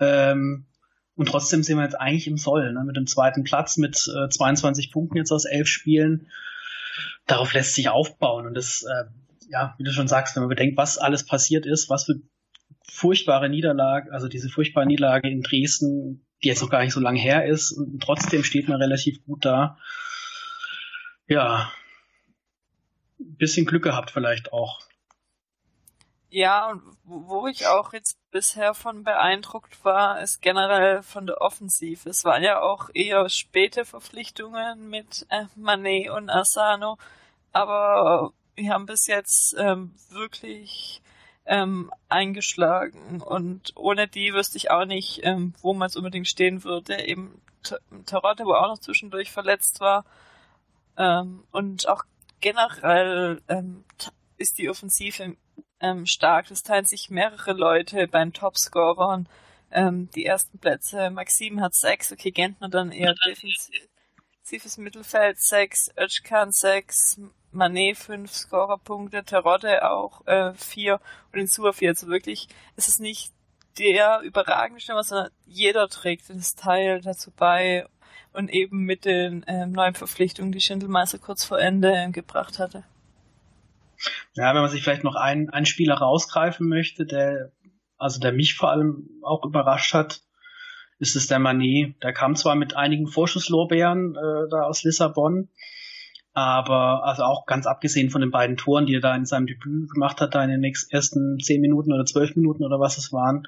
Ähm, 0.00 0.66
und 1.14 1.28
trotzdem 1.28 1.62
sind 1.62 1.76
wir 1.76 1.84
jetzt 1.84 2.00
eigentlich 2.00 2.26
im 2.26 2.38
Soll, 2.38 2.72
ne? 2.72 2.82
mit 2.84 2.96
dem 2.96 3.06
zweiten 3.06 3.44
Platz, 3.44 3.76
mit 3.76 3.96
äh, 4.08 4.28
22 4.28 4.90
Punkten 4.90 5.18
jetzt 5.18 5.30
aus 5.30 5.44
elf 5.44 5.68
Spielen. 5.68 6.28
Darauf 7.26 7.52
lässt 7.52 7.74
sich 7.74 7.90
aufbauen. 7.90 8.46
Und 8.46 8.54
das, 8.54 8.82
äh, 8.82 9.04
ja, 9.50 9.74
wie 9.78 9.84
du 9.84 9.92
schon 9.92 10.08
sagst, 10.08 10.34
wenn 10.34 10.42
man 10.42 10.48
bedenkt, 10.48 10.76
was 10.76 10.98
alles 10.98 11.26
passiert 11.26 11.66
ist, 11.66 11.90
was 11.90 12.04
für 12.04 12.14
furchtbare 12.90 13.48
Niederlage, 13.48 14.12
also 14.12 14.28
diese 14.28 14.48
furchtbare 14.48 14.86
Niederlage 14.86 15.28
in 15.28 15.42
Dresden, 15.42 16.26
die 16.42 16.48
jetzt 16.48 16.62
noch 16.62 16.70
gar 16.70 16.82
nicht 16.82 16.92
so 16.92 17.00
lange 17.00 17.20
her 17.20 17.46
ist, 17.46 17.72
und 17.72 18.02
trotzdem 18.02 18.42
steht 18.42 18.68
man 18.68 18.80
relativ 18.80 19.24
gut 19.24 19.44
da. 19.44 19.78
Ja, 21.28 21.70
bisschen 23.18 23.66
Glück 23.66 23.84
gehabt 23.84 24.10
vielleicht 24.10 24.52
auch. 24.52 24.80
Ja, 26.34 26.70
und 26.70 26.82
wo 27.04 27.46
ich 27.46 27.66
auch 27.66 27.92
jetzt 27.92 28.16
bisher 28.30 28.72
von 28.72 29.04
beeindruckt 29.04 29.84
war, 29.84 30.18
ist 30.22 30.40
generell 30.40 31.02
von 31.02 31.26
der 31.26 31.42
Offensive. 31.42 32.08
Es 32.08 32.24
waren 32.24 32.42
ja 32.42 32.62
auch 32.62 32.88
eher 32.94 33.28
späte 33.28 33.84
Verpflichtungen 33.84 34.88
mit 34.88 35.26
äh, 35.28 35.44
Manet 35.56 36.08
und 36.08 36.30
Asano, 36.30 36.96
aber 37.52 38.32
wir 38.54 38.72
haben 38.72 38.86
bis 38.86 39.06
jetzt 39.08 39.54
ähm, 39.58 39.94
wirklich 40.08 41.02
ähm, 41.44 41.92
eingeschlagen 42.08 43.20
und 43.20 43.74
ohne 43.76 44.08
die 44.08 44.32
wüsste 44.32 44.56
ich 44.56 44.70
auch 44.70 44.86
nicht, 44.86 45.20
ähm, 45.24 45.52
wo 45.60 45.74
man 45.74 45.88
es 45.88 45.96
unbedingt 45.96 46.28
stehen 46.28 46.64
würde. 46.64 47.04
Eben 47.04 47.42
Tarotte, 48.06 48.46
wo 48.46 48.54
auch 48.54 48.68
noch 48.68 48.78
zwischendurch 48.78 49.30
verletzt 49.30 49.80
war 49.80 50.06
ähm, 50.96 51.44
und 51.52 51.86
auch 51.88 52.04
generell 52.40 53.42
ähm, 53.48 53.84
ist 54.38 54.56
die 54.56 54.70
Offensive 54.70 55.36
ähm, 55.82 56.06
stark. 56.06 56.48
Das 56.48 56.62
teilen 56.62 56.86
sich 56.86 57.10
mehrere 57.10 57.52
Leute 57.52 58.08
bei 58.08 58.20
den 58.20 58.32
Topscorern. 58.32 59.28
Ähm, 59.70 60.08
die 60.14 60.24
ersten 60.24 60.58
Plätze. 60.58 61.10
Maxim 61.10 61.60
hat 61.60 61.74
sechs, 61.74 62.12
okay, 62.12 62.30
Gentner 62.30 62.68
dann 62.68 62.92
eher 62.92 63.14
defensives 63.26 64.78
Mittelfeld 64.78 65.40
sechs, 65.40 65.90
Özkan 65.98 66.52
sechs, 66.52 67.18
Manet 67.52 67.96
fünf 67.96 68.32
Scorerpunkte, 68.32 69.24
Terodde 69.24 69.90
auch 69.90 70.26
äh, 70.26 70.54
vier 70.54 71.00
und 71.32 71.38
in 71.38 71.40
Insua 71.42 71.72
vier. 71.72 71.90
Also 71.90 72.08
wirklich, 72.08 72.48
es 72.76 72.88
ist 72.88 73.00
nicht 73.00 73.32
der 73.78 74.20
überragende 74.20 74.80
Stürmer, 74.80 75.04
sondern 75.04 75.30
jeder 75.46 75.88
trägt 75.88 76.28
das 76.30 76.54
Teil 76.54 77.00
dazu 77.00 77.30
bei 77.30 77.86
und 78.32 78.50
eben 78.50 78.84
mit 78.84 79.04
den 79.04 79.44
ähm, 79.46 79.72
neuen 79.72 79.94
Verpflichtungen, 79.94 80.52
die 80.52 80.60
Schindelmeister 80.60 81.18
kurz 81.18 81.44
vor 81.44 81.58
Ende 81.58 81.92
äh, 81.94 82.10
gebracht 82.10 82.58
hatte. 82.58 82.84
Ja, 84.34 84.54
wenn 84.54 84.62
man 84.62 84.70
sich 84.70 84.82
vielleicht 84.82 85.04
noch 85.04 85.14
einen, 85.14 85.50
einen 85.50 85.66
Spieler 85.66 85.94
rausgreifen 85.94 86.68
möchte, 86.68 87.06
der, 87.06 87.52
also 87.98 88.20
der 88.20 88.32
mich 88.32 88.54
vor 88.54 88.70
allem 88.70 89.08
auch 89.22 89.44
überrascht 89.44 89.94
hat, 89.94 90.22
ist 90.98 91.16
es 91.16 91.26
der 91.26 91.38
Manet. 91.38 92.02
Der 92.02 92.12
kam 92.12 92.36
zwar 92.36 92.54
mit 92.54 92.76
einigen 92.76 93.08
Vorschusslorbeeren 93.08 94.14
äh, 94.14 94.48
da 94.50 94.62
aus 94.62 94.84
Lissabon, 94.84 95.48
aber 96.32 97.04
also 97.04 97.24
auch 97.24 97.44
ganz 97.46 97.66
abgesehen 97.66 98.10
von 98.10 98.20
den 98.20 98.30
beiden 98.30 98.56
Toren, 98.56 98.86
die 98.86 98.94
er 98.94 99.00
da 99.00 99.14
in 99.14 99.26
seinem 99.26 99.46
Debüt 99.46 99.90
gemacht 99.90 100.20
hat, 100.20 100.34
da 100.34 100.42
in 100.42 100.50
den 100.50 100.60
nächsten 100.60 100.94
ersten 100.94 101.38
zehn 101.40 101.60
Minuten 101.60 101.92
oder 101.92 102.04
zwölf 102.04 102.36
Minuten 102.36 102.64
oder 102.64 102.80
was 102.80 102.98
es 102.98 103.12
waren, 103.12 103.46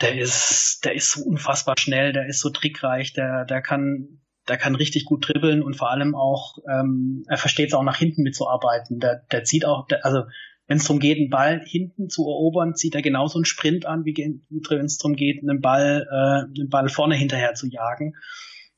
der 0.00 0.18
ist, 0.18 0.84
der 0.84 0.94
ist 0.94 1.12
so 1.12 1.24
unfassbar 1.24 1.74
schnell, 1.78 2.12
der 2.12 2.26
ist 2.26 2.40
so 2.40 2.50
trickreich, 2.50 3.12
der, 3.12 3.44
der 3.44 3.62
kann 3.62 4.20
der 4.48 4.58
kann 4.58 4.74
richtig 4.74 5.04
gut 5.04 5.28
dribbeln 5.28 5.62
und 5.62 5.74
vor 5.74 5.90
allem 5.90 6.14
auch, 6.14 6.58
ähm, 6.68 7.24
er 7.28 7.38
versteht 7.38 7.68
es 7.68 7.74
auch 7.74 7.82
nach 7.82 7.96
hinten 7.96 8.22
mitzuarbeiten. 8.22 9.00
Der, 9.00 9.24
der 9.32 9.44
zieht 9.44 9.64
auch, 9.64 9.86
der, 9.86 10.04
also 10.04 10.24
wenn 10.66 10.78
es 10.78 10.84
darum 10.84 11.00
geht, 11.00 11.18
einen 11.18 11.30
Ball 11.30 11.62
hinten 11.64 12.08
zu 12.08 12.22
erobern, 12.22 12.74
zieht 12.74 12.94
er 12.94 13.02
genauso 13.02 13.38
einen 13.38 13.44
Sprint 13.44 13.86
an, 13.86 14.04
wie 14.04 14.14
wenn 14.16 14.86
es 14.86 14.98
darum 14.98 15.16
geht, 15.16 15.42
einen 15.42 15.60
Ball, 15.60 16.06
äh, 16.10 16.60
einen 16.60 16.70
Ball 16.70 16.88
vorne 16.88 17.16
hinterher 17.16 17.54
zu 17.54 17.66
jagen. 17.66 18.16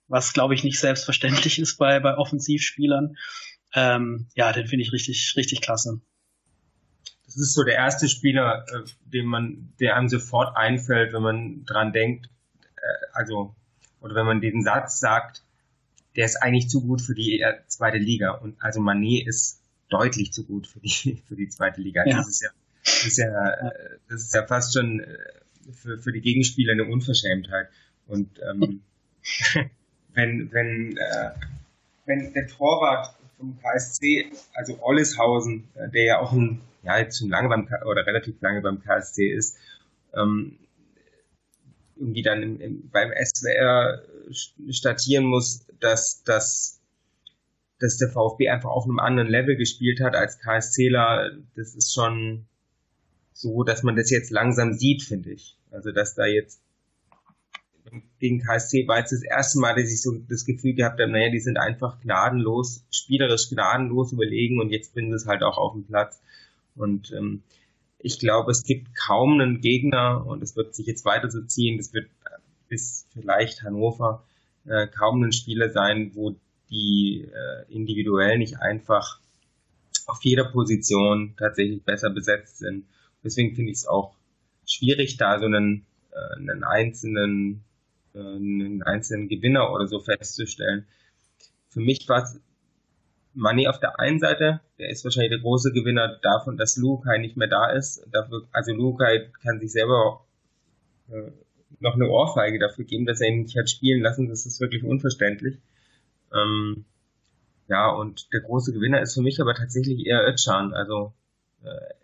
Was, 0.08 0.32
glaube 0.32 0.54
ich, 0.54 0.64
nicht 0.64 0.78
selbstverständlich 0.78 1.58
ist 1.60 1.76
bei, 1.76 2.00
bei 2.00 2.16
Offensivspielern. 2.16 3.16
Ähm, 3.74 4.28
ja, 4.34 4.52
den 4.52 4.66
finde 4.66 4.84
ich 4.84 4.92
richtig, 4.92 5.34
richtig 5.36 5.60
klasse. 5.60 6.00
Das 7.24 7.36
ist 7.36 7.54
so 7.54 7.64
der 7.64 7.74
erste 7.74 8.08
Spieler, 8.08 8.64
äh, 8.68 8.88
den 9.04 9.26
man, 9.26 9.72
der 9.80 9.96
einem 9.96 10.08
sofort 10.08 10.56
einfällt, 10.56 11.12
wenn 11.12 11.22
man 11.22 11.64
dran 11.64 11.92
denkt, 11.92 12.28
äh, 12.76 13.06
also, 13.12 13.54
oder 14.00 14.14
wenn 14.14 14.26
man 14.26 14.40
diesen 14.40 14.62
Satz 14.62 14.98
sagt, 14.98 15.42
der 16.16 16.24
ist 16.24 16.36
eigentlich 16.36 16.68
zu 16.68 16.82
gut 16.82 17.02
für 17.02 17.14
die 17.14 17.40
äh, 17.40 17.54
zweite 17.66 17.98
Liga. 17.98 18.32
Und 18.32 18.56
also 18.60 18.80
Manet 18.80 19.26
ist 19.26 19.60
deutlich 19.88 20.32
zu 20.32 20.44
gut 20.44 20.66
für 20.66 20.80
die, 20.80 21.22
für 21.28 21.36
die 21.36 21.48
zweite 21.48 21.80
Liga. 21.80 22.04
Ja. 22.06 22.16
Das 22.16 22.28
ist 22.28 22.42
ja, 22.42 22.50
das 22.82 23.04
ist 23.04 23.18
ja, 23.18 23.50
äh, 23.50 23.70
das 24.08 24.22
ist 24.22 24.34
ja 24.34 24.46
fast 24.46 24.74
schon 24.74 25.00
äh, 25.00 25.18
für, 25.72 25.98
für 25.98 26.12
die 26.12 26.20
Gegenspieler 26.20 26.72
eine 26.72 26.84
Unverschämtheit. 26.84 27.68
Und 28.06 28.40
ähm, 28.50 28.80
wenn, 30.14 30.52
wenn, 30.52 30.96
äh, 30.96 31.30
wenn 32.06 32.32
der 32.32 32.46
Torwart 32.46 33.14
vom 33.36 33.58
KSC, 33.60 34.30
also 34.54 34.82
Olleshausen, 34.82 35.64
der 35.92 36.04
ja 36.04 36.18
auch 36.20 36.32
ein, 36.32 36.62
ja, 36.82 36.98
jetzt 36.98 37.18
schon 37.18 37.28
lange 37.28 37.48
beim 37.48 37.68
oder 37.84 38.06
relativ 38.06 38.40
lange 38.40 38.62
beim 38.62 38.82
KSC 38.82 39.28
ist, 39.30 39.58
ähm, 40.14 40.56
irgendwie 41.96 42.22
dann 42.22 42.42
im, 42.42 42.60
im, 42.60 42.90
beim 42.90 43.10
SWR 43.10 44.02
statieren 44.30 45.24
muss, 45.24 45.66
dass, 45.80 46.22
dass, 46.24 46.80
dass 47.78 47.98
der 47.98 48.10
VfB 48.10 48.48
einfach 48.48 48.70
auf 48.70 48.84
einem 48.84 48.98
anderen 48.98 49.28
Level 49.28 49.56
gespielt 49.56 50.00
hat 50.00 50.14
als 50.14 50.38
KSCler. 50.38 51.32
Das 51.54 51.74
ist 51.74 51.94
schon 51.94 52.46
so, 53.32 53.62
dass 53.64 53.82
man 53.82 53.96
das 53.96 54.10
jetzt 54.10 54.30
langsam 54.30 54.72
sieht, 54.72 55.02
finde 55.02 55.32
ich. 55.32 55.56
Also, 55.70 55.92
dass 55.92 56.14
da 56.14 56.26
jetzt 56.26 56.60
gegen 58.18 58.40
KSC 58.40 58.88
war 58.88 58.98
jetzt 58.98 59.12
das 59.12 59.22
erste 59.22 59.58
Mal, 59.58 59.74
dass 59.74 59.92
ich 59.92 60.02
so 60.02 60.12
das 60.28 60.44
Gefühl 60.44 60.74
gehabt 60.74 61.00
habe, 61.00 61.10
naja, 61.10 61.30
die 61.30 61.40
sind 61.40 61.58
einfach 61.58 62.00
gnadenlos, 62.00 62.84
spielerisch 62.90 63.48
gnadenlos 63.50 64.12
überlegen 64.12 64.60
und 64.60 64.70
jetzt 64.70 64.92
bringen 64.94 65.10
sie 65.10 65.16
es 65.16 65.26
halt 65.26 65.42
auch 65.42 65.58
auf 65.58 65.74
den 65.74 65.86
Platz. 65.86 66.20
Und 66.74 67.12
ähm, 67.12 67.42
ich 67.98 68.18
glaube, 68.18 68.50
es 68.50 68.64
gibt 68.64 68.94
kaum 68.94 69.40
einen 69.40 69.60
Gegner 69.60 70.26
und 70.26 70.42
es 70.42 70.56
wird 70.56 70.74
sich 70.74 70.86
jetzt 70.86 71.04
weiter 71.04 71.30
so 71.30 71.42
ziehen, 71.42 71.78
das 71.78 71.92
wird 71.92 72.08
bis 72.68 73.06
vielleicht 73.12 73.62
Hannover 73.62 74.24
äh, 74.66 74.86
kaum 74.86 75.22
ein 75.22 75.32
Spieler 75.32 75.70
sein, 75.70 76.12
wo 76.14 76.34
die 76.70 77.28
äh, 77.32 77.72
individuell 77.72 78.38
nicht 78.38 78.60
einfach 78.60 79.20
auf 80.06 80.22
jeder 80.22 80.44
Position 80.44 81.34
tatsächlich 81.36 81.82
besser 81.82 82.10
besetzt 82.10 82.58
sind. 82.58 82.86
Deswegen 83.22 83.54
finde 83.54 83.72
ich 83.72 83.78
es 83.78 83.86
auch 83.86 84.14
schwierig, 84.66 85.16
da 85.16 85.38
so 85.38 85.46
einen, 85.46 85.86
äh, 86.12 86.36
einen 86.36 86.64
einzelnen 86.64 87.64
äh, 88.14 88.18
einen 88.18 88.82
einzelnen 88.82 89.28
Gewinner 89.28 89.72
oder 89.72 89.86
so 89.86 90.00
festzustellen. 90.00 90.86
Für 91.68 91.80
mich 91.80 92.08
war 92.08 92.22
es 92.22 92.40
Money 93.34 93.68
auf 93.68 93.78
der 93.78 94.00
einen 94.00 94.18
Seite, 94.18 94.60
der 94.78 94.88
ist 94.88 95.04
wahrscheinlich 95.04 95.32
der 95.32 95.40
große 95.40 95.72
Gewinner 95.72 96.18
davon, 96.22 96.56
dass 96.56 96.78
Lukai 96.78 97.18
nicht 97.18 97.36
mehr 97.36 97.48
da 97.48 97.70
ist. 97.70 98.06
Dafür, 98.10 98.48
also 98.52 98.72
Lukai 98.72 99.30
kann 99.42 99.60
sich 99.60 99.72
selber 99.72 100.24
äh, 101.10 101.30
noch 101.80 101.94
eine 101.94 102.08
Ohrfeige 102.08 102.58
dafür 102.58 102.84
geben, 102.84 103.06
dass 103.06 103.20
er 103.20 103.28
ihn 103.28 103.42
nicht 103.42 103.56
hat 103.56 103.70
spielen 103.70 104.02
lassen. 104.02 104.28
Das 104.28 104.46
ist 104.46 104.60
wirklich 104.60 104.84
unverständlich. 104.84 105.58
Ähm, 106.32 106.84
ja, 107.68 107.90
und 107.90 108.32
der 108.32 108.40
große 108.40 108.72
Gewinner 108.72 109.00
ist 109.00 109.14
für 109.14 109.22
mich 109.22 109.40
aber 109.40 109.54
tatsächlich 109.54 110.06
eher 110.06 110.26
Özcan. 110.26 110.72
Also 110.72 111.12
äh, 111.64 111.94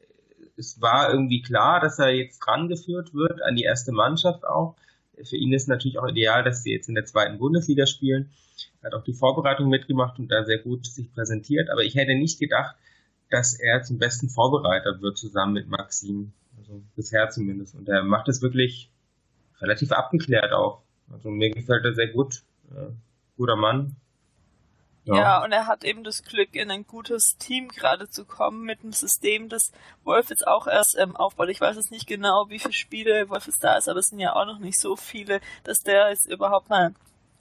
es 0.56 0.80
war 0.80 1.12
irgendwie 1.12 1.42
klar, 1.42 1.80
dass 1.80 1.98
er 1.98 2.10
jetzt 2.10 2.46
rangeführt 2.46 3.14
wird 3.14 3.42
an 3.42 3.56
die 3.56 3.64
erste 3.64 3.92
Mannschaft 3.92 4.44
auch. 4.44 4.76
Für 5.24 5.36
ihn 5.36 5.52
ist 5.52 5.68
natürlich 5.68 5.98
auch 5.98 6.08
ideal, 6.08 6.42
dass 6.42 6.62
sie 6.62 6.72
jetzt 6.72 6.88
in 6.88 6.94
der 6.94 7.04
zweiten 7.04 7.38
Bundesliga 7.38 7.86
spielen. 7.86 8.30
Er 8.80 8.90
hat 8.90 8.94
auch 8.94 9.04
die 9.04 9.12
Vorbereitung 9.12 9.68
mitgemacht 9.68 10.18
und 10.18 10.28
da 10.28 10.44
sehr 10.44 10.58
gut 10.58 10.86
sich 10.86 11.12
präsentiert. 11.12 11.70
Aber 11.70 11.82
ich 11.82 11.94
hätte 11.94 12.14
nicht 12.14 12.40
gedacht, 12.40 12.76
dass 13.30 13.58
er 13.58 13.82
zum 13.82 13.98
besten 13.98 14.28
Vorbereiter 14.28 15.00
wird 15.00 15.16
zusammen 15.16 15.54
mit 15.54 15.68
Maxim. 15.68 16.32
Also 16.58 16.82
bisher 16.96 17.30
zumindest. 17.30 17.74
Und 17.74 17.88
er 17.88 18.02
macht 18.02 18.28
es 18.28 18.42
wirklich 18.42 18.91
relativ 19.60 19.92
abgeklärt 19.92 20.52
auch. 20.52 20.82
Also 21.12 21.30
mir 21.30 21.50
gefällt 21.50 21.84
er 21.84 21.94
sehr 21.94 22.08
gut. 22.08 22.42
Äh, 22.70 22.92
guter 23.36 23.56
Mann. 23.56 23.96
Ja. 25.04 25.14
ja. 25.14 25.44
und 25.44 25.52
er 25.52 25.66
hat 25.66 25.84
eben 25.84 26.04
das 26.04 26.22
Glück, 26.22 26.54
in 26.54 26.70
ein 26.70 26.86
gutes 26.86 27.36
Team 27.38 27.68
gerade 27.68 28.08
zu 28.08 28.24
kommen 28.24 28.62
mit 28.64 28.80
einem 28.82 28.92
System, 28.92 29.48
das 29.48 29.72
Wolf 30.04 30.30
jetzt 30.30 30.46
auch 30.46 30.66
erst 30.66 30.96
ähm, 30.98 31.16
aufbaut. 31.16 31.48
Ich 31.48 31.60
weiß 31.60 31.76
jetzt 31.76 31.90
nicht 31.90 32.06
genau, 32.06 32.48
wie 32.48 32.60
viele 32.60 32.72
Spiele 32.72 33.28
Wolf 33.28 33.46
jetzt 33.46 33.64
da 33.64 33.76
ist, 33.76 33.88
aber 33.88 33.98
es 33.98 34.08
sind 34.08 34.20
ja 34.20 34.34
auch 34.34 34.46
noch 34.46 34.60
nicht 34.60 34.78
so 34.78 34.96
viele, 34.96 35.40
dass 35.64 35.80
der 35.80 36.10
jetzt 36.10 36.26
überhaupt 36.30 36.70
mal 36.70 36.94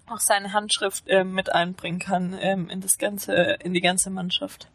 auch 0.08 0.20
seine 0.20 0.54
Handschrift 0.54 1.04
ähm, 1.08 1.34
mit 1.34 1.52
einbringen 1.52 2.00
kann 2.00 2.36
ähm, 2.40 2.70
in 2.70 2.82
das 2.82 2.98
ganze, 2.98 3.34
in 3.64 3.74
die 3.74 3.82
ganze 3.82 4.10
Mannschaft. 4.10 4.68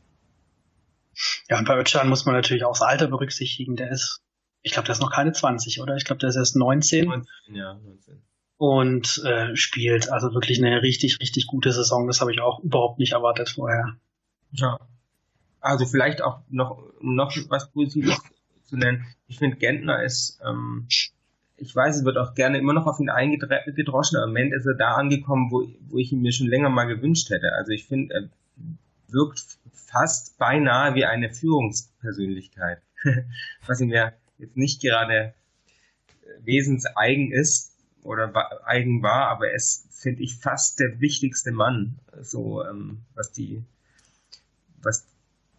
Ja, 1.49 1.59
und 1.59 1.66
bei 1.66 1.76
Özcan 1.76 2.09
muss 2.09 2.24
man 2.24 2.34
natürlich 2.34 2.64
auch 2.64 2.72
das 2.72 2.82
Alter 2.82 3.09
berücksichtigen. 3.09 3.76
Der 3.76 3.91
ist 3.91 4.22
ich 4.66 4.72
glaube, 4.72 4.86
der 4.86 4.94
ist 4.94 5.00
noch 5.00 5.12
keine 5.12 5.32
20, 5.32 5.80
oder? 5.80 5.94
Ich 5.94 6.04
glaube, 6.04 6.18
der 6.18 6.28
ist 6.28 6.34
erst 6.34 6.56
19. 6.56 7.04
19 7.04 7.54
ja, 7.54 7.74
19. 7.74 8.20
Und 8.58 9.22
äh, 9.24 9.54
spielt 9.54 10.10
also 10.10 10.34
wirklich 10.34 10.58
eine 10.58 10.82
richtig, 10.82 11.20
richtig 11.20 11.46
gute 11.46 11.70
Saison. 11.70 12.08
Das 12.08 12.20
habe 12.20 12.32
ich 12.32 12.40
auch 12.40 12.58
überhaupt 12.64 12.98
nicht 12.98 13.12
erwartet 13.12 13.48
vorher. 13.48 13.96
Ja. 14.50 14.80
Also 15.60 15.86
vielleicht 15.86 16.20
auch 16.20 16.40
noch, 16.48 16.82
noch 17.00 17.32
was 17.48 17.70
Positives 17.70 18.20
zu 18.64 18.76
nennen. 18.76 19.06
Ich 19.28 19.38
finde, 19.38 19.56
Gentner 19.56 20.02
ist, 20.02 20.40
ähm, 20.44 20.88
ich 21.56 21.76
weiß, 21.76 21.98
es 21.98 22.04
wird 22.04 22.18
auch 22.18 22.34
gerne 22.34 22.58
immer 22.58 22.72
noch 22.72 22.86
auf 22.86 22.98
ihn 22.98 23.08
eingedroschen. 23.08 24.18
Im 24.18 24.30
Moment 24.30 24.52
ist 24.52 24.66
er 24.66 24.74
da 24.74 24.96
angekommen, 24.96 25.52
wo, 25.52 25.64
wo 25.88 25.98
ich 25.98 26.10
ihn 26.10 26.22
mir 26.22 26.32
schon 26.32 26.48
länger 26.48 26.70
mal 26.70 26.86
gewünscht 26.86 27.30
hätte. 27.30 27.52
Also 27.52 27.70
ich 27.70 27.86
finde, 27.86 28.14
er 28.14 28.28
wirkt 29.06 29.44
fast 29.72 30.38
beinahe 30.38 30.96
wie 30.96 31.04
eine 31.04 31.30
Führungspersönlichkeit. 31.30 32.82
was 33.68 33.80
ihm 33.80 33.90
ja 33.90 34.12
jetzt 34.39 34.57
nicht 34.57 34.80
gerade 34.80 35.34
wesenseigen 36.45 37.32
ist 37.32 37.72
oder 38.03 38.32
eigen 38.66 39.03
war, 39.03 39.28
aber 39.28 39.49
er 39.49 39.57
ist, 39.57 39.89
finde 39.91 40.22
ich, 40.22 40.37
fast 40.37 40.78
der 40.80 41.01
wichtigste 41.01 41.53
Mann, 41.53 41.99
so 42.20 42.64
ähm, 42.64 43.03
was 43.14 43.32
die, 43.32 43.62
was 44.82 45.07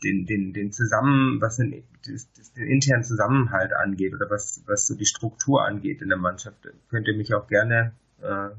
den, 0.04 0.26
den, 0.26 0.54
den 0.54 0.72
Zusammen, 0.72 1.42
was 1.42 1.58
den, 1.58 1.84
das, 2.06 2.54
den 2.54 2.68
internen 2.68 3.04
Zusammenhalt 3.04 3.74
angeht 3.74 4.14
oder 4.14 4.30
was, 4.30 4.64
was 4.66 4.88
so 4.88 4.96
die 4.96 5.06
Struktur 5.06 5.66
angeht 5.66 6.02
in 6.02 6.10
der 6.10 6.18
Mannschaft, 6.18 6.58
könnt 6.90 7.08
ihr 7.08 7.16
mich 7.16 7.34
auch 7.34 7.48
gerne 7.48 7.94
äh, 8.22 8.50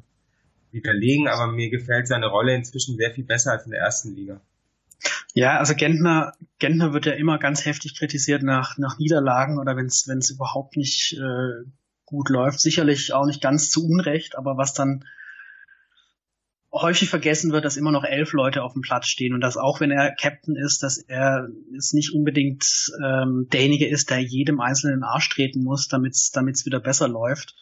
widerlegen, 0.73 1.29
aber 1.29 1.51
mir 1.51 1.71
gefällt 1.71 2.09
seine 2.09 2.27
Rolle 2.27 2.55
inzwischen 2.55 2.97
sehr 2.97 3.13
viel 3.13 3.25
besser 3.25 3.53
als 3.53 3.65
in 3.65 3.71
der 3.71 3.81
ersten 3.81 4.15
Liga. 4.15 4.41
Ja, 5.39 5.59
also 5.59 5.77
Gentner, 5.77 6.33
Gentner 6.59 6.93
wird 6.93 7.07
ja 7.07 7.13
immer 7.13 7.39
ganz 7.39 7.65
heftig 7.65 7.97
kritisiert 7.97 8.43
nach, 8.43 8.77
nach 8.77 8.99
Niederlagen 8.99 9.61
oder 9.61 9.77
wenn 9.77 9.87
es 9.87 10.31
überhaupt 10.31 10.77
nicht 10.77 11.13
äh, 11.13 11.65
gut 12.05 12.29
läuft. 12.29 12.59
Sicherlich 12.59 13.13
auch 13.13 13.25
nicht 13.25 13.41
ganz 13.41 13.71
zu 13.71 13.87
Unrecht, 13.87 14.37
aber 14.37 14.57
was 14.57 14.75
dann 14.75 15.05
häufig 16.73 17.09
vergessen 17.09 17.53
wird, 17.53 17.65
dass 17.65 17.77
immer 17.77 17.93
noch 17.93 18.03
elf 18.03 18.33
Leute 18.33 18.65
auf 18.65 18.73
dem 18.73 18.83
Platz 18.83 19.07
stehen 19.07 19.33
und 19.33 19.41
dass 19.41 19.57
auch 19.57 19.79
wenn 19.79 19.93
er 19.93 20.13
Captain 20.13 20.57
ist, 20.57 20.83
dass 20.83 20.99
er 20.99 21.47
es 21.77 21.93
nicht 21.93 22.13
unbedingt 22.13 22.91
ähm, 23.01 23.47
derjenige 23.53 23.87
ist, 23.87 24.11
der 24.11 24.19
jedem 24.19 24.59
einzelnen 24.61 25.05
Arsch 25.05 25.29
treten 25.29 25.63
muss, 25.63 25.87
damit 25.87 26.17
es 26.17 26.67
wieder 26.67 26.81
besser 26.81 27.07
läuft. 27.07 27.55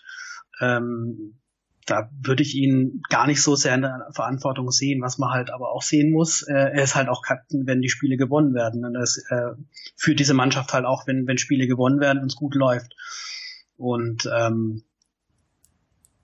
Ähm, 0.63 1.41
da 1.87 2.11
würde 2.21 2.43
ich 2.43 2.57
ihn 2.57 3.01
gar 3.09 3.27
nicht 3.27 3.41
so 3.41 3.55
sehr 3.55 3.75
in 3.75 3.83
der 3.83 4.09
Verantwortung 4.13 4.71
sehen, 4.73 5.01
was 5.01 5.19
man 5.19 5.31
halt 5.31 5.51
aber 5.51 5.71
auch 5.71 5.83
sehen 5.83 6.11
muss. 6.11 6.43
Äh, 6.43 6.53
er 6.53 6.83
ist 6.83 6.97
halt 6.97 7.09
auch 7.09 7.23
Captain, 7.23 7.67
wenn 7.67 7.81
die 7.81 7.89
Spiele 7.89 8.17
gewonnen 8.17 8.55
werden. 8.55 8.85
Und 8.85 8.95
das 8.95 9.25
äh, 9.31 9.53
führt 9.97 10.19
diese 10.19 10.35
Mannschaft 10.35 10.73
halt 10.73 10.85
auch, 10.85 11.07
wenn, 11.07 11.29
wenn 11.29 11.39
Spiele 11.39 11.69
gewonnen 11.69 12.01
werden 12.01 12.21
und 12.21 12.33
es 12.33 12.37
gut 12.37 12.57
läuft. 12.57 12.97
Und 13.77 14.29
ähm, 14.37 14.83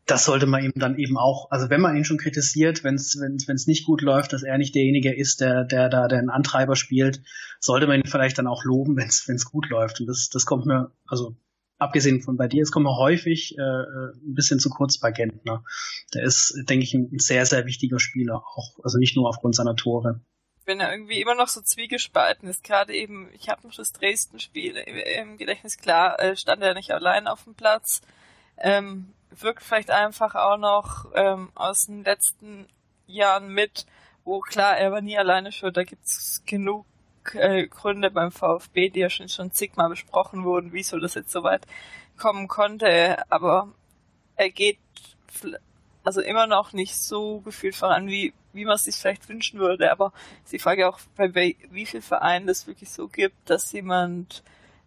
das 0.04 0.24
sollte 0.24 0.46
man 0.46 0.64
ihm 0.64 0.72
dann 0.74 0.98
eben 0.98 1.16
auch, 1.16 1.50
also 1.52 1.70
wenn 1.70 1.80
man 1.80 1.96
ihn 1.96 2.04
schon 2.04 2.18
kritisiert, 2.18 2.82
wenn 2.82 2.96
es 2.96 3.16
wenn 3.20 3.36
es 3.36 3.68
nicht 3.68 3.86
gut 3.86 4.02
läuft, 4.02 4.32
dass 4.32 4.42
er 4.42 4.58
nicht 4.58 4.74
derjenige 4.74 5.14
ist, 5.14 5.40
der 5.40 5.64
der 5.64 5.88
da 5.88 6.08
den 6.08 6.28
Antreiber 6.28 6.74
spielt, 6.74 7.22
sollte 7.60 7.86
man 7.86 8.00
ihn 8.00 8.06
vielleicht 8.06 8.36
dann 8.36 8.48
auch 8.48 8.64
loben, 8.64 8.96
wenn 8.96 9.06
es 9.06 9.44
gut 9.44 9.68
läuft. 9.70 10.00
Und 10.00 10.08
das 10.08 10.28
das 10.28 10.44
kommt 10.44 10.66
mir, 10.66 10.90
also 11.06 11.36
abgesehen 11.82 12.22
von 12.22 12.36
bei 12.36 12.48
dir, 12.48 12.62
es 12.62 12.70
kommt 12.70 12.84
mir 12.84 12.96
häufig 12.96 13.56
äh, 13.58 13.62
äh, 13.62 14.12
ein 14.14 14.34
bisschen 14.34 14.58
zu 14.58 14.70
kurz 14.70 14.98
bei 14.98 15.10
Gentner. 15.10 15.64
Der 16.14 16.22
ist, 16.22 16.54
denke 16.68 16.84
ich, 16.84 16.94
ein 16.94 17.18
sehr, 17.18 17.44
sehr 17.46 17.66
wichtiger 17.66 17.98
Spieler, 17.98 18.36
auch 18.36 18.78
also 18.82 18.98
nicht 18.98 19.16
nur 19.16 19.28
aufgrund 19.28 19.54
seiner 19.54 19.76
Tore. 19.76 20.20
Wenn 20.64 20.80
er 20.80 20.92
irgendwie 20.92 21.20
immer 21.20 21.34
noch 21.34 21.48
so 21.48 21.60
zwiegespalten 21.60 22.48
ist, 22.48 22.62
gerade 22.62 22.94
eben, 22.94 23.28
ich 23.34 23.48
habe 23.48 23.66
noch 23.66 23.74
das 23.74 23.92
Dresden-Spiel 23.92 24.76
im 24.76 25.36
Gedächtnis, 25.36 25.76
klar, 25.76 26.20
äh, 26.20 26.36
stand 26.36 26.62
er 26.62 26.74
nicht 26.74 26.92
allein 26.92 27.26
auf 27.26 27.44
dem 27.44 27.54
Platz, 27.54 28.00
ähm, 28.58 29.12
wirkt 29.30 29.62
vielleicht 29.62 29.90
einfach 29.90 30.34
auch 30.36 30.58
noch 30.58 31.06
ähm, 31.14 31.50
aus 31.54 31.86
den 31.86 32.04
letzten 32.04 32.66
Jahren 33.06 33.48
mit, 33.48 33.86
wo 34.24 34.40
klar, 34.40 34.76
er 34.76 34.92
war 34.92 35.00
nie 35.00 35.18
alleine 35.18 35.50
schuld, 35.50 35.76
da 35.76 35.82
gibt's 35.82 36.42
genug 36.46 36.86
äh, 37.34 37.66
Gründe 37.66 38.10
beim 38.10 38.32
VfB, 38.32 38.90
die 38.90 39.00
ja 39.00 39.10
schon, 39.10 39.28
schon 39.28 39.52
zigmal 39.52 39.88
besprochen 39.88 40.44
wurden, 40.44 40.72
wieso 40.72 40.98
das 40.98 41.14
jetzt 41.14 41.32
so 41.32 41.42
weit 41.42 41.66
kommen 42.18 42.48
konnte, 42.48 43.18
aber 43.30 43.68
er 44.36 44.50
geht 44.50 44.78
also 46.04 46.20
immer 46.20 46.46
noch 46.46 46.72
nicht 46.72 46.96
so 46.96 47.40
gefühlt 47.40 47.76
voran, 47.76 48.08
wie, 48.08 48.32
wie 48.52 48.64
man 48.64 48.74
es 48.74 48.84
sich 48.84 48.96
vielleicht 48.96 49.28
wünschen 49.28 49.60
würde. 49.60 49.90
Aber 49.92 50.12
die 50.50 50.58
Frage 50.58 50.88
auch, 50.88 50.98
bei 51.16 51.56
wie 51.70 51.86
viel 51.86 52.02
Vereinen 52.02 52.46
das 52.46 52.66
wirklich 52.66 52.90
so 52.90 53.08
gibt, 53.08 53.48
dass 53.48 53.72
jemand 53.72 54.42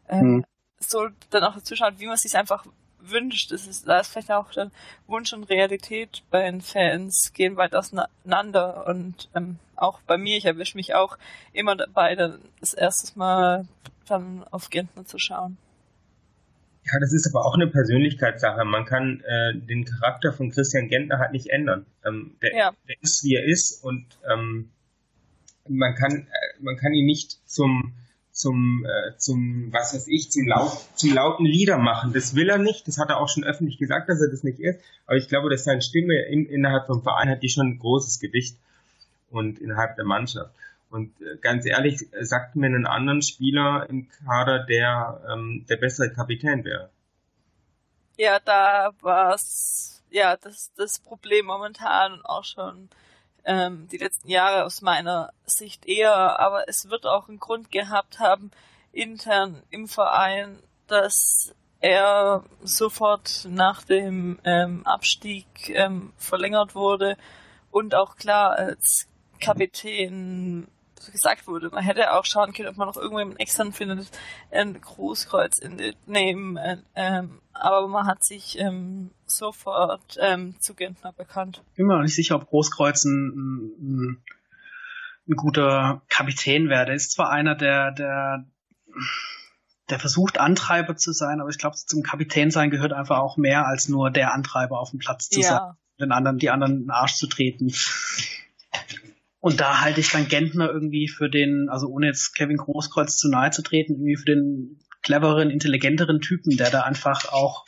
äh, 0.07 0.19
hm. 0.19 0.45
so 0.79 1.07
dann 1.29 1.43
auch 1.43 1.59
zuschaut, 1.61 1.99
wie 1.99 2.05
man 2.05 2.15
es 2.15 2.21
sich 2.21 2.37
einfach 2.37 2.65
wünscht. 2.99 3.51
Das 3.51 3.67
ist, 3.67 3.87
da 3.87 3.99
ist 3.99 4.11
vielleicht 4.11 4.31
auch 4.31 4.51
dann 4.51 4.71
Wunsch 5.07 5.33
und 5.33 5.45
Realität 5.45 6.23
bei 6.31 6.43
den 6.43 6.61
Fans 6.61 7.31
gehen 7.33 7.55
weit 7.55 7.75
auseinander 7.75 8.87
und 8.87 9.29
ähm, 9.35 9.59
auch 9.77 9.99
bei 10.01 10.17
mir, 10.17 10.37
ich 10.37 10.45
erwische 10.45 10.77
mich 10.77 10.93
auch 10.93 11.17
immer 11.53 11.75
dabei, 11.75 12.15
dann 12.15 12.39
das 12.59 12.73
erste 12.73 13.17
Mal 13.17 13.65
dann 14.07 14.43
auf 14.51 14.69
Gentner 14.69 15.05
zu 15.05 15.17
schauen. 15.17 15.57
Ja, 16.85 16.99
das 16.99 17.13
ist 17.13 17.27
aber 17.33 17.45
auch 17.45 17.55
eine 17.55 17.67
Persönlichkeitssache. 17.67 18.63
Man 18.63 18.85
kann 18.85 19.21
äh, 19.21 19.55
den 19.55 19.85
Charakter 19.85 20.31
von 20.31 20.51
Christian 20.51 20.87
Gentner 20.87 21.17
halt 21.17 21.31
nicht 21.31 21.47
ändern. 21.47 21.87
Ähm, 22.05 22.35
der, 22.43 22.55
ja. 22.55 22.71
der 22.87 22.95
ist, 23.01 23.23
wie 23.23 23.35
er 23.35 23.43
ist 23.43 23.83
und 23.83 24.05
ähm, 24.31 24.69
man 25.67 25.95
kann 25.95 26.11
äh, 26.11 26.61
man 26.61 26.77
kann 26.77 26.93
ihn 26.93 27.07
nicht 27.07 27.39
zum 27.49 27.95
zum, 28.35 28.85
äh, 28.85 29.17
zum, 29.17 29.71
was 29.71 29.93
weiß 29.93 30.09
ich, 30.09 30.29
zum, 30.29 30.45
laut, 30.45 30.77
zum 30.95 31.13
lauten 31.13 31.45
Lieder 31.45 31.77
machen. 31.77 32.11
Das 32.11 32.35
will 32.35 32.49
er 32.49 32.57
nicht. 32.57 32.85
Das 32.85 32.97
hat 32.97 33.09
er 33.09 33.21
auch 33.21 33.29
schon 33.29 33.45
öffentlich 33.45 33.77
gesagt, 33.77 34.09
dass 34.09 34.19
er 34.19 34.29
das 34.29 34.43
nicht 34.43 34.59
ist. 34.59 34.77
Aber 35.05 35.15
ich 35.15 35.29
glaube, 35.29 35.49
dass 35.49 35.63
seine 35.63 35.81
Stimme 35.81 36.21
in, 36.25 36.45
innerhalb 36.45 36.85
vom 36.85 37.01
Verein 37.01 37.29
hat 37.29 37.43
die 37.43 37.49
schon 37.49 37.65
ein 37.65 37.79
großes 37.79 38.19
Gewicht 38.19 38.57
und 39.35 39.59
innerhalb 39.59 39.95
der 39.95 40.05
Mannschaft. 40.05 40.53
Und 40.89 41.19
äh, 41.21 41.37
ganz 41.37 41.65
ehrlich, 41.65 42.07
sagt 42.21 42.55
mir 42.55 42.67
einen 42.67 42.87
anderen 42.87 43.21
Spieler 43.21 43.85
im 43.89 44.07
Kader, 44.09 44.65
der 44.65 45.21
ähm, 45.31 45.65
der 45.67 45.77
bessere 45.77 46.11
Kapitän 46.11 46.63
wäre. 46.63 46.89
Ja, 48.17 48.39
da 48.39 48.91
war 49.01 49.33
es 49.33 50.03
ja 50.09 50.37
das, 50.37 50.71
das 50.75 50.99
Problem 50.99 51.47
momentan 51.47 52.13
und 52.13 52.25
auch 52.25 52.45
schon 52.45 52.89
ähm, 53.43 53.87
die 53.91 53.97
letzten 53.97 54.29
Jahre 54.29 54.63
aus 54.63 54.81
meiner 54.81 55.31
Sicht 55.45 55.85
eher, 55.85 56.39
aber 56.39 56.67
es 56.69 56.89
wird 56.89 57.05
auch 57.05 57.27
einen 57.27 57.39
Grund 57.39 57.71
gehabt 57.71 58.19
haben, 58.19 58.51
intern 58.91 59.63
im 59.69 59.87
Verein, 59.87 60.59
dass 60.87 61.53
er 61.79 62.43
sofort 62.63 63.47
nach 63.49 63.83
dem 63.83 64.39
ähm, 64.43 64.85
Abstieg 64.85 65.45
ähm, 65.69 66.13
verlängert 66.17 66.73
wurde 66.73 67.17
und 67.69 67.93
auch 67.93 68.15
klar 68.15 68.51
als 68.57 69.07
Kapitän 69.39 70.67
gesagt 71.11 71.47
wurde, 71.47 71.69
man 71.69 71.83
hätte 71.83 72.13
auch 72.13 72.25
schauen 72.25 72.53
können, 72.53 72.69
ob 72.69 72.77
man 72.77 72.87
noch 72.87 72.95
irgendjemanden 72.95 73.39
extern 73.39 73.73
findet, 73.73 74.09
ein 74.51 74.79
Großkreuz 74.79 75.59
in 75.59 75.77
den 75.77 75.95
nehmen, 76.05 76.57
äh, 76.57 76.77
ähm, 76.95 77.41
aber 77.53 77.87
man 77.87 78.07
hat 78.07 78.23
sich 78.23 78.57
ähm, 78.59 79.11
sofort 79.25 80.17
ähm, 80.19 80.55
zu 80.59 80.73
Gentner 80.73 81.13
bekannt. 81.13 81.63
Ich 81.71 81.77
bin 81.77 81.87
mir 81.87 82.01
nicht 82.01 82.15
sicher, 82.15 82.35
ob 82.35 82.47
Großkreuz 82.47 83.05
ein, 83.05 83.27
ein, 83.79 84.23
ein 85.27 85.35
guter 85.35 86.01
Kapitän 86.09 86.69
wäre. 86.69 86.85
Der 86.85 86.95
ist 86.95 87.11
zwar 87.13 87.29
einer, 87.29 87.55
der, 87.55 87.91
der, 87.91 88.45
der 89.89 89.99
versucht, 89.99 90.39
Antreiber 90.39 90.95
zu 90.95 91.13
sein, 91.13 91.39
aber 91.39 91.49
ich 91.49 91.57
glaube, 91.57 91.75
zum 91.75 92.03
Kapitän 92.03 92.51
sein 92.51 92.71
gehört 92.71 92.93
einfach 92.93 93.19
auch 93.19 93.37
mehr 93.37 93.67
als 93.67 93.87
nur 93.87 94.11
der 94.11 94.33
Antreiber 94.33 94.79
auf 94.79 94.91
dem 94.91 94.99
Platz 94.99 95.29
zu 95.29 95.41
ja. 95.41 95.47
sein, 95.47 95.61
den 95.99 96.11
anderen, 96.11 96.37
die 96.37 96.49
anderen 96.49 96.73
in 96.73 96.81
den 96.83 96.91
Arsch 96.91 97.15
zu 97.15 97.27
treten. 97.27 97.73
Und 99.45 99.61
da 99.61 99.81
halte 99.81 99.99
ich 99.99 100.09
dann 100.09 100.27
Gentner 100.27 100.71
irgendwie 100.71 101.07
für 101.07 101.29
den, 101.29 101.69
also 101.69 101.85
ohne 101.85 102.07
jetzt 102.07 102.33
Kevin 102.33 102.57
Großkreuz 102.57 103.15
zu 103.15 103.29
nahe 103.29 103.51
zu 103.51 103.61
treten, 103.61 103.93
irgendwie 103.93 104.15
für 104.15 104.25
den 104.25 104.79
cleveren, 105.03 105.51
intelligenteren 105.51 106.19
Typen, 106.19 106.57
der 106.57 106.71
da 106.71 106.81
einfach 106.81 107.31
auch 107.31 107.63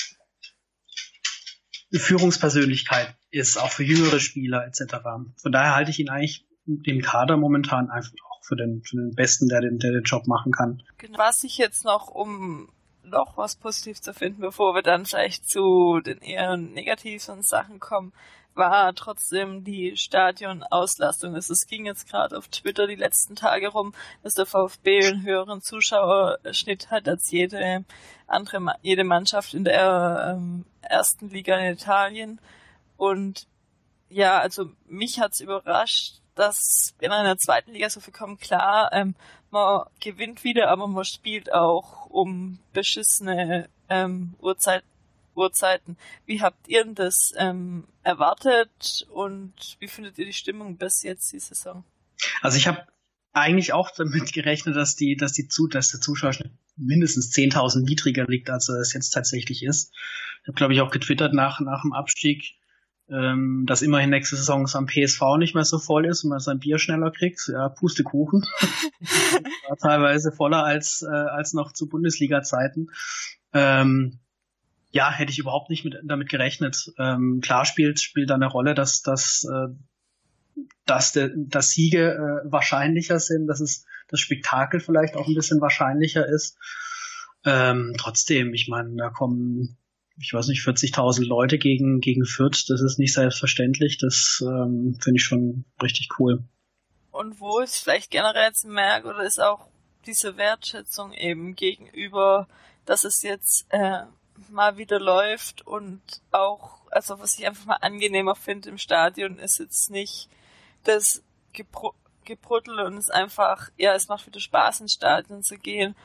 eine 1.91 1.99
Führungspersönlichkeit 1.99 3.15
ist, 3.29 3.57
auch 3.57 3.69
für 3.69 3.83
jüngere 3.83 4.19
Spieler 4.19 4.65
etc. 4.65 4.95
Von 5.39 5.51
daher 5.51 5.75
halte 5.75 5.91
ich 5.91 5.99
ihn 5.99 6.09
eigentlich 6.09 6.47
den 6.65 7.03
Kader 7.03 7.37
momentan 7.37 7.91
einfach 7.91 8.13
auch 8.27 8.43
für 8.43 8.55
den, 8.55 8.81
für 8.81 8.95
den 8.95 9.13
Besten, 9.13 9.47
der 9.47 9.61
den, 9.61 9.77
der 9.77 9.91
den 9.91 10.03
Job 10.03 10.25
machen 10.25 10.51
kann. 10.51 10.81
Genau. 10.97 11.19
Was 11.19 11.43
ich 11.43 11.59
jetzt 11.59 11.85
noch, 11.85 12.09
um 12.09 12.71
noch 13.03 13.37
was 13.37 13.55
Positives 13.55 14.01
zu 14.01 14.15
finden, 14.15 14.41
bevor 14.41 14.73
wir 14.73 14.81
dann 14.81 15.05
vielleicht 15.05 15.47
zu 15.47 15.99
den 16.03 16.17
eher 16.21 16.57
negativen 16.57 17.43
Sachen 17.43 17.79
kommen, 17.79 18.13
war 18.57 18.93
trotzdem 18.93 19.63
die 19.63 19.95
Stadionauslastung. 19.95 21.35
Also 21.35 21.53
es 21.53 21.67
ging 21.67 21.85
jetzt 21.85 22.09
gerade 22.09 22.37
auf 22.37 22.47
Twitter 22.47 22.87
die 22.87 22.95
letzten 22.95 23.35
Tage 23.35 23.69
rum, 23.69 23.93
dass 24.23 24.33
der 24.33 24.45
VfB 24.45 25.05
einen 25.05 25.23
höheren 25.23 25.61
Zuschauerschnitt 25.61 26.89
hat 26.91 27.07
als 27.07 27.31
jede 27.31 27.85
andere, 28.25 28.75
jede 28.81 29.03
Mannschaft 29.03 29.53
in 29.53 29.63
der 29.63 30.35
ähm, 30.35 30.65
ersten 30.81 31.29
Liga 31.29 31.57
in 31.57 31.73
Italien. 31.73 32.41
Und 32.97 33.47
ja, 34.09 34.39
also 34.39 34.71
mich 34.87 35.19
hat's 35.19 35.39
überrascht, 35.39 36.21
dass 36.35 36.93
in 36.99 37.11
einer 37.11 37.37
zweiten 37.37 37.71
Liga 37.71 37.89
so 37.89 37.99
viel 37.99 38.13
kommt. 38.13 38.41
Klar, 38.41 38.91
ähm, 38.93 39.15
man 39.49 39.85
gewinnt 39.99 40.43
wieder, 40.43 40.69
aber 40.69 40.87
man 40.87 41.05
spielt 41.05 41.53
auch 41.53 42.07
um 42.07 42.59
beschissene 42.73 43.69
ähm, 43.89 44.35
Uhrzeiten 44.39 44.87
Uhrzeiten. 45.37 45.97
Wie 46.25 46.41
habt 46.41 46.67
ihr 46.67 46.83
denn 46.83 46.95
das 46.95 47.33
ähm, 47.37 47.87
erwartet 48.03 49.07
und 49.11 49.53
wie 49.79 49.87
findet 49.87 50.17
ihr 50.17 50.25
die 50.25 50.33
Stimmung 50.33 50.77
bis 50.77 51.03
jetzt 51.03 51.31
die 51.31 51.39
Saison? 51.39 51.83
Also 52.41 52.57
ich 52.57 52.67
habe 52.67 52.85
eigentlich 53.33 53.73
auch 53.73 53.91
damit 53.91 54.33
gerechnet, 54.33 54.75
dass 54.75 54.95
die, 54.95 55.15
dass 55.15 55.33
die 55.33 55.47
zu, 55.47 55.67
dass 55.67 55.91
der 55.91 56.01
Zuschauerschnitt 56.01 56.51
mindestens 56.75 57.31
10.000 57.31 57.83
niedriger 57.83 58.25
liegt, 58.25 58.49
als 58.49 58.69
es 58.69 58.93
jetzt 58.93 59.11
tatsächlich 59.11 59.63
ist. 59.63 59.93
Ich 60.41 60.47
habe, 60.47 60.55
glaube 60.55 60.73
ich, 60.73 60.81
auch 60.81 60.91
getwittert 60.91 61.33
nach, 61.33 61.59
nach 61.59 61.83
dem 61.83 61.93
Abstieg, 61.93 62.55
ähm, 63.09 63.65
dass 63.67 63.81
immerhin 63.81 64.09
nächste 64.09 64.35
Saison 64.35 64.63
es 64.63 64.75
am 64.75 64.87
PSV 64.87 65.21
nicht 65.37 65.55
mehr 65.55 65.63
so 65.63 65.79
voll 65.79 66.05
ist 66.05 66.23
und 66.23 66.31
man 66.31 66.39
sein 66.39 66.59
Bier 66.59 66.77
schneller 66.77 67.11
kriegt. 67.11 67.47
Ja, 67.47 67.69
Pustekuchen. 67.69 68.41
War 69.69 69.77
teilweise 69.77 70.31
voller 70.31 70.63
als, 70.63 71.03
äh, 71.03 71.13
als 71.13 71.53
noch 71.53 71.73
zu 71.73 71.87
Bundesliga-Zeiten. 71.87 72.89
Ähm, 73.53 74.19
ja, 74.91 75.11
hätte 75.11 75.31
ich 75.31 75.39
überhaupt 75.39 75.69
nicht 75.69 75.83
mit, 75.83 75.95
damit 76.03 76.29
gerechnet. 76.29 76.91
Ähm, 76.97 77.41
klar 77.41 77.65
spielt, 77.65 78.01
spielt 78.01 78.29
da 78.29 78.35
eine 78.35 78.47
Rolle, 78.47 78.73
dass, 78.73 79.01
dass, 79.01 79.43
äh, 79.43 79.73
dass, 80.85 81.11
der, 81.11 81.31
dass 81.35 81.71
Siege 81.71 82.13
äh, 82.13 82.51
wahrscheinlicher 82.51 83.19
sind, 83.19 83.47
dass 83.47 83.59
es 83.59 83.85
das 84.07 84.19
Spektakel 84.19 84.79
vielleicht 84.79 85.15
auch 85.15 85.27
ein 85.27 85.35
bisschen 85.35 85.61
wahrscheinlicher 85.61 86.25
ist. 86.25 86.57
Ähm, 87.45 87.95
trotzdem, 87.97 88.53
ich 88.53 88.67
meine, 88.67 88.95
da 88.95 89.09
kommen, 89.09 89.77
ich 90.19 90.33
weiß 90.33 90.47
nicht, 90.47 90.61
40.000 90.61 91.25
Leute 91.25 91.57
gegen, 91.57 91.99
gegen 91.99 92.25
Fürth. 92.25 92.65
Das 92.69 92.81
ist 92.81 92.97
nicht 92.97 93.13
selbstverständlich. 93.13 93.97
Das 93.97 94.41
ähm, 94.41 94.97
finde 95.01 95.17
ich 95.17 95.23
schon 95.23 95.65
richtig 95.81 96.09
cool. 96.19 96.43
Und 97.11 97.39
wo 97.39 97.61
ich 97.61 97.71
vielleicht 97.71 98.11
generell 98.11 98.47
jetzt 98.47 98.65
merke, 98.65 99.09
oder 99.09 99.23
ist 99.23 99.41
auch 99.41 99.67
diese 100.05 100.37
Wertschätzung 100.37 101.13
eben 101.13 101.55
gegenüber, 101.55 102.47
dass 102.85 103.03
es 103.03 103.21
jetzt 103.23 103.65
äh, 103.69 104.03
mal 104.49 104.77
wieder 104.77 104.99
läuft 104.99 105.65
und 105.65 106.01
auch, 106.31 106.81
also 106.91 107.19
was 107.19 107.37
ich 107.37 107.45
einfach 107.45 107.65
mal 107.65 107.77
angenehmer 107.81 108.35
finde 108.35 108.69
im 108.69 108.77
Stadion, 108.77 109.39
ist 109.39 109.59
jetzt 109.59 109.89
nicht 109.89 110.29
das 110.83 111.21
Gebr 111.53 111.93
Gebrüttel 112.25 112.81
und 112.81 112.97
es 112.97 113.09
einfach, 113.09 113.69
ja, 113.77 113.93
es 113.93 114.09
macht 114.09 114.27
wieder 114.27 114.41
Spaß 114.41 114.81
ins 114.81 114.91
Stadion 114.91 115.43
zu 115.43 115.57
gehen, 115.57 115.95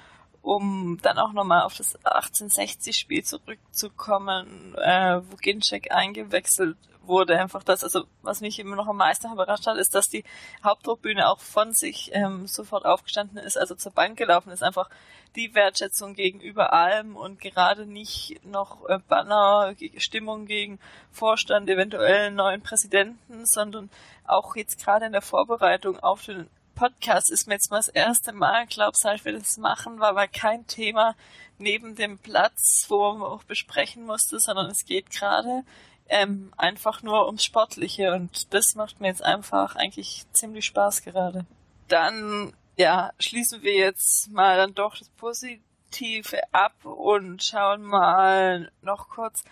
um 0.40 0.98
dann 1.02 1.18
auch 1.18 1.32
nochmal 1.32 1.62
auf 1.62 1.76
das 1.76 1.98
1860-Spiel 2.04 3.24
zurückzukommen, 3.24 4.76
äh, 4.76 5.20
wo 5.28 5.34
Ginczek 5.34 5.90
eingewechselt 5.90 6.76
wurde. 7.06 7.38
Einfach 7.38 7.62
das, 7.62 7.84
also 7.84 8.04
was 8.22 8.40
mich 8.40 8.58
immer 8.58 8.76
noch 8.76 8.86
am 8.86 8.96
meisten 8.96 9.32
überrascht 9.32 9.66
hat, 9.66 9.76
ist, 9.76 9.94
dass 9.94 10.08
die 10.08 10.24
Hauptdruckbühne 10.64 11.28
auch 11.28 11.40
von 11.40 11.72
sich 11.72 12.10
ähm, 12.12 12.46
sofort 12.46 12.84
aufgestanden 12.84 13.38
ist, 13.38 13.58
also 13.58 13.74
zur 13.74 13.92
Bank 13.92 14.16
gelaufen 14.16 14.50
ist. 14.50 14.62
Einfach 14.62 14.88
die 15.36 15.54
Wertschätzung 15.54 16.14
gegenüber 16.14 16.72
allem 16.72 17.16
und 17.16 17.40
gerade 17.40 17.86
nicht 17.86 18.44
noch 18.44 18.88
äh, 18.88 18.98
Banner, 19.08 19.74
Stimmung 19.96 20.46
gegen 20.46 20.78
Vorstand, 21.10 21.68
eventuell 21.68 22.30
neuen 22.30 22.62
Präsidenten, 22.62 23.46
sondern 23.46 23.90
auch 24.26 24.56
jetzt 24.56 24.82
gerade 24.82 25.06
in 25.06 25.12
der 25.12 25.22
Vorbereitung 25.22 25.98
auf 26.00 26.24
den 26.24 26.48
Podcast 26.74 27.30
ist 27.30 27.46
mir 27.46 27.54
jetzt 27.54 27.70
mal 27.70 27.76
das 27.76 27.88
erste 27.88 28.32
Mal, 28.32 28.66
glaube 28.66 28.96
ich, 28.96 29.24
wir 29.24 29.32
das 29.32 29.58
machen, 29.58 30.00
war 30.00 30.08
aber 30.08 30.26
kein 30.26 30.66
Thema 30.66 31.14
neben 31.58 31.94
dem 31.94 32.18
Platz, 32.18 32.86
wo 32.88 33.12
man 33.12 33.30
auch 33.30 33.44
besprechen 33.44 34.04
musste, 34.04 34.40
sondern 34.40 34.70
es 34.70 34.84
geht 34.84 35.10
gerade 35.10 35.64
ähm, 36.08 36.52
einfach 36.56 37.02
nur 37.02 37.26
ums 37.26 37.44
Sportliche 37.44 38.12
und 38.12 38.52
das 38.52 38.74
macht 38.74 39.00
mir 39.00 39.08
jetzt 39.08 39.24
einfach 39.24 39.76
eigentlich 39.76 40.24
ziemlich 40.32 40.66
Spaß 40.66 41.02
gerade. 41.02 41.46
Dann, 41.88 42.52
ja, 42.76 43.12
schließen 43.18 43.62
wir 43.62 43.74
jetzt 43.74 44.30
mal 44.30 44.56
dann 44.56 44.74
doch 44.74 44.96
das 44.96 45.08
Positive 45.10 46.40
ab 46.52 46.84
und 46.84 47.42
schauen 47.42 47.82
mal 47.82 48.70
noch 48.82 49.08
kurz 49.08 49.44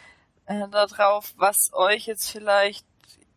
äh, 0.46 0.68
darauf, 0.68 1.32
was 1.36 1.70
euch 1.72 2.06
jetzt 2.06 2.30
vielleicht 2.30 2.84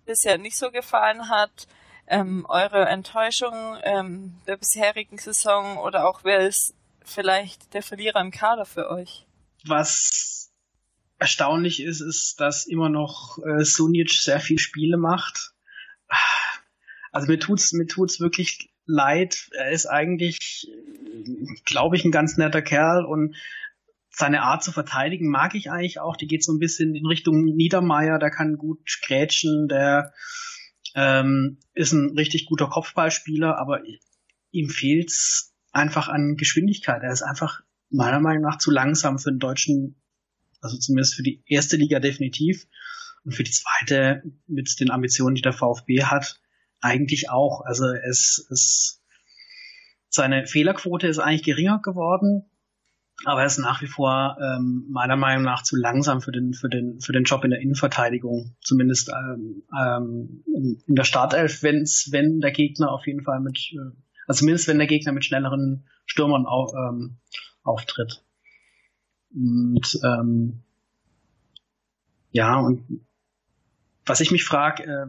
bisher 0.05 0.37
nicht 0.37 0.57
so 0.57 0.71
gefallen 0.71 1.29
hat, 1.29 1.67
ähm, 2.07 2.45
eure 2.49 2.85
Enttäuschung 2.85 3.77
ähm, 3.83 4.35
der 4.47 4.57
bisherigen 4.57 5.17
Saison 5.17 5.77
oder 5.77 6.07
auch 6.07 6.23
wer 6.23 6.39
ist 6.39 6.73
vielleicht 7.05 7.73
der 7.73 7.83
Verlierer 7.83 8.19
im 8.19 8.31
Kader 8.31 8.65
für 8.65 8.89
euch? 8.89 9.25
Was 9.65 10.42
erstaunlich 11.19 11.81
ist, 11.81 12.01
ist, 12.01 12.39
dass 12.39 12.65
immer 12.65 12.89
noch 12.89 13.37
äh, 13.39 13.63
Sunic 13.63 14.11
sehr 14.11 14.39
viel 14.39 14.59
Spiele 14.59 14.97
macht. 14.97 15.53
Also 17.11 17.27
mir 17.27 17.39
tut's, 17.39 17.73
mir 17.73 17.85
tut's 17.85 18.19
wirklich 18.19 18.71
leid. 18.85 19.49
Er 19.53 19.71
ist 19.71 19.85
eigentlich, 19.85 20.67
glaube 21.65 21.95
ich, 21.95 22.05
ein 22.05 22.11
ganz 22.11 22.37
netter 22.37 22.61
Kerl 22.61 23.05
und 23.05 23.35
seine 24.09 24.43
Art 24.43 24.63
zu 24.63 24.71
verteidigen 24.71 25.29
mag 25.29 25.55
ich 25.55 25.71
eigentlich 25.71 25.99
auch. 25.99 26.15
Die 26.15 26.27
geht 26.27 26.43
so 26.43 26.53
ein 26.53 26.59
bisschen 26.59 26.95
in 26.95 27.05
Richtung 27.05 27.43
Niedermeier, 27.43 28.19
der 28.19 28.29
kann 28.29 28.57
gut 28.57 28.79
grätschen, 29.05 29.67
der 29.67 30.13
ähm, 30.95 31.57
ist 31.73 31.93
ein 31.93 32.15
richtig 32.15 32.45
guter 32.45 32.67
Kopfballspieler, 32.67 33.57
aber 33.57 33.81
ihm 34.51 34.69
fehlt's 34.69 35.53
einfach 35.71 36.07
an 36.07 36.35
Geschwindigkeit. 36.37 37.01
Er 37.01 37.11
ist 37.11 37.23
einfach 37.23 37.61
meiner 37.89 38.19
Meinung 38.19 38.43
nach 38.43 38.59
zu 38.59 38.69
langsam 38.69 39.17
für 39.17 39.29
einen 39.29 39.39
deutschen 39.39 40.02
also 40.63 40.77
zumindest 40.77 41.15
für 41.15 41.23
die 41.23 41.43
erste 41.45 41.77
Liga 41.77 41.99
definitiv. 41.99 42.67
Und 43.25 43.33
für 43.33 43.43
die 43.43 43.51
zweite, 43.51 44.23
mit 44.47 44.79
den 44.79 44.91
Ambitionen, 44.91 45.35
die 45.35 45.41
der 45.41 45.53
VfB 45.53 46.03
hat, 46.03 46.39
eigentlich 46.81 47.29
auch. 47.29 47.61
Also 47.61 47.85
es, 47.87 48.45
es 48.49 49.01
seine 50.09 50.45
Fehlerquote 50.45 51.07
ist 51.07 51.19
eigentlich 51.19 51.43
geringer 51.43 51.79
geworden, 51.81 52.49
aber 53.25 53.41
er 53.41 53.47
ist 53.47 53.57
nach 53.57 53.81
wie 53.81 53.87
vor 53.87 54.37
ähm, 54.41 54.85
meiner 54.89 55.15
Meinung 55.15 55.43
nach 55.43 55.63
zu 55.63 55.75
langsam 55.75 56.21
für 56.21 56.31
den 56.31 56.53
für 56.53 56.69
den 56.69 56.99
für 56.99 57.13
den 57.13 57.23
Job 57.23 57.43
in 57.45 57.51
der 57.51 57.61
Innenverteidigung, 57.61 58.55
zumindest 58.61 59.09
ähm, 59.09 59.63
ähm, 59.79 60.43
in 60.45 60.95
der 60.95 61.03
Startelf, 61.03 61.63
wenn's, 61.63 62.09
wenn 62.11 62.41
der 62.41 62.51
Gegner 62.51 62.91
auf 62.91 63.07
jeden 63.07 63.23
Fall 63.23 63.39
mit, 63.39 63.57
äh, 63.73 63.95
also 64.27 64.39
zumindest 64.39 64.67
wenn 64.67 64.77
der 64.77 64.87
Gegner 64.87 65.13
mit 65.13 65.25
schnelleren 65.25 65.87
Stürmern 66.05 66.45
au, 66.45 66.73
ähm, 66.75 67.17
auftritt. 67.63 68.23
Und 69.33 69.99
ähm, 70.03 70.61
ja, 72.31 72.59
und 72.59 73.01
was 74.05 74.19
ich 74.19 74.31
mich 74.31 74.43
frage, 74.43 74.83
äh, 74.83 75.07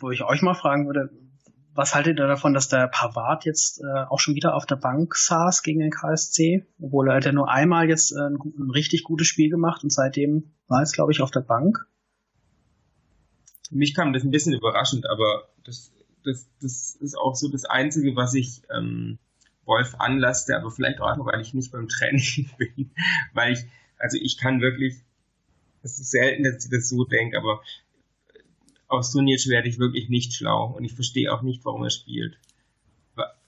wo 0.00 0.10
ich 0.10 0.22
euch 0.22 0.42
mal 0.42 0.54
fragen 0.54 0.86
würde, 0.86 1.10
was 1.74 1.94
haltet 1.94 2.18
ihr 2.18 2.26
davon, 2.26 2.52
dass 2.52 2.68
der 2.68 2.86
Pavard 2.88 3.44
jetzt 3.44 3.80
äh, 3.82 4.04
auch 4.08 4.18
schon 4.18 4.34
wieder 4.34 4.54
auf 4.54 4.66
der 4.66 4.76
Bank 4.76 5.14
saß 5.16 5.62
gegen 5.62 5.80
den 5.80 5.90
KSC, 5.90 6.66
obwohl 6.80 7.08
er 7.08 7.16
hat 7.16 7.24
ja 7.24 7.32
nur 7.32 7.50
einmal 7.50 7.88
jetzt 7.88 8.12
äh, 8.12 8.20
ein, 8.20 8.36
ein, 8.36 8.70
richtig 8.70 9.04
gutes 9.04 9.26
Spiel 9.26 9.48
gemacht 9.48 9.82
und 9.82 9.90
seitdem 9.90 10.52
war 10.68 10.80
jetzt, 10.80 10.92
glaube 10.92 11.12
ich, 11.12 11.22
auf 11.22 11.30
der 11.30 11.40
Bank. 11.40 11.86
Mich 13.70 13.94
kam 13.94 14.12
das 14.12 14.22
ein 14.22 14.30
bisschen 14.30 14.52
überraschend, 14.52 15.08
aber 15.08 15.48
das, 15.64 15.92
das, 16.24 16.46
das 16.60 16.94
ist 16.96 17.16
auch 17.16 17.34
so 17.34 17.48
das 17.48 17.64
Einzige, 17.64 18.14
was 18.16 18.34
ich 18.34 18.62
ähm, 18.70 19.18
Wolf 19.64 19.94
anlasste, 19.98 20.56
aber 20.56 20.70
vielleicht 20.70 21.00
auch 21.00 21.06
einfach, 21.06 21.26
weil 21.26 21.40
ich 21.40 21.54
nicht 21.54 21.72
beim 21.72 21.88
Training 21.88 22.50
bin, 22.58 22.90
weil 23.32 23.52
ich, 23.52 23.64
also 23.98 24.18
ich 24.20 24.38
kann 24.38 24.60
wirklich, 24.60 24.96
es 25.82 25.98
ist 25.98 26.10
selten, 26.10 26.44
dass 26.44 26.64
ich 26.64 26.70
das 26.70 26.88
so 26.88 27.04
denke, 27.04 27.38
aber 27.38 27.62
aus 28.88 29.12
Sunic 29.12 29.48
werde 29.48 29.68
ich 29.68 29.78
wirklich 29.78 30.08
nicht 30.08 30.34
schlau 30.34 30.66
und 30.76 30.84
ich 30.84 30.94
verstehe 30.94 31.32
auch 31.32 31.42
nicht, 31.42 31.64
warum 31.64 31.82
er 31.82 31.90
spielt. 31.90 32.36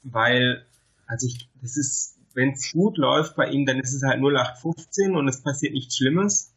Weil, 0.03 0.65
also 1.07 1.27
ich, 1.27 1.49
das 1.61 1.77
ist, 1.77 2.19
wenn 2.35 2.53
es 2.53 2.73
gut 2.73 2.97
läuft 2.97 3.37
bei 3.37 3.49
ihm, 3.49 3.67
dann 3.67 3.81
ist 3.81 3.95
es 3.95 4.03
halt 4.03 4.21
0815 4.21 5.15
und 5.15 5.29
es 5.29 5.43
passiert 5.43 5.73
nichts 5.73 5.97
Schlimmes. 5.97 6.53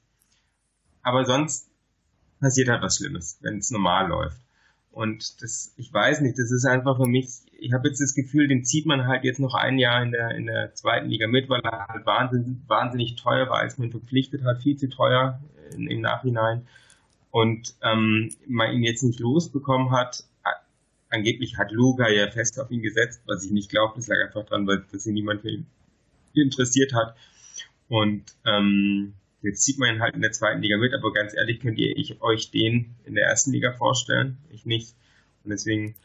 Aber 1.01 1.25
sonst 1.25 1.69
passiert 2.39 2.69
halt 2.69 2.81
was 2.81 2.97
Schlimmes, 2.97 3.37
wenn 3.41 3.57
es 3.57 3.71
normal 3.71 4.07
läuft. 4.09 4.39
Und 4.91 5.41
das, 5.41 5.73
ich 5.77 5.93
weiß 5.93 6.21
nicht, 6.21 6.39
das 6.39 6.51
ist 6.51 6.65
einfach 6.65 6.97
für 6.97 7.07
mich, 7.07 7.27
ich 7.59 7.73
habe 7.73 7.87
jetzt 7.87 8.01
das 8.01 8.15
Gefühl, 8.15 8.47
den 8.47 8.65
zieht 8.65 8.85
man 8.85 9.07
halt 9.07 9.23
jetzt 9.23 9.39
noch 9.39 9.53
ein 9.53 9.77
Jahr 9.77 10.01
in 10.01 10.11
der, 10.11 10.31
in 10.31 10.47
der 10.47 10.73
zweiten 10.73 11.09
Liga 11.09 11.27
mit, 11.27 11.49
weil 11.49 11.61
er 11.61 11.87
halt 11.87 12.05
wahnsinnig, 12.05 12.57
wahnsinnig 12.67 13.15
teuer 13.15 13.47
war, 13.49 13.59
als 13.59 13.77
man 13.77 13.89
ihn 13.89 13.91
verpflichtet 13.91 14.43
hat, 14.43 14.63
viel 14.63 14.77
zu 14.77 14.89
teuer 14.89 15.39
in, 15.75 15.87
im 15.87 16.01
Nachhinein 16.01 16.67
und 17.31 17.75
ähm, 17.83 18.31
man 18.47 18.73
ihn 18.73 18.83
jetzt 18.83 19.03
nicht 19.03 19.19
losbekommen 19.19 19.91
hat. 19.91 20.23
Angeblich 21.09 21.57
hat 21.57 21.71
Luga 21.71 22.09
ja 22.09 22.29
fest 22.31 22.59
auf 22.59 22.71
ihn 22.71 22.81
gesetzt, 22.81 23.21
was 23.27 23.45
ich 23.45 23.51
nicht 23.51 23.69
glaube. 23.69 23.93
Das 23.95 24.07
lag 24.07 24.17
einfach 24.17 24.45
dran, 24.45 24.67
weil 24.67 24.83
das 24.91 25.05
ihn 25.05 25.13
niemand 25.13 25.41
für 25.41 25.51
ihn 25.51 25.67
interessiert 26.33 26.93
hat. 26.93 27.15
Und 27.89 28.23
ähm, 28.45 29.13
jetzt 29.47 29.63
sieht 29.63 29.79
man 29.79 29.95
ihn 29.95 30.01
halt 30.01 30.15
in 30.15 30.21
der 30.21 30.31
zweiten 30.31 30.61
Liga 30.61 30.77
mit, 30.77 30.93
aber 30.93 31.11
ganz 31.13 31.33
ehrlich, 31.33 31.59
könnt 31.59 31.77
ihr 31.77 31.95
ich 31.97 32.21
euch 32.21 32.51
den 32.51 32.95
in 33.05 33.15
der 33.15 33.25
ersten 33.25 33.51
Liga 33.51 33.73
vorstellen? 33.73 34.37
Ich 34.51 34.65
nicht. 34.65 34.95
Und 35.43 35.51
deswegen 35.51 35.95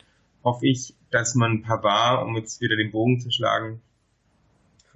hoffe 0.44 0.66
ich, 0.66 0.94
dass 1.10 1.34
man 1.34 1.62
Pavard, 1.62 2.26
um 2.26 2.36
jetzt 2.36 2.60
wieder 2.60 2.76
den 2.76 2.90
Bogen 2.90 3.20
zu 3.20 3.30
schlagen, 3.30 3.80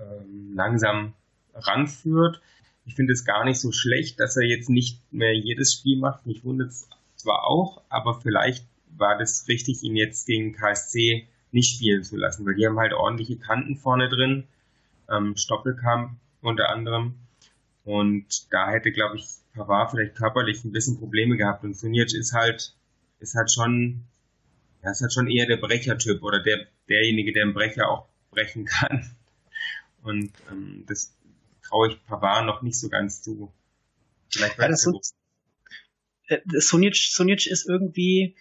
ähm, 0.01 0.55
langsam 0.55 1.15
ranführt. 1.55 2.41
Ich 2.85 2.95
finde 2.95 3.13
es 3.13 3.25
gar 3.25 3.45
nicht 3.45 3.61
so 3.61 3.73
schlecht, 3.73 4.21
dass 4.21 4.37
er 4.37 4.45
jetzt 4.45 4.71
nicht 4.71 5.01
mehr 5.13 5.35
jedes 5.35 5.73
Spiel 5.73 5.99
macht. 5.99 6.27
Mich 6.27 6.45
wundert 6.45 6.71
es 6.71 6.89
zwar 7.17 7.45
auch, 7.45 7.83
aber 7.89 8.21
vielleicht 8.21 8.65
war 8.97 9.19
das 9.19 9.49
richtig, 9.49 9.83
ihn 9.83 9.97
jetzt 9.97 10.27
gegen 10.27 10.53
KSC 10.53 11.27
nicht 11.53 11.77
spielen 11.77 12.05
zu 12.05 12.17
lassen, 12.17 12.47
weil 12.47 12.55
die 12.55 12.67
haben 12.67 12.79
halt 12.79 12.93
ordentliche 12.93 13.37
Kanten 13.37 13.77
vorne 13.77 14.09
drin, 14.09 14.45
ähm, 15.11 15.37
Stoppelkamp 15.37 16.17
unter 16.41 16.71
anderem. 16.71 17.15
Und 17.87 18.53
da 18.53 18.73
hätte, 18.73 18.91
glaube 18.91 19.17
ich, 19.17 19.27
Pavard 19.55 19.93
vielleicht 19.93 20.17
körperlich 20.17 20.65
ein 20.65 20.73
bisschen 20.73 20.99
Probleme 20.99 21.37
gehabt. 21.37 21.63
Und 21.63 21.79
Sunic 21.79 22.13
ist 22.15 22.33
halt, 22.33 22.75
ist 23.21 23.37
halt 23.37 23.51
schon, 23.53 24.03
ja, 24.83 24.91
ist 24.91 25.03
halt 25.03 25.13
schon 25.13 25.31
eher 25.31 25.47
der 25.47 25.57
Brechertyp 25.57 26.21
oder 26.25 26.43
der, 26.43 26.67
derjenige, 26.89 27.33
der 27.33 27.45
einen 27.45 27.55
Brecher 27.55 27.89
auch 27.89 28.09
brechen 28.33 28.65
kann. 28.65 29.17
Und 30.03 30.33
ähm, 30.51 30.85
das 30.89 31.15
traue 31.63 31.91
ich 31.91 32.05
Pavard 32.07 32.45
noch 32.45 32.63
nicht 32.63 32.79
so 32.79 32.89
ganz 32.89 33.23
zu. 33.23 33.53
Vielleicht 34.31 34.59
ja, 34.59 34.67
das 34.67 34.83
so, 34.83 35.01
Sunic, 36.59 36.97
Sunic 36.97 37.47
ist 37.47 37.69
irgendwie 37.69 38.35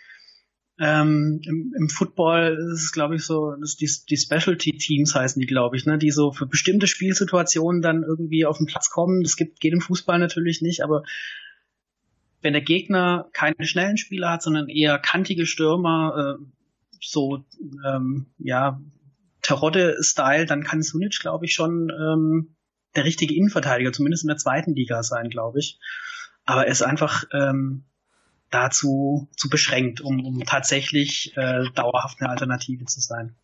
ähm, 0.78 1.42
im, 1.46 1.74
im 1.78 1.90
Football 1.90 2.58
ist 2.74 2.84
es, 2.84 2.92
glaube 2.92 3.16
ich, 3.16 3.24
so, 3.24 3.56
die, 3.80 3.90
die 4.10 4.18
Specialty 4.18 4.78
Teams 4.78 5.16
heißen 5.16 5.40
die, 5.40 5.46
glaube 5.46 5.78
ich, 5.78 5.86
ne, 5.86 5.98
die 5.98 6.12
so 6.12 6.32
für 6.32 6.46
bestimmte 6.46 6.88
Spielsituationen 6.88 7.82
dann 7.82 8.04
irgendwie 8.04 8.46
auf 8.46 8.58
den 8.58 8.68
Platz 8.68 8.90
kommen. 8.90 9.24
Das 9.24 9.38
gibt, 9.38 9.62
geht 9.62 9.74
im 9.74 9.82
Fußball 9.82 10.20
natürlich 10.20 10.62
nicht, 10.62 10.84
aber 10.84 11.04
wenn 12.42 12.54
der 12.54 12.62
Gegner 12.62 13.30
keine 13.32 13.66
schnellen 13.66 13.98
Spieler 13.98 14.32
hat, 14.32 14.44
sondern 14.44 14.68
eher 14.68 15.00
kantige 15.00 15.46
Stürmer, 15.46 16.38
äh, 16.40 16.46
so 17.02 17.46
ähm, 17.86 18.28
ja 18.38 18.82
Terodde-Style, 19.42 20.46
dann 20.46 20.64
kann 20.64 20.82
Sunic, 20.82 21.20
glaube 21.20 21.46
ich, 21.46 21.54
schon 21.54 21.90
ähm, 21.90 22.56
der 22.96 23.06
richtige 23.06 23.36
Innenverteidiger, 23.36 23.94
zumindest 23.94 24.24
in 24.24 24.30
der 24.30 24.38
zweiten 24.38 24.74
Liga 24.74 25.04
sein, 25.04 25.30
glaube 25.30 25.60
ich. 25.60 25.80
Aber 26.46 26.66
er 26.66 26.72
ist 26.72 26.82
einfach 26.82 27.26
ähm, 27.32 27.86
dazu 28.56 29.28
zu 29.36 29.50
beschränkt, 29.50 30.02
um, 30.02 30.26
um 30.26 30.44
tatsächlich 30.46 31.36
äh, 31.36 31.70
dauerhaft 31.76 32.22
eine 32.22 32.30
Alternative 32.30 32.86
zu 32.86 33.02
sein. 33.02 33.36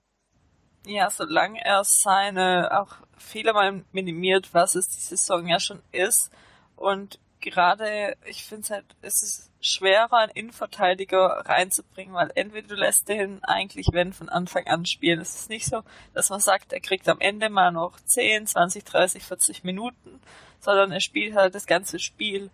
Ja, 0.85 1.09
solange 1.09 1.63
er 1.63 1.83
seine 1.83 2.69
auch 2.79 2.95
Fehler 3.17 3.53
mal 3.53 3.83
minimiert, 3.91 4.53
was 4.53 4.75
es 4.75 4.87
die 4.87 4.99
Saison 4.99 5.47
ja 5.47 5.59
schon 5.59 5.81
ist 5.91 6.31
und 6.75 7.19
gerade, 7.41 8.15
ich 8.25 8.45
finde 8.45 8.63
es 8.63 8.69
halt, 8.69 8.85
es 9.01 9.21
ist 9.23 9.51
schwerer, 9.59 10.13
einen 10.13 10.31
Innenverteidiger 10.31 11.43
reinzubringen, 11.45 12.13
weil 12.13 12.31
entweder 12.35 12.69
du 12.69 12.75
lässt 12.75 13.09
den 13.09 13.43
eigentlich, 13.43 13.87
wenn 13.91 14.13
von 14.13 14.29
Anfang 14.29 14.67
an 14.67 14.85
spielen. 14.85 15.19
Es 15.19 15.41
ist 15.41 15.49
nicht 15.49 15.65
so, 15.65 15.83
dass 16.13 16.29
man 16.29 16.39
sagt, 16.39 16.73
er 16.73 16.79
kriegt 16.79 17.07
am 17.09 17.19
Ende 17.19 17.49
mal 17.49 17.71
noch 17.71 17.99
10, 17.99 18.47
20, 18.47 18.83
30, 18.83 19.23
40 19.23 19.63
Minuten, 19.63 20.21
sondern 20.59 20.91
er 20.91 21.01
spielt 21.01 21.35
halt 21.35 21.53
das 21.53 21.65
ganze 21.65 21.99
Spiel. 21.99 22.49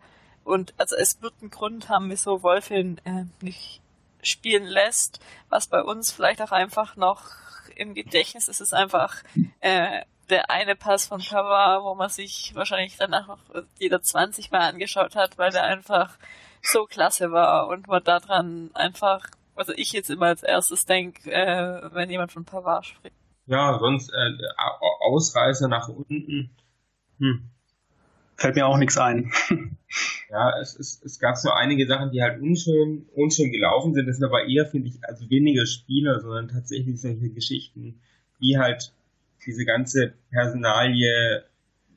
Und 0.47 0.73
also 0.77 0.95
es 0.95 1.21
wird 1.21 1.33
einen 1.41 1.51
Grund 1.51 1.89
haben, 1.89 2.09
wieso 2.09 2.41
Wolf 2.41 2.71
ihn 2.71 3.01
äh, 3.03 3.25
nicht 3.41 3.81
spielen 4.23 4.63
lässt, 4.63 5.19
was 5.49 5.67
bei 5.67 5.83
uns 5.83 6.09
vielleicht 6.11 6.41
auch 6.41 6.53
einfach 6.53 6.95
noch 6.95 7.25
im 7.75 7.93
Gedächtnis 7.93 8.47
ist, 8.47 8.61
ist 8.61 8.73
einfach 8.73 9.15
äh, 9.59 10.03
der 10.29 10.49
eine 10.49 10.77
Pass 10.77 11.05
von 11.05 11.21
Pavard, 11.21 11.83
wo 11.83 11.95
man 11.95 12.07
sich 12.09 12.53
wahrscheinlich 12.55 12.95
danach 12.97 13.27
noch 13.27 13.39
jeder 13.77 14.01
20 14.01 14.49
Mal 14.49 14.61
angeschaut 14.61 15.17
hat, 15.17 15.37
weil 15.37 15.51
der 15.51 15.63
einfach 15.63 16.17
so 16.61 16.85
klasse 16.85 17.31
war 17.33 17.67
und 17.67 17.87
man 17.87 18.03
daran 18.05 18.71
einfach, 18.73 19.27
also 19.55 19.73
ich 19.75 19.91
jetzt 19.91 20.09
immer 20.09 20.27
als 20.27 20.43
erstes 20.43 20.85
denke, 20.85 21.29
äh, 21.29 21.93
wenn 21.93 22.09
jemand 22.09 22.31
von 22.31 22.45
Pavard 22.45 22.85
spricht. 22.85 23.15
Ja, 23.47 23.77
sonst 23.79 24.13
äh, 24.13 24.31
Ausreißer 25.01 25.67
nach 25.67 25.89
unten. 25.89 26.55
Hm. 27.19 27.49
Fällt 28.37 28.55
mir 28.55 28.67
auch 28.67 28.77
nichts 28.77 28.97
ein. 28.97 29.31
ja, 30.29 30.59
es, 30.59 30.77
es, 30.77 31.01
es 31.03 31.19
gab 31.19 31.37
so 31.37 31.49
einige 31.51 31.87
Sachen, 31.87 32.11
die 32.11 32.21
halt 32.21 32.39
unschön, 32.39 33.07
unschön 33.15 33.51
gelaufen 33.51 33.93
sind. 33.93 34.07
Das 34.07 34.17
sind 34.17 34.25
aber 34.25 34.47
eher, 34.47 34.67
finde 34.67 34.89
ich, 34.89 35.03
also 35.03 35.29
weniger 35.29 35.65
Spieler, 35.65 36.19
sondern 36.19 36.47
tatsächlich 36.47 37.01
solche 37.01 37.29
Geschichten, 37.29 37.99
wie 38.39 38.57
halt 38.57 38.93
diese 39.45 39.65
ganze 39.65 40.13
Personalie, 40.29 41.43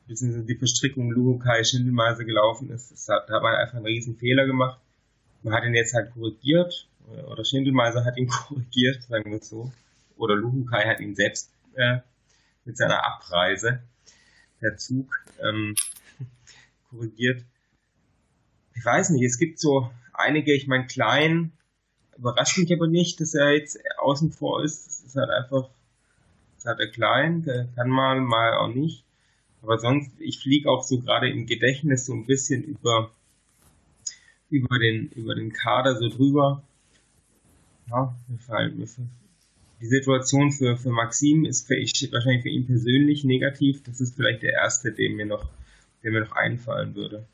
beziehungsweise 0.07 0.47
die 0.47 0.55
Verstrickung 0.55 1.11
Luhukai 1.11 1.63
Schindelmeise 1.63 2.25
gelaufen 2.25 2.71
ist, 2.71 2.91
das 2.91 3.09
hat, 3.09 3.29
da 3.29 3.35
hat 3.35 3.43
man 3.43 3.55
einfach 3.55 3.77
einen 3.77 3.87
riesen 3.87 4.17
Fehler 4.17 4.47
gemacht. 4.47 4.81
Man 5.43 5.55
hat 5.55 5.65
ihn 5.65 5.75
jetzt 5.75 5.95
halt 5.95 6.13
korrigiert, 6.13 6.89
oder 7.27 7.45
Schindelmeiser 7.45 8.05
hat 8.05 8.17
ihn 8.17 8.29
korrigiert, 8.29 9.03
sagen 9.03 9.31
wir 9.31 9.41
so. 9.41 9.71
Oder 10.17 10.37
Luhukai 10.37 10.85
hat 10.87 11.01
ihn 11.01 11.15
selbst 11.15 11.51
äh, 11.75 11.99
mit 12.65 12.77
seiner 12.77 13.05
Abreise 13.05 13.81
per 14.61 14.77
Zug 14.77 15.25
ähm, 15.43 15.75
korrigiert. 16.91 17.45
Ich 18.75 18.85
weiß 18.85 19.11
nicht, 19.11 19.25
es 19.25 19.39
gibt 19.39 19.59
so 19.59 19.91
einige, 20.13 20.55
ich 20.55 20.67
meine, 20.67 20.87
klein, 20.87 21.53
überrascht 22.17 22.59
mich 22.59 22.73
aber 22.73 22.89
nicht, 22.89 23.21
dass 23.21 23.35
er 23.35 23.53
jetzt 23.53 23.79
außen 23.99 24.33
vor 24.33 24.63
ist. 24.63 24.87
Das 24.87 25.01
ist 25.01 25.17
halt 25.17 25.31
einfach 25.31 25.71
hat 26.67 26.81
er 26.81 26.89
klein, 26.89 27.43
der 27.43 27.69
kann 27.75 27.89
mal, 27.89 28.21
mal 28.21 28.55
auch 28.59 28.73
nicht. 28.73 29.05
Aber 29.63 29.79
sonst, 29.79 30.11
ich 30.19 30.39
fliege 30.39 30.71
auch 30.71 30.85
so 30.85 31.01
gerade 31.01 31.31
im 31.31 31.47
Gedächtnis 31.47 32.07
so 32.07 32.15
ein 32.15 32.27
bisschen 32.27 32.63
über, 32.63 33.11
über 34.49 34.79
den, 34.79 35.09
über 35.11 35.35
den 35.35 35.53
Kader 35.53 35.97
so 35.97 36.09
drüber. 36.09 36.63
Ja, 37.89 38.15
mir 38.29 38.39
fallen, 38.39 38.79
mir 38.79 38.87
die 39.81 39.87
Situation 39.87 40.53
für, 40.53 40.77
für 40.77 40.91
Maxim 40.91 41.45
ist 41.47 41.67
für 41.67 41.77
ich, 41.77 42.13
wahrscheinlich 42.13 42.43
für 42.43 42.51
ihn 42.51 42.67
persönlich 42.67 43.25
negativ. 43.25 43.83
Das 43.83 44.01
ist 44.01 44.15
vielleicht 44.15 44.43
der 44.43 44.53
erste, 44.53 44.93
der 44.93 45.11
mir 45.11 45.27
noch, 45.27 45.49
der 46.03 46.13
mir 46.13 46.21
noch 46.21 46.37
einfallen 46.37 46.95
würde. 46.95 47.27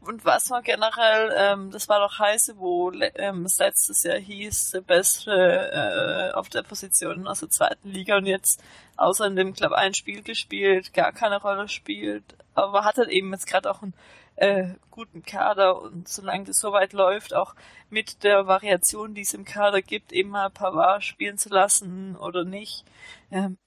Und 0.00 0.24
was 0.24 0.48
war 0.50 0.62
generell, 0.62 1.34
ähm, 1.36 1.70
das 1.70 1.88
war 1.88 1.98
doch 1.98 2.18
heiße, 2.18 2.56
wo 2.56 2.92
ähm, 2.92 3.44
es 3.44 3.58
letztes 3.58 4.04
Jahr 4.04 4.18
hieß, 4.18 4.70
der 4.70 4.80
Beste 4.80 5.30
äh, 5.32 6.32
auf 6.34 6.48
der 6.48 6.62
Position 6.62 7.26
aus 7.26 7.40
der 7.40 7.50
zweiten 7.50 7.90
Liga 7.90 8.16
und 8.16 8.26
jetzt 8.26 8.62
außer 8.96 9.26
in 9.26 9.36
dem 9.36 9.54
Club 9.54 9.72
ein 9.72 9.94
Spiel 9.94 10.22
gespielt, 10.22 10.94
gar 10.94 11.12
keine 11.12 11.40
Rolle 11.40 11.68
spielt, 11.68 12.24
aber 12.54 12.84
hat 12.84 12.96
halt 12.98 13.08
eben 13.08 13.32
jetzt 13.32 13.46
gerade 13.46 13.70
auch 13.70 13.82
einen 13.82 13.92
äh, 14.36 14.74
guten 14.90 15.24
Kader 15.24 15.82
und 15.82 16.08
solange 16.08 16.44
das 16.44 16.58
soweit 16.58 16.92
läuft, 16.92 17.34
auch 17.34 17.54
mit 17.90 18.22
der 18.22 18.46
Variation, 18.46 19.14
die 19.14 19.22
es 19.22 19.34
im 19.34 19.44
Kader 19.44 19.82
gibt, 19.82 20.12
eben 20.12 20.30
mal 20.30 20.48
Pavard 20.48 21.02
spielen 21.02 21.38
zu 21.38 21.48
lassen 21.48 22.16
oder 22.16 22.44
nicht, 22.44 22.84
ähm, 23.32 23.58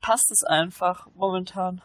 passt 0.00 0.30
es 0.30 0.44
einfach 0.44 1.08
momentan. 1.14 1.80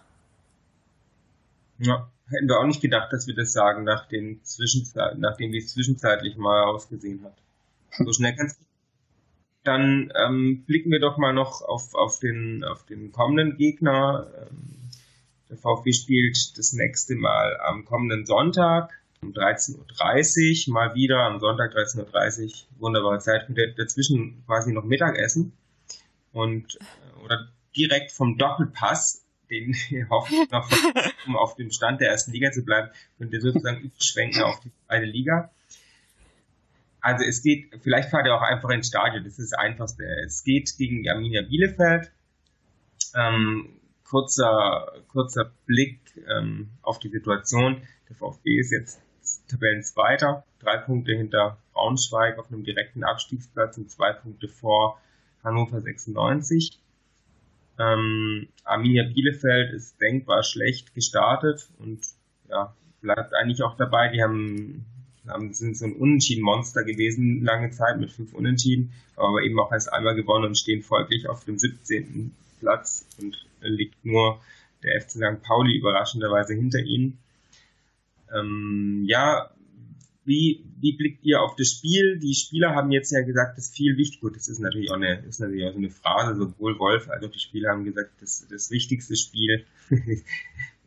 Ja, 1.79 2.09
hätten 2.29 2.47
wir 2.47 2.59
auch 2.59 2.65
nicht 2.65 2.81
gedacht, 2.81 3.13
dass 3.13 3.27
wir 3.27 3.35
das 3.35 3.53
sagen, 3.53 3.83
nach 3.83 4.07
den 4.07 4.43
Zwischenzeit, 4.43 5.17
nachdem 5.17 5.51
wie 5.51 5.59
es 5.59 5.73
zwischenzeitlich 5.73 6.37
mal 6.37 6.63
ausgesehen 6.63 7.23
hat. 7.23 7.37
So 7.91 8.11
schnell 8.13 8.35
kannst 8.35 8.59
du. 8.59 8.65
Dann 9.63 10.13
ähm, 10.15 10.63
blicken 10.65 10.91
wir 10.91 10.99
doch 10.99 11.17
mal 11.17 11.33
noch 11.33 11.61
auf, 11.61 11.93
auf, 11.93 12.19
den, 12.19 12.63
auf 12.63 12.85
den 12.85 13.11
kommenden 13.11 13.57
Gegner. 13.57 14.27
Ähm, 14.39 14.77
der 15.49 15.57
VfB 15.57 15.93
spielt 15.93 16.57
das 16.57 16.73
nächste 16.73 17.15
Mal 17.15 17.57
am 17.61 17.85
kommenden 17.85 18.25
Sonntag 18.25 18.93
um 19.21 19.31
13.30 19.31 20.67
Uhr, 20.67 20.73
mal 20.73 20.93
wieder 20.93 21.23
am 21.23 21.39
Sonntag 21.39 21.73
13.30 21.73 22.45
Uhr, 22.45 22.51
wunderbare 22.79 23.19
Zeit, 23.19 23.47
dazwischen 23.77 24.43
quasi 24.45 24.71
noch 24.71 24.83
Mittagessen 24.83 25.53
und 26.33 26.75
äh, 26.75 27.25
oder 27.25 27.47
direkt 27.75 28.11
vom 28.11 28.37
Doppelpass, 28.37 29.25
den 29.49 29.73
hoffe 30.09 30.33
ich 30.33 30.51
noch, 30.51 30.69
um 31.25 31.35
auf 31.35 31.55
dem 31.55 31.71
Stand 31.71 32.01
der 32.01 32.09
ersten 32.09 32.31
Liga 32.31 32.51
zu 32.51 32.63
bleiben, 32.63 32.89
könnt 33.17 33.33
ihr 33.33 33.41
sozusagen 33.41 33.81
überschwenken 33.81 34.43
auf 34.43 34.59
die 34.59 34.71
zweite 34.85 35.05
Liga. 35.05 35.51
Also 37.01 37.23
es 37.23 37.41
geht, 37.41 37.69
vielleicht 37.81 38.09
fahrt 38.09 38.25
ihr 38.25 38.35
auch 38.35 38.41
einfach 38.41 38.69
ins 38.69 38.87
Stadion, 38.87 39.23
das 39.23 39.39
ist 39.39 39.51
das 39.51 39.59
Einfachste. 39.59 40.03
Es 40.25 40.43
geht 40.43 40.77
gegen 40.77 41.07
Arminia 41.09 41.41
Bielefeld. 41.43 42.11
Ähm, 43.15 43.69
kurzer, 44.03 44.91
kurzer 45.07 45.51
Blick 45.65 45.99
ähm, 46.27 46.69
auf 46.81 46.99
die 46.99 47.09
Situation. 47.09 47.81
Der 48.09 48.15
VfB 48.15 48.59
ist 48.59 48.71
jetzt 48.71 49.01
Tabellenzweiter, 49.49 50.45
drei 50.59 50.77
Punkte 50.77 51.13
hinter 51.13 51.57
Braunschweig 51.73 52.39
auf 52.39 52.47
einem 52.51 52.63
direkten 52.63 53.03
Abstiegsplatz 53.03 53.77
und 53.77 53.91
zwei 53.91 54.13
Punkte 54.13 54.47
vor 54.47 54.99
Hannover 55.43 55.81
96. 55.81 56.79
Ähm, 57.79 58.47
Arminia 58.63 59.03
Bielefeld 59.03 59.73
ist 59.73 59.99
denkbar 60.01 60.43
schlecht 60.43 60.93
gestartet 60.95 61.67
und 61.79 61.99
ja, 62.49 62.73
bleibt 63.01 63.33
eigentlich 63.33 63.61
auch 63.63 63.77
dabei. 63.77 64.09
Die 64.09 64.21
haben, 64.21 64.85
haben 65.27 65.53
sind 65.53 65.77
so 65.77 65.85
ein 65.85 65.93
Unentschieden-Monster 65.93 66.83
gewesen 66.83 67.43
lange 67.43 67.71
Zeit 67.71 67.99
mit 67.99 68.11
fünf 68.11 68.33
Unentschieden, 68.33 68.93
aber 69.15 69.43
eben 69.43 69.59
auch 69.59 69.71
erst 69.71 69.91
einmal 69.93 70.15
gewonnen 70.15 70.45
und 70.45 70.57
stehen 70.57 70.81
folglich 70.81 71.29
auf 71.29 71.45
dem 71.45 71.57
17. 71.57 72.33
Platz 72.59 73.05
und 73.21 73.45
liegt 73.61 74.03
nur 74.03 74.39
der 74.83 75.01
FC 75.01 75.11
St. 75.11 75.43
Pauli 75.43 75.77
überraschenderweise 75.77 76.53
hinter 76.53 76.79
ihnen. 76.79 77.19
Ähm, 78.33 79.03
ja, 79.05 79.49
wie, 80.27 80.65
wie 80.81 80.97
blickt 80.97 81.23
ihr 81.23 81.41
auf 81.41 81.55
das 81.55 81.71
Spiel? 81.71 82.19
Die 82.19 82.35
Spieler 82.35 82.75
haben 82.75 82.91
jetzt 82.91 83.11
ja 83.11 83.21
gesagt, 83.21 83.57
das 83.57 83.69
viel 83.69 83.95
wichtig. 83.95 84.19
Gut, 84.19 84.35
das 84.35 84.49
ist 84.49 84.59
natürlich 84.59 84.91
auch 84.91 84.95
eine, 84.95 85.23
ist 85.25 85.39
natürlich 85.39 85.65
auch 85.65 85.71
so 85.71 85.77
eine 85.77 85.89
Phrase. 85.89 86.35
Sowohl 86.35 86.77
Wolf 86.79 87.09
als 87.09 87.23
auch 87.23 87.31
die 87.31 87.39
Spieler 87.39 87.71
haben 87.71 87.85
gesagt, 87.85 88.11
das, 88.19 88.45
das 88.49 88.69
wichtigste 88.69 89.15
Spiel 89.15 89.65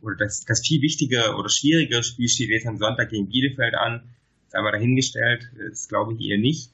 oder 0.01 0.15
das, 0.15 0.45
das 0.45 0.61
viel 0.65 0.81
wichtigere 0.83 1.35
oder 1.35 1.49
schwierigere 1.49 2.03
Spiel 2.03 2.29
steht 2.29 2.51
jetzt 2.51 2.67
am 2.67 2.77
Sonntag 2.77 3.09
gegen 3.09 3.29
Bielefeld 3.29 3.73
an. 3.73 4.03
Sei 4.49 4.61
mal 4.61 4.71
dahingestellt, 4.71 5.49
das 5.57 5.87
glaube 5.87 6.13
ich 6.13 6.21
eher 6.21 6.37
nicht. 6.37 6.69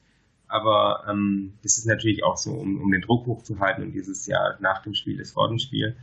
Aber 0.46 1.04
ähm, 1.08 1.54
das 1.62 1.78
ist 1.78 1.86
natürlich 1.86 2.22
auch 2.22 2.36
so, 2.36 2.52
um, 2.52 2.80
um 2.82 2.90
den 2.90 3.00
Druck 3.00 3.26
hochzuhalten 3.26 3.82
und 3.82 3.92
dieses 3.92 4.26
Jahr 4.26 4.58
nach 4.60 4.82
dem 4.82 4.92
Spiel 4.94 5.20
ist 5.20 5.32
vor 5.32 5.48
dem 5.48 5.58
Spiel. 5.58 5.96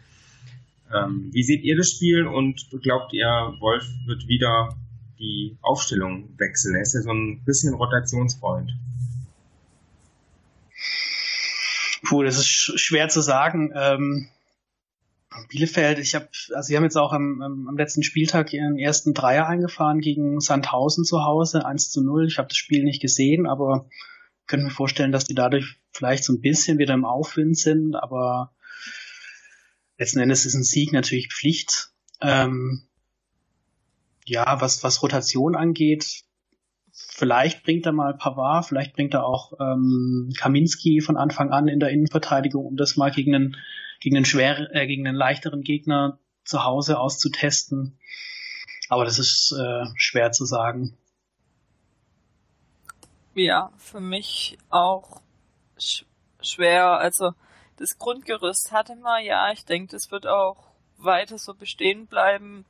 Ähm, 0.91 1.29
wie 1.31 1.43
seht 1.43 1.63
ihr 1.63 1.77
das 1.77 1.91
Spiel 1.91 2.25
und 2.25 2.69
glaubt 2.81 3.13
ihr, 3.13 3.55
Wolf 3.59 3.87
wird 4.05 4.27
wieder 4.27 4.75
die 5.19 5.57
Aufstellung 5.61 6.29
wechseln? 6.37 6.75
Er 6.75 6.81
ist 6.81 6.93
ja 6.93 7.01
so 7.01 7.11
ein 7.11 7.43
bisschen 7.43 7.73
Rotationsfreund. 7.73 8.71
Puh, 12.03 12.23
das 12.23 12.37
ist 12.37 12.79
schwer 12.79 13.09
zu 13.09 13.21
sagen. 13.21 13.71
Ähm, 13.75 14.29
Bielefeld, 15.49 15.99
ich 15.99 16.15
habe, 16.15 16.29
also 16.53 16.67
sie 16.67 16.77
haben 16.77 16.83
jetzt 16.83 16.97
auch 16.97 17.11
am, 17.11 17.41
am, 17.41 17.77
letzten 17.77 18.03
Spieltag 18.03 18.53
ihren 18.53 18.77
ersten 18.77 19.13
Dreier 19.13 19.47
eingefahren 19.47 19.99
gegen 19.99 20.39
Sandhausen 20.39 21.03
zu 21.03 21.23
Hause, 21.23 21.65
1 21.65 21.91
zu 21.91 22.01
0. 22.01 22.27
Ich 22.27 22.37
habe 22.37 22.47
das 22.47 22.57
Spiel 22.57 22.83
nicht 22.83 23.01
gesehen, 23.01 23.47
aber 23.47 23.89
könnte 24.47 24.65
mir 24.65 24.71
vorstellen, 24.71 25.11
dass 25.11 25.25
die 25.25 25.35
dadurch 25.35 25.79
vielleicht 25.91 26.23
so 26.23 26.33
ein 26.33 26.41
bisschen 26.41 26.77
wieder 26.77 26.93
im 26.93 27.05
Aufwind 27.05 27.57
sind, 27.57 27.95
aber 27.95 28.53
letzten 29.97 30.19
Endes 30.19 30.45
ist 30.45 30.55
ein 30.55 30.63
Sieg 30.63 30.93
natürlich 30.93 31.33
Pflicht. 31.33 31.91
Ähm, 32.21 32.83
ja, 34.25 34.59
was, 34.61 34.83
was 34.83 35.01
Rotation 35.01 35.55
angeht, 35.55 36.23
vielleicht 36.91 37.63
bringt 37.63 37.85
er 37.85 37.91
mal 37.91 38.15
Pavard, 38.15 38.65
vielleicht 38.65 38.93
bringt 38.93 39.13
er 39.13 39.25
auch 39.25 39.53
ähm, 39.59 40.33
Kaminski 40.37 41.01
von 41.01 41.17
Anfang 41.17 41.51
an 41.51 41.67
in 41.67 41.79
der 41.79 41.89
Innenverteidigung, 41.89 42.65
um 42.65 42.77
das 42.77 42.97
mal 42.97 43.11
gegen 43.11 43.35
einen, 43.35 43.57
gegen 43.99 44.15
einen 44.15 44.25
schwer, 44.25 44.73
äh, 44.73 44.87
gegen 44.87 45.07
einen 45.07 45.17
leichteren 45.17 45.61
Gegner 45.61 46.19
zu 46.43 46.63
Hause 46.63 46.99
auszutesten. 46.99 47.99
Aber 48.89 49.05
das 49.05 49.19
ist 49.19 49.55
äh, 49.57 49.85
schwer 49.95 50.31
zu 50.31 50.45
sagen. 50.45 50.97
Ja, 53.33 53.71
für 53.77 53.99
mich 53.99 54.57
auch 54.69 55.21
sch 55.77 56.05
schwer. 56.41 56.99
Also 56.99 57.31
das 57.77 57.97
Grundgerüst 57.97 58.71
hatte 58.71 58.95
man, 58.95 59.23
ja, 59.23 59.51
ich 59.51 59.65
denke, 59.65 59.91
das 59.91 60.11
wird 60.11 60.27
auch 60.27 60.71
weiter 60.97 61.37
so 61.37 61.53
bestehen 61.53 62.07
bleiben. 62.07 62.65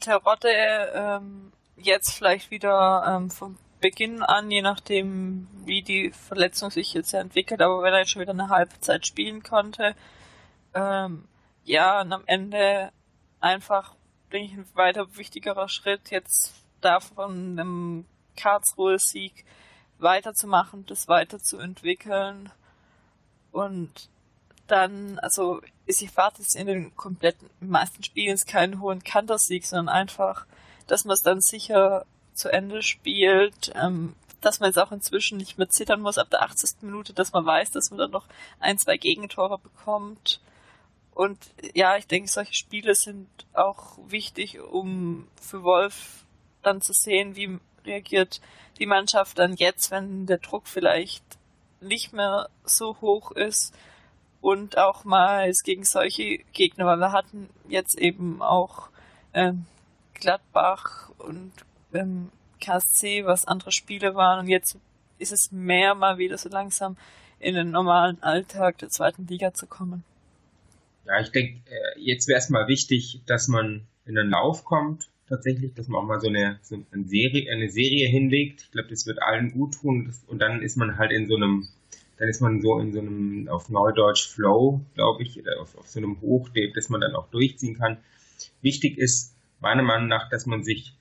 Terotte 0.00 0.48
ähm, 0.48 1.52
jetzt 1.76 2.12
vielleicht 2.12 2.50
wieder 2.50 3.04
ähm, 3.06 3.30
vom 3.30 3.58
Beginn 3.80 4.22
an, 4.22 4.50
je 4.50 4.62
nachdem, 4.62 5.48
wie 5.64 5.82
die 5.82 6.10
Verletzung 6.10 6.70
sich 6.70 6.92
jetzt 6.92 7.14
entwickelt, 7.14 7.62
aber 7.62 7.82
wenn 7.82 7.94
er 7.94 8.00
jetzt 8.00 8.10
schon 8.10 8.20
wieder 8.22 8.32
eine 8.32 8.50
Halbzeit 8.50 9.06
spielen 9.06 9.42
konnte, 9.42 9.94
ähm, 10.74 11.26
ja, 11.64 12.00
und 12.00 12.12
am 12.12 12.22
Ende 12.26 12.92
einfach, 13.40 13.94
denke 14.32 14.52
ich, 14.52 14.58
ein 14.58 14.68
weiter 14.74 15.16
wichtigerer 15.16 15.68
Schritt 15.68 16.10
jetzt 16.10 16.54
davon 16.80 17.58
einem 17.58 18.06
Karlsruhe-Sieg 18.36 19.44
weiterzumachen, 19.98 20.86
das 20.86 21.08
weiterzuentwickeln. 21.08 22.50
Und 23.52 24.10
dann, 24.70 25.18
also 25.18 25.60
ich 25.86 26.02
erwarte 26.02 26.42
es 26.42 26.54
in 26.54 26.66
den 26.66 26.96
kompletten 26.96 27.48
meisten 27.60 28.02
Spielen 28.02 28.38
keinen 28.46 28.80
hohen 28.80 29.02
Kantersieg, 29.02 29.66
sondern 29.66 29.94
einfach, 29.94 30.46
dass 30.86 31.04
man 31.04 31.14
es 31.14 31.22
dann 31.22 31.40
sicher 31.40 32.06
zu 32.34 32.48
Ende 32.48 32.82
spielt, 32.82 33.72
ähm, 33.74 34.14
dass 34.40 34.60
man 34.60 34.68
jetzt 34.68 34.78
auch 34.78 34.92
inzwischen 34.92 35.38
nicht 35.38 35.58
mehr 35.58 35.68
zittern 35.68 36.00
muss 36.00 36.18
ab 36.18 36.30
der 36.30 36.42
80. 36.42 36.82
Minute, 36.82 37.12
dass 37.12 37.32
man 37.32 37.44
weiß, 37.44 37.70
dass 37.72 37.90
man 37.90 37.98
dann 37.98 38.10
noch 38.10 38.26
ein, 38.58 38.78
zwei 38.78 38.96
Gegentore 38.96 39.58
bekommt. 39.58 40.40
Und 41.14 41.38
ja, 41.74 41.96
ich 41.96 42.06
denke, 42.06 42.30
solche 42.30 42.54
Spiele 42.54 42.94
sind 42.94 43.28
auch 43.52 43.98
wichtig, 44.06 44.60
um 44.60 45.28
für 45.40 45.62
Wolf 45.62 46.24
dann 46.62 46.80
zu 46.80 46.92
sehen, 46.92 47.36
wie 47.36 47.58
reagiert 47.84 48.40
die 48.78 48.86
Mannschaft 48.86 49.38
dann 49.38 49.56
jetzt, 49.56 49.90
wenn 49.90 50.26
der 50.26 50.38
Druck 50.38 50.66
vielleicht 50.66 51.24
nicht 51.80 52.12
mehr 52.12 52.48
so 52.64 52.96
hoch 53.00 53.32
ist 53.32 53.74
und 54.40 54.78
auch 54.78 55.04
mal 55.04 55.50
gegen 55.64 55.84
solche 55.84 56.38
Gegner, 56.52 56.86
weil 56.86 56.98
wir 56.98 57.12
hatten 57.12 57.48
jetzt 57.68 57.98
eben 57.98 58.42
auch 58.42 58.88
ähm, 59.34 59.66
Gladbach 60.14 61.10
und 61.18 61.52
ähm, 61.92 62.30
KSC, 62.60 63.24
was 63.24 63.46
andere 63.46 63.72
Spiele 63.72 64.14
waren 64.14 64.40
und 64.40 64.48
jetzt 64.48 64.76
ist 65.18 65.32
es 65.32 65.52
mehr 65.52 65.94
mal 65.94 66.18
wieder 66.18 66.38
so 66.38 66.48
langsam 66.48 66.96
in 67.38 67.54
den 67.54 67.70
normalen 67.70 68.22
Alltag 68.22 68.78
der 68.78 68.88
zweiten 68.88 69.26
Liga 69.26 69.52
zu 69.54 69.66
kommen. 69.66 70.04
Ja, 71.06 71.20
ich 71.20 71.30
denke, 71.30 71.60
äh, 71.70 72.00
jetzt 72.00 72.28
wäre 72.28 72.38
es 72.38 72.50
mal 72.50 72.68
wichtig, 72.68 73.20
dass 73.26 73.48
man 73.48 73.86
in 74.04 74.14
den 74.14 74.28
Lauf 74.28 74.64
kommt, 74.64 75.08
tatsächlich, 75.28 75.72
dass 75.74 75.88
man 75.88 76.02
auch 76.02 76.06
mal 76.06 76.20
so 76.20 76.28
eine, 76.28 76.58
so 76.62 76.76
eine, 76.92 77.04
Serie, 77.04 77.50
eine 77.50 77.70
Serie 77.70 78.08
hinlegt. 78.08 78.62
Ich 78.62 78.70
glaube, 78.72 78.88
das 78.88 79.06
wird 79.06 79.22
allen 79.22 79.52
gut 79.52 79.74
tun. 79.80 80.12
und 80.26 80.38
dann 80.40 80.60
ist 80.60 80.76
man 80.76 80.98
halt 80.98 81.12
in 81.12 81.28
so 81.28 81.36
einem, 81.36 81.68
dann 82.20 82.28
ist 82.28 82.42
man 82.42 82.60
so 82.60 82.78
in 82.78 82.92
so 82.92 83.00
einem, 83.00 83.48
auf 83.48 83.70
Neudeutsch 83.70 84.28
Flow, 84.28 84.84
glaube 84.94 85.22
ich, 85.22 85.40
oder 85.40 85.58
auf, 85.58 85.74
auf 85.78 85.88
so 85.88 85.98
einem 85.98 86.20
Hoch, 86.20 86.50
das 86.74 86.90
man 86.90 87.00
dann 87.00 87.16
auch 87.16 87.30
durchziehen 87.30 87.78
kann. 87.78 87.96
Wichtig 88.60 88.98
ist, 88.98 89.34
meiner 89.58 89.82
Meinung 89.82 90.08
nach, 90.08 90.28
dass 90.28 90.44
man 90.44 90.62
sich 90.62 90.94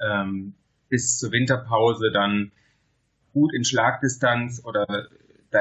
ähm, 0.00 0.54
bis 0.88 1.18
zur 1.18 1.30
Winterpause 1.30 2.10
dann 2.10 2.50
gut 3.32 3.54
in 3.54 3.64
Schlagdistanz 3.64 4.64
oder 4.64 5.08
da 5.52 5.60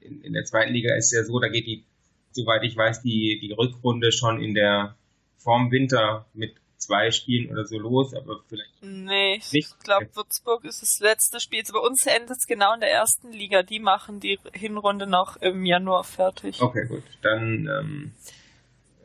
in, 0.00 0.22
in 0.22 0.32
der 0.32 0.44
zweiten 0.44 0.72
Liga 0.72 0.94
ist 0.94 1.12
ja 1.12 1.22
so, 1.22 1.38
da 1.38 1.48
geht 1.48 1.66
die, 1.66 1.84
soweit 2.30 2.62
ich 2.64 2.74
weiß, 2.74 3.02
die, 3.02 3.38
die 3.42 3.52
Rückrunde 3.52 4.12
schon 4.12 4.42
in 4.42 4.54
der 4.54 4.96
vorm 5.36 5.70
Winter 5.70 6.24
mit 6.32 6.54
zwei 6.80 7.10
Spielen 7.10 7.50
oder 7.52 7.64
so 7.64 7.78
los, 7.78 8.14
aber 8.14 8.40
vielleicht. 8.48 8.70
Nee, 8.82 9.40
ich 9.52 9.68
glaube, 9.84 10.08
Würzburg 10.14 10.64
ist 10.64 10.82
das 10.82 10.98
letzte 11.00 11.40
Spiel. 11.40 11.60
Also 11.60 11.74
bei 11.74 11.80
uns 11.80 12.06
endet 12.06 12.38
es 12.38 12.46
genau 12.46 12.74
in 12.74 12.80
der 12.80 12.90
ersten 12.90 13.30
Liga. 13.30 13.62
Die 13.62 13.78
machen 13.78 14.20
die 14.20 14.38
Hinrunde 14.52 15.06
noch 15.06 15.36
im 15.36 15.64
Januar 15.64 16.04
fertig. 16.04 16.60
Okay, 16.60 16.86
gut. 16.86 17.02
Dann 17.22 17.68
ähm, 17.68 18.12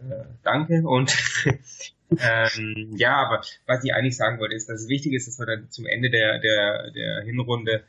äh, 0.09 0.26
danke 0.43 0.84
und 0.86 1.15
ähm, 2.19 2.93
ja, 2.95 3.15
aber 3.17 3.41
was 3.65 3.84
ich 3.84 3.93
eigentlich 3.93 4.17
sagen 4.17 4.39
wollte, 4.39 4.55
ist, 4.55 4.69
dass 4.69 4.82
es 4.82 4.89
wichtig 4.89 5.13
ist, 5.13 5.28
dass 5.28 5.39
wir 5.39 5.45
dann 5.45 5.69
zum 5.69 5.86
Ende 5.86 6.09
der, 6.09 6.39
der, 6.39 6.91
der 6.91 7.21
Hinrunde 7.23 7.84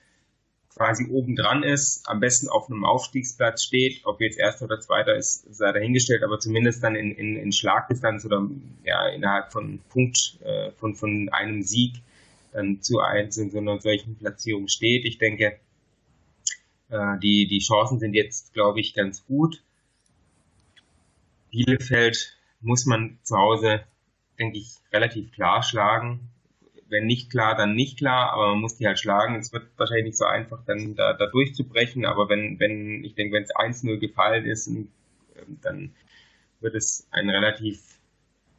quasi 0.77 1.07
oben 1.11 1.37
dran 1.37 1.63
ist, 1.63 2.07
am 2.07 2.21
besten 2.21 2.49
auf 2.49 2.71
einem 2.71 2.85
Aufstiegsplatz 2.85 3.63
steht, 3.63 4.03
ob 4.05 4.21
jetzt 4.21 4.39
erster 4.39 4.67
oder 4.67 4.79
zweiter 4.79 5.17
ist, 5.17 5.47
sei 5.55 5.73
dahingestellt, 5.73 6.23
aber 6.23 6.39
zumindest 6.39 6.83
dann 6.83 6.95
in, 6.95 7.13
in, 7.13 7.37
in 7.37 7.51
Schlagdistanz 7.51 8.27
oder 8.27 8.47
ja 8.85 9.09
innerhalb 9.09 9.53
von 9.53 9.81
Punkt 9.89 10.39
äh, 10.45 10.71
von, 10.73 10.95
von 10.95 11.31
einem 11.31 11.63
Sieg 11.63 11.95
dann 12.53 12.83
zu 12.83 13.01
eins 13.01 13.39
in 13.39 13.51
so 13.51 13.59
einer 13.59 13.81
solchen 13.81 14.17
Platzierung 14.17 14.69
steht. 14.69 15.07
Ich 15.07 15.17
denke, 15.17 15.59
äh, 16.91 17.19
die, 17.23 17.47
die 17.47 17.61
Chancen 17.61 17.99
sind 17.99 18.13
jetzt, 18.13 18.53
glaube 18.53 18.81
ich, 18.81 18.93
ganz 18.93 19.25
gut. 19.25 19.63
Bielefeld 21.51 22.37
muss 22.61 22.85
man 22.85 23.19
zu 23.23 23.37
Hause, 23.37 23.81
denke 24.39 24.59
ich, 24.59 24.75
relativ 24.93 25.33
klar 25.33 25.63
schlagen 25.63 26.31
wenn 26.89 27.07
nicht 27.07 27.31
klar, 27.31 27.57
dann 27.57 27.75
nicht 27.75 27.99
klar, 27.99 28.33
aber 28.33 28.51
man 28.51 28.61
muss 28.61 28.77
die 28.77 28.87
halt 28.87 28.99
schlagen. 28.99 29.37
Es 29.37 29.53
wird 29.53 29.67
wahrscheinlich 29.77 30.07
nicht 30.07 30.19
so 30.19 30.25
einfach, 30.25 30.63
dann 30.67 30.95
da, 30.95 31.13
da 31.15 31.27
durchzubrechen, 31.27 32.05
aber 32.05 32.29
wenn, 32.29 32.59
wenn, 32.61 33.05
ich 33.05 33.15
denke, 33.15 33.35
wenn 33.35 33.43
es 33.43 33.55
1-0 33.55 33.99
gefallen 33.99 34.47
ist, 34.47 34.69
ähm, 34.69 34.89
dann 35.63 35.95
wird 36.61 36.75
es 36.75 37.07
ein 37.11 37.29
relativ, 37.29 37.99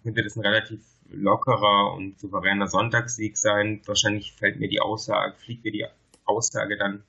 wird 0.04 0.26
es 0.26 0.36
ein 0.36 0.46
relativ 0.46 0.82
lockerer 1.10 1.94
und 1.94 2.20
souveräner 2.20 2.68
Sonntagssieg 2.68 3.38
sein. 3.38 3.82
Wahrscheinlich 3.86 4.34
fällt 4.34 4.60
mir 4.60 4.68
die 4.68 4.82
Aussage, 4.82 5.36
fliegt 5.38 5.64
mir 5.64 5.72
die 5.72 5.86
Aussage 6.26 6.78
dann 6.78 7.04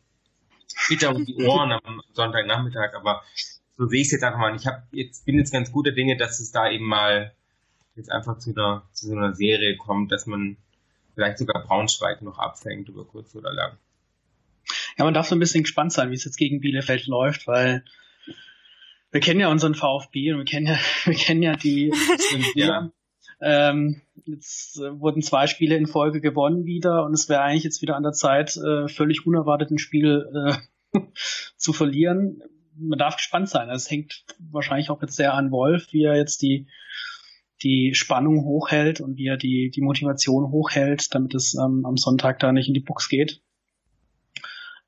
wieder 0.88 1.14
um 1.14 1.24
die 1.24 1.34
Ohren 1.44 1.72
am 1.72 2.02
Sonntagnachmittag, 2.12 2.94
aber 2.94 3.22
so 3.76 3.86
sehe 3.86 4.00
ich 4.00 4.08
es 4.08 4.12
jetzt 4.12 4.24
einfach 4.24 4.40
mal. 4.40 4.56
Ich 4.56 4.66
hab 4.66 4.82
jetzt, 4.92 5.24
bin 5.24 5.38
jetzt 5.38 5.52
ganz 5.52 5.72
guter 5.72 5.92
Dinge, 5.92 6.16
dass 6.16 6.40
es 6.40 6.52
da 6.52 6.70
eben 6.70 6.84
mal 6.84 7.32
jetzt 7.96 8.10
einfach 8.10 8.38
zu 8.38 8.50
einer, 8.50 8.82
zu 8.92 9.08
so 9.08 9.16
einer 9.16 9.34
Serie 9.34 9.76
kommt, 9.76 10.12
dass 10.12 10.26
man 10.26 10.56
vielleicht 11.18 11.38
sogar 11.38 11.64
Braunschweig 11.64 12.22
noch 12.22 12.38
abfängt 12.38 12.88
über 12.88 13.04
kurz 13.04 13.34
oder 13.34 13.52
lang. 13.52 13.76
Ja, 14.96 15.04
man 15.04 15.14
darf 15.14 15.26
so 15.26 15.34
ein 15.34 15.40
bisschen 15.40 15.64
gespannt 15.64 15.92
sein, 15.92 16.12
wie 16.12 16.14
es 16.14 16.24
jetzt 16.24 16.36
gegen 16.36 16.60
Bielefeld 16.60 17.08
läuft, 17.08 17.48
weil 17.48 17.84
wir 19.10 19.20
kennen 19.20 19.40
ja 19.40 19.50
unseren 19.50 19.74
VfB 19.74 20.32
und 20.32 20.38
wir 20.38 20.44
kennen 20.44 20.66
ja, 20.66 20.78
wir 21.06 21.14
kennen 21.14 21.42
ja 21.42 21.56
die. 21.56 21.92
ja. 22.54 22.92
Ähm, 23.40 24.00
jetzt 24.26 24.78
äh, 24.78 25.00
wurden 25.00 25.20
zwei 25.22 25.48
Spiele 25.48 25.74
in 25.74 25.88
Folge 25.88 26.20
gewonnen 26.20 26.66
wieder 26.66 27.04
und 27.04 27.14
es 27.14 27.28
wäre 27.28 27.40
eigentlich 27.40 27.64
jetzt 27.64 27.82
wieder 27.82 27.96
an 27.96 28.04
der 28.04 28.12
Zeit, 28.12 28.56
äh, 28.56 28.86
völlig 28.86 29.26
unerwartet 29.26 29.72
ein 29.72 29.78
Spiel 29.78 30.24
äh, 30.92 31.00
zu 31.56 31.72
verlieren. 31.72 32.42
Man 32.76 32.98
darf 32.98 33.16
gespannt 33.16 33.48
sein. 33.48 33.70
Es 33.70 33.90
hängt 33.90 34.24
wahrscheinlich 34.52 34.90
auch 34.90 35.02
jetzt 35.02 35.16
sehr 35.16 35.34
an 35.34 35.50
Wolf, 35.50 35.92
wie 35.92 36.04
er 36.04 36.16
jetzt 36.16 36.42
die 36.42 36.68
die 37.62 37.94
Spannung 37.94 38.44
hochhält 38.44 39.00
und 39.00 39.16
wie 39.16 39.26
er 39.26 39.36
die, 39.36 39.70
die 39.70 39.80
Motivation 39.80 40.50
hochhält, 40.50 41.14
damit 41.14 41.34
es 41.34 41.54
ähm, 41.54 41.84
am 41.84 41.96
Sonntag 41.96 42.38
da 42.38 42.52
nicht 42.52 42.68
in 42.68 42.74
die 42.74 42.80
Box 42.80 43.08
geht. 43.08 43.42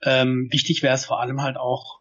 Ähm, 0.02 0.48
wichtig 0.50 0.82
wäre 0.82 0.94
es 0.94 1.04
vor 1.04 1.20
allem 1.20 1.42
halt 1.42 1.56
auch, 1.56 2.00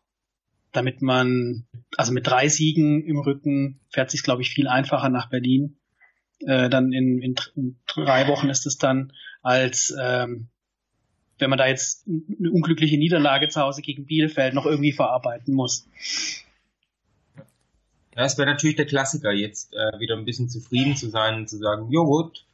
damit 0.71 1.01
man, 1.01 1.65
also 1.97 2.13
mit 2.13 2.27
drei 2.27 2.47
Siegen 2.47 3.03
im 3.03 3.17
Rücken 3.19 3.79
fährt 3.89 4.11
sich, 4.11 4.23
glaube 4.23 4.41
ich, 4.41 4.51
viel 4.51 4.67
einfacher 4.67 5.09
nach 5.09 5.29
Berlin. 5.29 5.77
Äh, 6.39 6.69
dann 6.69 6.93
in, 6.93 7.19
in, 7.21 7.35
in 7.55 7.79
drei 7.87 8.27
Wochen 8.27 8.49
ist 8.49 8.65
es 8.65 8.77
dann, 8.77 9.11
als 9.41 9.93
ähm, 9.99 10.49
wenn 11.39 11.49
man 11.49 11.57
da 11.57 11.67
jetzt 11.67 12.05
eine 12.07 12.51
unglückliche 12.51 12.97
Niederlage 12.97 13.47
zu 13.47 13.61
Hause 13.61 13.81
gegen 13.81 14.05
Bielefeld 14.05 14.53
noch 14.53 14.65
irgendwie 14.65 14.91
verarbeiten 14.91 15.53
muss. 15.53 15.87
Ja, 18.19 18.25
es 18.25 18.37
wäre 18.37 18.49
natürlich 18.49 18.75
der 18.75 18.85
Klassiker, 18.85 19.31
jetzt 19.31 19.73
äh, 19.73 19.97
wieder 19.97 20.17
ein 20.17 20.25
bisschen 20.25 20.49
zufrieden 20.49 20.97
zu 20.97 21.09
sein 21.09 21.35
und 21.35 21.49
zu 21.49 21.57
sagen, 21.57 21.89
jo 21.89 22.03
gut, 22.03 22.45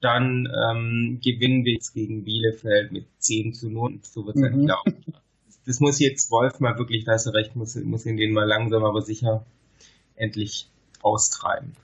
dann 0.00 0.46
ähm, 0.46 1.18
gewinnen 1.20 1.64
wir 1.64 1.72
jetzt 1.72 1.92
gegen 1.92 2.22
Bielefeld 2.22 2.92
mit 2.92 3.06
10 3.18 3.52
zu 3.52 3.68
0. 3.68 3.98
So 4.02 4.24
wird 4.26 4.36
es 4.36 4.42
mhm. 4.42 4.44
halt 4.44 4.68
laufen. 4.68 5.14
Das 5.66 5.80
muss 5.80 5.98
jetzt 5.98 6.30
Wolf 6.30 6.60
mal 6.60 6.78
wirklich, 6.78 7.04
da 7.04 7.14
hast 7.14 7.26
du 7.26 7.30
recht, 7.30 7.56
muss, 7.56 7.74
muss 7.74 8.06
ihn 8.06 8.16
den 8.16 8.32
mal 8.32 8.46
langsam, 8.46 8.84
aber 8.84 9.02
sicher 9.02 9.44
endlich 10.14 10.68
austreiben. 11.02 11.74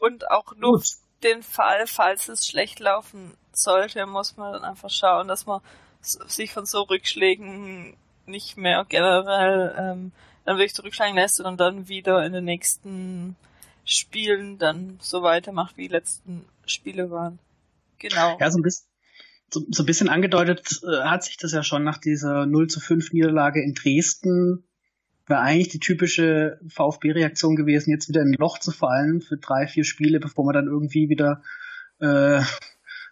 Und 0.00 0.28
auch 0.32 0.56
nur 0.56 0.78
Gut. 0.78 0.86
den 1.22 1.44
Fall, 1.44 1.86
falls 1.86 2.28
es 2.28 2.44
schlecht 2.44 2.80
laufen 2.80 3.34
sollte, 3.52 4.04
muss 4.06 4.36
man 4.36 4.52
dann 4.52 4.64
einfach 4.64 4.90
schauen, 4.90 5.28
dass 5.28 5.46
man 5.46 5.60
sich 6.00 6.52
von 6.52 6.66
so 6.66 6.82
Rückschlägen 6.82 7.96
nicht 8.26 8.56
mehr 8.56 8.84
generell 8.88 9.76
ähm, 9.78 10.12
dann 10.44 10.56
wirklich 10.56 10.74
zurückschlagen 10.74 11.14
lässt 11.14 11.40
und 11.40 11.58
dann 11.58 11.88
wieder 11.88 12.24
in 12.24 12.32
den 12.32 12.44
nächsten 12.44 13.36
Spielen 13.84 14.58
dann 14.58 14.98
so 15.00 15.22
weitermacht, 15.22 15.76
wie 15.76 15.88
die 15.88 15.92
letzten 15.92 16.44
Spiele 16.66 17.10
waren. 17.10 17.38
Genau. 17.98 18.36
Ja, 18.40 18.50
so 18.50 18.58
ein 18.58 18.62
bisschen, 18.62 18.86
so, 19.50 19.62
so 19.70 19.82
ein 19.82 19.86
bisschen 19.86 20.08
angedeutet 20.08 20.80
äh, 20.82 21.04
hat 21.04 21.24
sich 21.24 21.36
das 21.36 21.52
ja 21.52 21.62
schon 21.62 21.84
nach 21.84 21.98
dieser 21.98 22.46
0 22.46 22.68
zu 22.68 22.80
5 22.80 23.12
Niederlage 23.12 23.62
in 23.62 23.74
Dresden. 23.74 24.64
War 25.26 25.40
eigentlich 25.40 25.68
die 25.68 25.80
typische 25.80 26.60
VfB-Reaktion 26.68 27.56
gewesen, 27.56 27.90
jetzt 27.90 28.08
wieder 28.08 28.20
in 28.20 28.28
ein 28.28 28.38
Loch 28.38 28.58
zu 28.58 28.72
fallen 28.72 29.22
für 29.22 29.38
drei, 29.38 29.66
vier 29.66 29.84
Spiele, 29.84 30.20
bevor 30.20 30.44
man 30.44 30.54
dann 30.54 30.66
irgendwie 30.66 31.08
wieder 31.08 31.42
äh, 31.98 32.42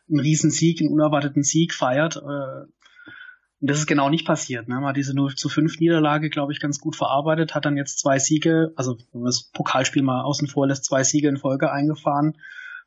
einen 0.08 0.20
Riesen-Sieg, 0.20 0.80
einen 0.80 0.90
unerwarteten 0.90 1.42
Sieg 1.42 1.72
feiert. 1.72 2.16
Äh, 2.16 2.66
und 3.62 3.70
das 3.70 3.78
ist 3.78 3.86
genau 3.86 4.10
nicht 4.10 4.26
passiert. 4.26 4.66
Ne? 4.66 4.74
Man 4.74 4.86
hat 4.86 4.96
diese 4.96 5.14
0 5.14 5.36
zu 5.36 5.48
5 5.48 5.78
Niederlage, 5.78 6.30
glaube 6.30 6.52
ich, 6.52 6.58
ganz 6.58 6.80
gut 6.80 6.96
verarbeitet, 6.96 7.54
hat 7.54 7.64
dann 7.64 7.76
jetzt 7.76 8.00
zwei 8.00 8.18
Siege, 8.18 8.72
also 8.74 8.98
wenn 9.12 9.20
man 9.20 9.26
das 9.26 9.44
Pokalspiel 9.52 10.02
mal 10.02 10.22
außen 10.22 10.48
vor 10.48 10.66
lässt, 10.66 10.84
zwei 10.84 11.04
Siege 11.04 11.28
in 11.28 11.36
Folge 11.36 11.70
eingefahren. 11.70 12.36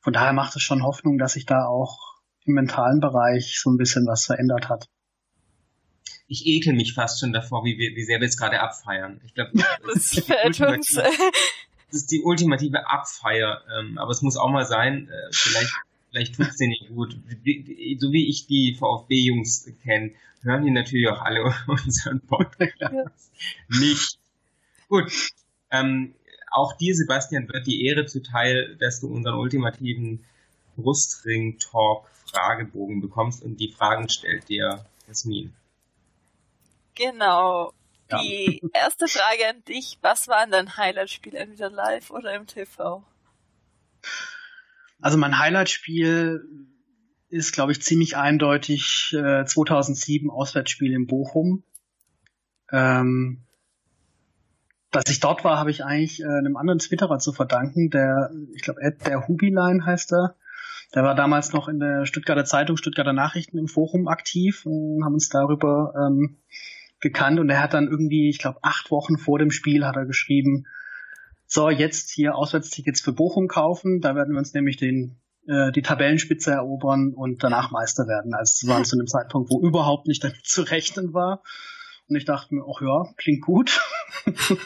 Von 0.01 0.11
daher 0.11 0.33
macht 0.33 0.53
es 0.57 0.61
schon 0.61 0.83
Hoffnung, 0.83 1.17
dass 1.17 1.33
sich 1.33 1.45
da 1.45 1.65
auch 1.65 2.17
im 2.43 2.55
mentalen 2.55 2.99
Bereich 2.99 3.57
so 3.57 3.69
ein 3.69 3.77
bisschen 3.77 4.05
was 4.05 4.25
verändert 4.25 4.67
hat. 4.67 4.89
Ich 6.27 6.45
ekel 6.45 6.73
mich 6.73 6.93
fast 6.93 7.21
schon 7.21 7.31
davor, 7.31 7.63
wie, 7.63 7.77
wir, 7.77 7.95
wie 7.95 8.03
sehr 8.03 8.19
wir 8.19 8.25
jetzt 8.25 8.37
gerade 8.37 8.59
abfeiern. 8.59 9.21
Ich 9.23 9.33
glaube, 9.33 9.51
das, 9.87 10.09
das, 10.09 10.57
das, 10.57 11.07
ist 11.89 12.11
die 12.11 12.21
ultimative 12.21 12.85
Abfeier. 12.89 13.61
Ähm, 13.79 13.97
aber 13.97 14.11
es 14.11 14.21
muss 14.21 14.35
auch 14.35 14.51
mal 14.51 14.65
sein, 14.65 15.07
äh, 15.07 15.29
vielleicht 15.31 15.71
vielleicht 16.15 16.35
tut's 16.35 16.57
denen 16.57 16.71
nicht 16.71 16.89
gut. 16.89 17.17
So 17.99 18.11
wie 18.13 18.29
ich 18.29 18.47
die 18.47 18.75
VfB-Jungs 18.79 19.69
kenne, 19.83 20.13
hören 20.43 20.63
die 20.63 20.71
natürlich 20.71 21.09
auch 21.09 21.21
alle 21.21 21.43
unseren 21.67 22.21
Podcast 22.21 22.73
ja. 22.79 23.03
nicht. 23.67 24.17
Gut. 24.87 25.11
Ähm, 25.71 26.15
auch 26.51 26.77
dir, 26.77 26.95
Sebastian, 26.95 27.49
wird 27.49 27.67
die 27.67 27.85
Ehre 27.85 28.05
zuteil, 28.05 28.77
dass 28.77 29.01
du 29.01 29.07
unseren 29.07 29.35
ultimativen 29.35 30.23
Brustring-Talk-Fragebogen 30.77 33.01
bekommst 33.01 33.43
und 33.43 33.59
die 33.59 33.73
Fragen 33.73 34.07
stellt 34.07 34.47
dir 34.47 34.85
Jasmin. 35.07 35.53
Genau. 36.95 37.73
Ja. 38.09 38.21
Die 38.21 38.61
erste 38.71 39.09
Frage 39.09 39.49
an 39.49 39.65
dich, 39.65 39.97
was 40.01 40.29
war 40.29 40.47
dein 40.47 40.77
Highlight-Spiel, 40.77 41.35
entweder 41.35 41.69
live 41.69 42.09
oder 42.11 42.33
im 42.35 42.47
TV? 42.47 43.03
Also 45.05 45.19
mein 45.19 45.37
Highlight-Spiel 45.37 46.49
ist, 47.29 47.53
glaube 47.53 47.71
ich, 47.71 47.79
ziemlich 47.83 48.17
eindeutig 48.17 49.13
äh, 49.15 49.45
2007 49.45 50.31
Auswärtsspiel 50.31 50.93
in 50.93 51.05
Bochum. 51.05 51.61
Ähm, 52.71 53.43
dass 54.89 55.03
ich 55.07 55.19
dort 55.19 55.43
war, 55.43 55.59
habe 55.59 55.69
ich 55.69 55.85
eigentlich 55.85 56.21
äh, 56.21 56.25
einem 56.25 56.57
anderen 56.57 56.79
Twitterer 56.79 57.19
zu 57.19 57.33
verdanken, 57.33 57.91
der, 57.91 58.31
ich 58.55 58.63
glaube, 58.63 58.79
der 59.05 59.27
Hubiline 59.27 59.85
heißt 59.85 60.11
er. 60.11 60.37
Der 60.95 61.03
war 61.03 61.13
damals 61.13 61.53
noch 61.53 61.67
in 61.67 61.79
der 61.79 62.07
Stuttgarter 62.07 62.45
Zeitung, 62.45 62.75
Stuttgarter 62.75 63.13
Nachrichten 63.13 63.59
im 63.59 63.67
Forum 63.67 64.07
aktiv 64.07 64.65
und 64.65 65.05
haben 65.05 65.13
uns 65.13 65.29
darüber 65.29 65.93
ähm, 65.95 66.37
gekannt 66.99 67.39
und 67.39 67.51
er 67.51 67.61
hat 67.61 67.75
dann 67.75 67.87
irgendwie, 67.87 68.27
ich 68.27 68.39
glaube, 68.39 68.57
acht 68.63 68.89
Wochen 68.89 69.19
vor 69.19 69.37
dem 69.37 69.51
Spiel 69.51 69.85
hat 69.85 69.97
er 69.97 70.07
geschrieben, 70.07 70.65
so, 71.55 71.69
jetzt 71.69 72.11
hier 72.11 72.35
Auswärtstickets 72.35 73.01
für 73.01 73.13
Bochum 73.13 73.47
kaufen. 73.47 74.01
Da 74.01 74.13
werden 74.13 74.33
wir 74.33 74.39
uns 74.39 74.53
nämlich 74.53 74.75
den, 74.75 75.21
äh, 75.47 75.71
die 75.71 75.81
Tabellenspitze 75.81 76.51
erobern 76.51 77.13
und 77.15 77.43
danach 77.43 77.71
Meister 77.71 78.07
werden. 78.07 78.33
Also 78.33 78.67
es 78.67 78.67
war 78.67 78.83
zu 78.83 78.97
einem 78.97 79.07
Zeitpunkt, 79.07 79.49
wo 79.49 79.61
überhaupt 79.61 80.05
nicht 80.05 80.21
damit 80.23 80.45
zu 80.45 80.63
rechnen 80.63 81.13
war. 81.13 81.41
Und 82.09 82.17
ich 82.17 82.25
dachte 82.25 82.53
mir, 82.53 82.65
ach 82.69 82.81
ja, 82.81 83.13
klingt 83.15 83.41
gut. 83.41 83.79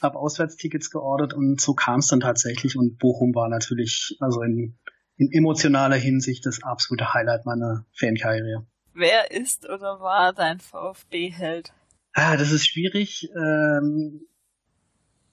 Hab 0.00 0.16
Auswärtstickets 0.16 0.90
geordert 0.90 1.34
und 1.34 1.60
so 1.60 1.74
kam 1.74 2.00
es 2.00 2.08
dann 2.08 2.20
tatsächlich. 2.20 2.74
Und 2.74 2.98
Bochum 2.98 3.34
war 3.34 3.50
natürlich, 3.50 4.16
also 4.18 4.40
in, 4.40 4.78
in 5.18 5.30
emotionaler 5.30 5.96
Hinsicht 5.96 6.46
das 6.46 6.62
absolute 6.62 7.12
Highlight 7.12 7.44
meiner 7.44 7.84
Fankarriere. 7.92 8.66
Wer 8.94 9.30
ist 9.30 9.68
oder 9.68 10.00
war 10.00 10.32
dein 10.32 10.58
VfB-Held? 10.58 11.74
Ah, 12.14 12.38
das 12.38 12.50
ist 12.50 12.66
schwierig. 12.66 13.28
Ähm, 13.36 14.22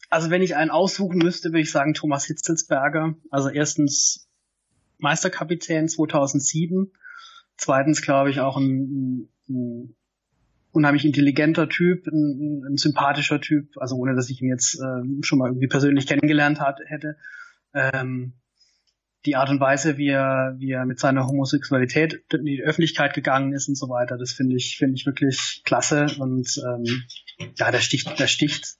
also 0.09 0.29
wenn 0.29 0.41
ich 0.41 0.55
einen 0.55 0.71
aussuchen 0.71 1.17
müsste, 1.17 1.49
würde 1.49 1.61
ich 1.61 1.71
sagen 1.71 1.93
Thomas 1.93 2.25
Hitzelsberger. 2.25 3.15
Also 3.29 3.49
erstens 3.49 4.27
Meisterkapitän 4.97 5.87
2007. 5.87 6.91
Zweitens 7.57 8.01
glaube 8.01 8.29
ich 8.29 8.39
auch 8.39 8.57
ein, 8.57 9.29
ein 9.49 9.95
unheimlich 10.71 11.05
intelligenter 11.05 11.69
Typ, 11.69 12.07
ein, 12.07 12.63
ein, 12.67 12.77
sympathischer 12.77 13.41
Typ, 13.41 13.77
also 13.77 13.95
ohne 13.95 14.15
dass 14.15 14.29
ich 14.29 14.41
ihn 14.41 14.49
jetzt 14.49 14.75
äh, 14.75 15.23
schon 15.23 15.39
mal 15.39 15.47
irgendwie 15.47 15.67
persönlich 15.67 16.07
kennengelernt 16.07 16.59
hat, 16.59 16.79
hätte. 16.85 17.17
Ähm, 17.73 18.33
die 19.25 19.35
Art 19.35 19.49
und 19.49 19.59
Weise, 19.59 19.97
wie 19.97 20.07
er, 20.07 20.55
wie 20.57 20.71
er 20.71 20.85
mit 20.85 20.99
seiner 20.99 21.27
Homosexualität 21.27 22.23
in 22.31 22.45
die 22.45 22.61
Öffentlichkeit 22.61 23.13
gegangen 23.13 23.53
ist 23.53 23.67
und 23.67 23.75
so 23.75 23.89
weiter, 23.89 24.17
das 24.17 24.31
finde 24.31 24.55
ich, 24.55 24.77
finde 24.77 24.95
ich 24.95 25.05
wirklich 25.05 25.63
klasse. 25.65 26.07
Und 26.19 26.61
ähm, 26.65 27.03
ja, 27.57 27.71
der 27.71 27.79
sticht, 27.79 28.19
der 28.19 28.27
sticht, 28.27 28.77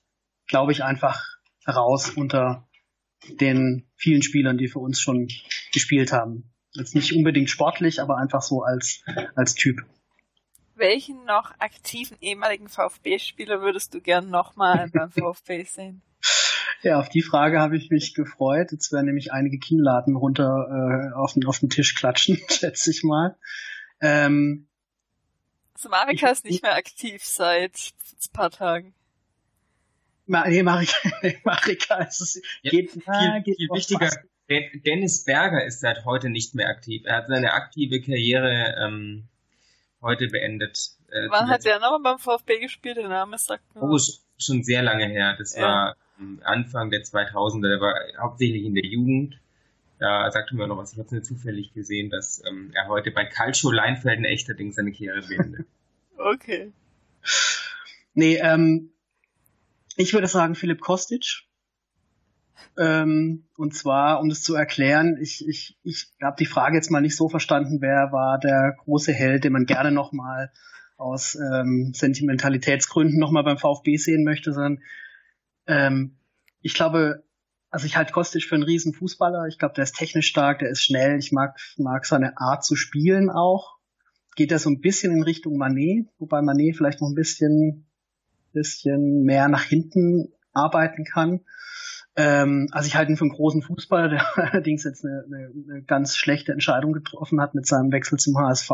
glaube 0.48 0.72
ich, 0.72 0.82
einfach 0.82 1.22
heraus 1.64 2.10
unter 2.10 2.66
den 3.40 3.86
vielen 3.96 4.22
Spielern, 4.22 4.58
die 4.58 4.68
für 4.68 4.78
uns 4.78 5.00
schon 5.00 5.28
gespielt 5.72 6.12
haben. 6.12 6.50
Jetzt 6.72 6.94
nicht 6.94 7.14
unbedingt 7.14 7.50
sportlich, 7.50 8.00
aber 8.00 8.16
einfach 8.16 8.42
so 8.42 8.62
als, 8.62 9.02
als 9.34 9.54
Typ. 9.54 9.80
Welchen 10.74 11.24
noch 11.24 11.58
aktiven 11.58 12.16
ehemaligen 12.20 12.68
VfB-Spieler 12.68 13.60
würdest 13.60 13.94
du 13.94 14.00
gern 14.00 14.30
nochmal 14.30 14.88
beim 14.92 15.10
VfB 15.10 15.64
sehen? 15.64 16.02
Ja, 16.82 17.00
auf 17.00 17.08
die 17.08 17.22
Frage 17.22 17.58
habe 17.58 17.76
ich 17.76 17.90
mich 17.90 18.14
gefreut. 18.14 18.70
Jetzt 18.70 18.92
werden 18.92 19.06
nämlich 19.06 19.32
einige 19.32 19.58
Kienladen 19.58 20.14
runter 20.14 21.10
äh, 21.10 21.14
auf, 21.14 21.32
den, 21.32 21.44
auf 21.46 21.58
den 21.58 21.70
Tisch 21.70 21.94
klatschen, 21.94 22.38
schätze 22.48 22.90
ich 22.90 23.02
mal. 23.02 23.36
Ähm, 24.00 24.68
also 25.74 25.88
Marika 25.88 26.28
ist 26.28 26.44
nicht 26.44 26.62
mehr 26.62 26.76
aktiv 26.76 27.24
seit 27.24 27.92
ein 28.12 28.32
paar 28.32 28.50
Tagen. 28.50 28.94
Nee, 30.28 30.62
Marika, 30.62 30.96
Marika 31.44 31.96
ist 32.02 32.20
es. 32.20 32.42
Ja, 32.62 32.70
geht, 32.70 32.90
viel, 32.90 33.02
ah, 33.06 33.38
geht 33.40 33.56
viel 33.56 33.68
wichtiger. 33.70 34.06
Fast. 34.06 34.20
Dennis 34.86 35.24
Berger 35.24 35.64
ist 35.64 35.80
seit 35.80 36.04
heute 36.04 36.30
nicht 36.30 36.54
mehr 36.54 36.68
aktiv. 36.68 37.02
Er 37.04 37.16
hat 37.16 37.28
seine 37.28 37.52
aktive 37.52 38.00
Karriere 38.00 38.76
ähm, 38.82 39.24
heute 40.00 40.28
beendet. 40.28 40.92
Äh, 41.10 41.28
Wann 41.28 41.48
hat 41.48 41.66
er 41.66 41.80
noch 41.80 41.98
beim 42.02 42.18
VfB 42.18 42.60
gespielt? 42.60 42.96
Der 42.96 43.08
Name 43.08 43.36
sagt 43.38 43.74
mir. 43.74 43.82
Oh, 43.82 43.98
schon 44.38 44.62
sehr 44.62 44.82
lange 44.82 45.06
her. 45.06 45.34
Das 45.38 45.54
ja. 45.54 45.62
war 45.62 45.96
Anfang 46.44 46.90
der 46.90 47.02
2000er, 47.02 47.68
der 47.68 47.80
war 47.80 47.94
hauptsächlich 48.18 48.64
in 48.64 48.74
der 48.74 48.86
Jugend. 48.86 49.38
Da 49.98 50.30
sagte 50.30 50.54
mir 50.54 50.66
noch 50.66 50.78
was, 50.78 50.92
ich 50.92 50.98
habe 50.98 51.06
es 51.06 51.12
nicht 51.12 51.26
zufällig 51.26 51.74
gesehen, 51.74 52.08
dass 52.08 52.42
ähm, 52.46 52.70
er 52.74 52.86
heute 52.86 53.10
bei 53.10 53.24
Calcio 53.24 53.70
Leinfeld 53.70 54.18
ein 54.18 54.24
echter 54.24 54.54
Ding 54.54 54.72
seine 54.72 54.92
Karriere 54.92 55.22
beendet. 55.22 55.66
okay. 56.16 56.72
Nee, 58.14 58.36
ähm, 58.36 58.90
ich 59.98 60.14
würde 60.14 60.28
sagen 60.28 60.54
Philipp 60.54 60.80
Kostic. 60.80 61.42
Ähm, 62.76 63.48
und 63.56 63.74
zwar, 63.74 64.20
um 64.20 64.28
das 64.28 64.42
zu 64.42 64.54
erklären, 64.54 65.18
ich, 65.20 65.46
ich, 65.46 65.76
ich 65.82 66.12
habe 66.22 66.36
die 66.38 66.46
Frage 66.46 66.76
jetzt 66.76 66.90
mal 66.90 67.00
nicht 67.00 67.16
so 67.16 67.28
verstanden, 67.28 67.80
wer 67.80 68.12
war 68.12 68.38
der 68.38 68.76
große 68.84 69.12
Held, 69.12 69.44
den 69.44 69.52
man 69.52 69.66
gerne 69.66 69.90
nochmal 69.90 70.52
aus 70.96 71.34
ähm, 71.34 71.92
Sentimentalitätsgründen 71.94 73.18
nochmal 73.18 73.42
beim 73.42 73.58
VfB 73.58 73.96
sehen 73.96 74.24
möchte, 74.24 74.52
sondern 74.52 74.82
ähm, 75.66 76.18
ich 76.60 76.74
glaube, 76.74 77.24
also 77.70 77.86
ich 77.86 77.96
halte 77.96 78.12
Kostic 78.12 78.44
für 78.44 78.54
einen 78.54 78.64
riesen 78.64 78.94
Fußballer. 78.94 79.46
Ich 79.48 79.58
glaube, 79.58 79.74
der 79.74 79.84
ist 79.84 79.96
technisch 79.96 80.28
stark, 80.28 80.60
der 80.60 80.70
ist 80.70 80.82
schnell. 80.82 81.18
Ich 81.18 81.32
mag, 81.32 81.58
mag 81.76 82.06
seine 82.06 82.38
Art 82.38 82.64
zu 82.64 82.76
spielen 82.76 83.30
auch. 83.30 83.78
Geht 84.36 84.52
er 84.52 84.60
so 84.60 84.70
ein 84.70 84.80
bisschen 84.80 85.12
in 85.12 85.24
Richtung 85.24 85.56
Manet, 85.56 86.06
wobei 86.18 86.40
Manet 86.42 86.76
vielleicht 86.76 87.00
noch 87.00 87.08
ein 87.08 87.16
bisschen, 87.16 87.87
bisschen 88.58 89.22
mehr 89.22 89.48
nach 89.48 89.62
hinten 89.62 90.32
arbeiten 90.52 91.04
kann. 91.04 91.40
Ähm, 92.16 92.68
also 92.72 92.88
ich 92.88 92.96
halte 92.96 93.12
ihn 93.12 93.16
für 93.16 93.24
einen 93.24 93.32
großen 93.32 93.62
Fußballer, 93.62 94.08
der 94.36 94.52
allerdings 94.52 94.84
jetzt 94.84 95.04
eine, 95.04 95.24
eine, 95.26 95.52
eine 95.70 95.82
ganz 95.82 96.16
schlechte 96.16 96.52
Entscheidung 96.52 96.92
getroffen 96.92 97.40
hat 97.40 97.54
mit 97.54 97.66
seinem 97.66 97.92
Wechsel 97.92 98.18
zum 98.18 98.36
HSV. 98.38 98.70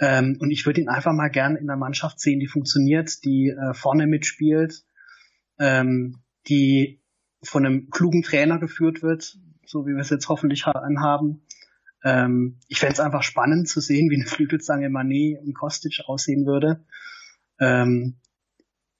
Ähm, 0.00 0.36
und 0.40 0.50
ich 0.50 0.66
würde 0.66 0.80
ihn 0.80 0.88
einfach 0.88 1.12
mal 1.12 1.28
gern 1.28 1.56
in 1.56 1.70
einer 1.70 1.78
Mannschaft 1.78 2.20
sehen, 2.20 2.40
die 2.40 2.48
funktioniert, 2.48 3.24
die 3.24 3.50
äh, 3.50 3.74
vorne 3.74 4.06
mitspielt, 4.06 4.82
ähm, 5.58 6.22
die 6.48 7.02
von 7.42 7.64
einem 7.64 7.90
klugen 7.90 8.22
Trainer 8.22 8.58
geführt 8.58 9.02
wird, 9.02 9.38
so 9.64 9.86
wie 9.86 9.92
wir 9.92 10.00
es 10.00 10.10
jetzt 10.10 10.28
hoffentlich 10.28 10.66
haben. 10.66 11.42
Ähm, 12.02 12.58
ich 12.68 12.80
fände 12.80 12.94
es 12.94 13.00
einfach 13.00 13.22
spannend 13.22 13.68
zu 13.68 13.80
sehen, 13.80 14.10
wie 14.10 14.16
eine 14.16 14.26
Flügelzange 14.26 14.88
Manet 14.88 15.38
und 15.42 15.54
Kostic 15.54 16.00
aussehen 16.06 16.46
würde. 16.46 16.84
Ähm, 17.60 18.16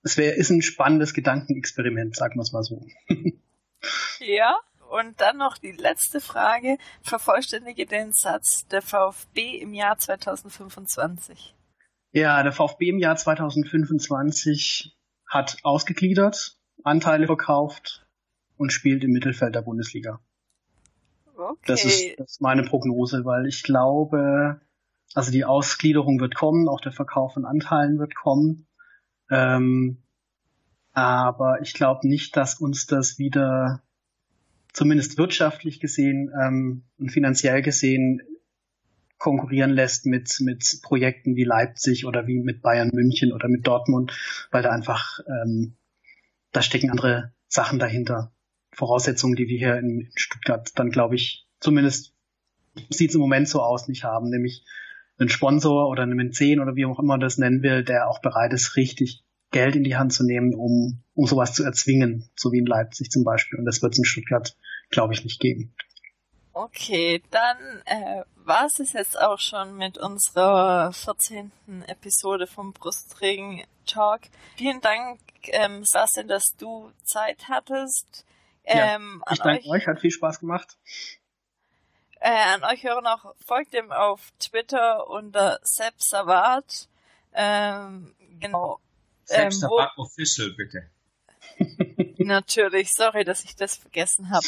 es 0.02 0.16
wäre 0.16 0.34
ist 0.34 0.50
ein 0.50 0.62
spannendes 0.62 1.14
Gedankenexperiment, 1.14 2.16
sagen 2.16 2.36
wir 2.36 2.42
es 2.42 2.52
mal 2.52 2.62
so. 2.62 2.86
ja, 4.20 4.58
und 4.90 5.20
dann 5.20 5.36
noch 5.36 5.58
die 5.58 5.72
letzte 5.72 6.20
Frage. 6.20 6.78
Vervollständige 7.02 7.86
den 7.86 8.12
Satz 8.12 8.66
der 8.68 8.82
VfB 8.82 9.58
im 9.58 9.72
Jahr 9.72 9.98
2025. 9.98 11.54
Ja, 12.12 12.42
der 12.42 12.52
VfB 12.52 12.88
im 12.88 12.98
Jahr 12.98 13.16
2025 13.16 14.96
hat 15.28 15.58
ausgegliedert, 15.62 16.58
Anteile 16.82 17.26
verkauft 17.26 18.06
und 18.56 18.72
spielt 18.72 19.04
im 19.04 19.12
Mittelfeld 19.12 19.54
der 19.54 19.62
Bundesliga. 19.62 20.20
Okay. 21.36 21.62
Das 21.66 21.84
ist, 21.84 22.18
das 22.18 22.32
ist 22.32 22.40
meine 22.40 22.64
Prognose, 22.64 23.24
weil 23.24 23.46
ich 23.46 23.62
glaube, 23.62 24.60
also 25.14 25.30
die 25.30 25.44
Ausgliederung 25.44 26.20
wird 26.20 26.34
kommen, 26.34 26.68
auch 26.68 26.80
der 26.80 26.92
Verkauf 26.92 27.34
von 27.34 27.44
Anteilen 27.44 27.98
wird 27.98 28.14
kommen. 28.14 28.66
Ähm, 29.30 29.98
aber 30.92 31.60
ich 31.62 31.72
glaube 31.72 32.06
nicht, 32.08 32.36
dass 32.36 32.54
uns 32.54 32.86
das 32.86 33.18
wieder, 33.18 33.82
zumindest 34.72 35.18
wirtschaftlich 35.18 35.80
gesehen 35.80 36.30
ähm, 36.40 36.82
und 36.98 37.10
finanziell 37.10 37.62
gesehen, 37.62 38.22
konkurrieren 39.18 39.70
lässt 39.70 40.06
mit, 40.06 40.40
mit 40.40 40.80
Projekten 40.82 41.36
wie 41.36 41.44
Leipzig 41.44 42.06
oder 42.06 42.26
wie 42.26 42.38
mit 42.38 42.62
Bayern 42.62 42.90
München 42.92 43.32
oder 43.32 43.48
mit 43.48 43.66
Dortmund, 43.66 44.12
weil 44.50 44.62
da 44.62 44.70
einfach, 44.70 45.20
ähm, 45.28 45.76
da 46.52 46.62
stecken 46.62 46.90
andere 46.90 47.32
Sachen 47.46 47.78
dahinter. 47.78 48.32
Voraussetzungen, 48.72 49.36
die 49.36 49.46
wir 49.46 49.58
hier 49.58 49.76
in 49.76 50.10
Stuttgart 50.14 50.70
dann, 50.74 50.90
glaube 50.90 51.16
ich, 51.16 51.46
zumindest 51.60 52.14
sieht 52.88 53.10
es 53.10 53.14
im 53.14 53.20
Moment 53.20 53.48
so 53.48 53.60
aus, 53.60 53.88
nicht 53.88 54.04
haben, 54.04 54.30
nämlich 54.30 54.64
einen 55.20 55.28
Sponsor 55.28 55.88
oder 55.88 56.02
einen 56.02 56.16
Mäzen 56.16 56.60
oder 56.60 56.74
wie 56.76 56.86
auch 56.86 56.98
immer 56.98 57.18
das 57.18 57.38
nennen 57.38 57.62
will, 57.62 57.84
der 57.84 58.08
auch 58.08 58.20
bereit 58.20 58.52
ist, 58.52 58.76
richtig 58.76 59.22
Geld 59.50 59.76
in 59.76 59.84
die 59.84 59.96
Hand 59.96 60.12
zu 60.12 60.24
nehmen, 60.24 60.54
um, 60.54 61.02
um 61.14 61.26
sowas 61.26 61.54
zu 61.54 61.64
erzwingen, 61.64 62.28
so 62.36 62.52
wie 62.52 62.58
in 62.58 62.66
Leipzig 62.66 63.10
zum 63.10 63.24
Beispiel. 63.24 63.58
Und 63.58 63.66
das 63.66 63.82
wird 63.82 63.92
es 63.92 63.98
in 63.98 64.04
Stuttgart, 64.04 64.56
glaube 64.90 65.12
ich, 65.12 65.24
nicht 65.24 65.40
geben. 65.40 65.74
Okay, 66.52 67.22
dann 67.30 67.56
äh, 67.84 68.22
war 68.36 68.66
es 68.66 68.92
jetzt 68.92 69.20
auch 69.20 69.38
schon 69.38 69.76
mit 69.76 69.98
unserer 69.98 70.92
14. 70.92 71.52
Episode 71.86 72.46
vom 72.46 72.72
Brustregen 72.72 73.62
Talk. 73.86 74.22
Vielen 74.56 74.80
Dank, 74.80 75.20
ähm, 75.44 75.84
Sassin, 75.84 76.28
dass 76.28 76.56
du 76.58 76.90
Zeit 77.04 77.48
hattest. 77.48 78.24
Ähm, 78.64 79.22
ja, 79.26 79.32
ich 79.32 79.38
danke 79.38 79.64
euch, 79.64 79.70
euch, 79.70 79.86
hat 79.86 80.00
viel 80.00 80.10
Spaß 80.10 80.40
gemacht. 80.40 80.76
Äh, 82.20 82.54
an 82.54 82.64
euch 82.64 82.84
hören 82.84 83.06
auch, 83.06 83.34
folgt 83.46 83.74
ihm 83.74 83.90
auf 83.92 84.30
Twitter 84.38 85.08
unter 85.08 85.58
Sepp 85.62 85.94
Savat. 86.02 86.88
Ähm, 87.32 88.14
genau. 88.38 88.78
Sepp 89.24 89.44
ähm, 89.44 89.50
Savat 89.50 89.96
Official, 89.96 90.50
bitte. 90.50 90.90
Natürlich, 92.18 92.90
sorry, 92.92 93.24
dass 93.24 93.44
ich 93.44 93.56
das 93.56 93.76
vergessen 93.76 94.30
habe. 94.30 94.46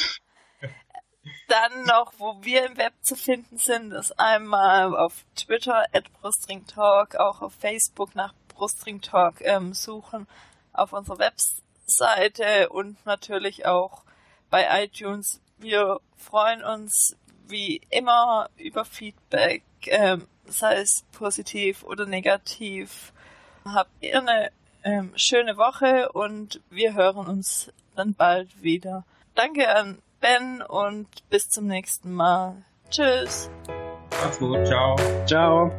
Dann 1.49 1.85
noch, 1.85 2.13
wo 2.19 2.43
wir 2.43 2.67
im 2.67 2.77
Web 2.77 2.93
zu 3.01 3.17
finden 3.17 3.57
sind, 3.57 3.93
ist 3.93 4.19
einmal 4.19 4.95
auf 4.97 5.25
Twitter 5.35 5.87
at 5.93 6.13
Brustringtalk, 6.15 7.17
auch 7.17 7.41
auf 7.41 7.55
Facebook 7.55 8.15
nach 8.15 8.35
Brustringtalk 8.49 9.41
ähm, 9.41 9.73
suchen, 9.73 10.27
auf 10.73 10.93
unserer 10.93 11.19
Webseite 11.19 12.69
und 12.69 13.05
natürlich 13.07 13.67
auch 13.67 14.03
bei 14.51 14.85
iTunes. 14.85 15.41
Wir 15.63 16.01
freuen 16.17 16.63
uns 16.65 17.17
wie 17.47 17.81
immer 17.91 18.51
über 18.57 18.85
Feedback, 18.85 19.63
ähm, 19.87 20.27
sei 20.47 20.77
es 20.81 21.05
positiv 21.13 21.85
oder 21.85 22.05
negativ. 22.05 23.13
Habt 23.65 23.91
ihr 24.01 24.19
eine 24.19 24.51
ähm, 24.83 25.13
schöne 25.15 25.57
Woche 25.57 26.11
und 26.13 26.61
wir 26.71 26.95
hören 26.95 27.27
uns 27.29 27.73
dann 27.95 28.15
bald 28.15 28.63
wieder. 28.63 29.05
Danke 29.35 29.69
an 29.75 29.99
Ben 30.21 30.63
und 30.63 31.09
bis 31.31 31.49
zum 31.49 31.67
nächsten 31.67 32.13
Mal. 32.13 32.57
Tschüss. 32.91 33.49
Mach's 34.11 34.39
gut. 34.39 34.67
Ciao. 34.67 34.97
Ciao. 35.27 35.73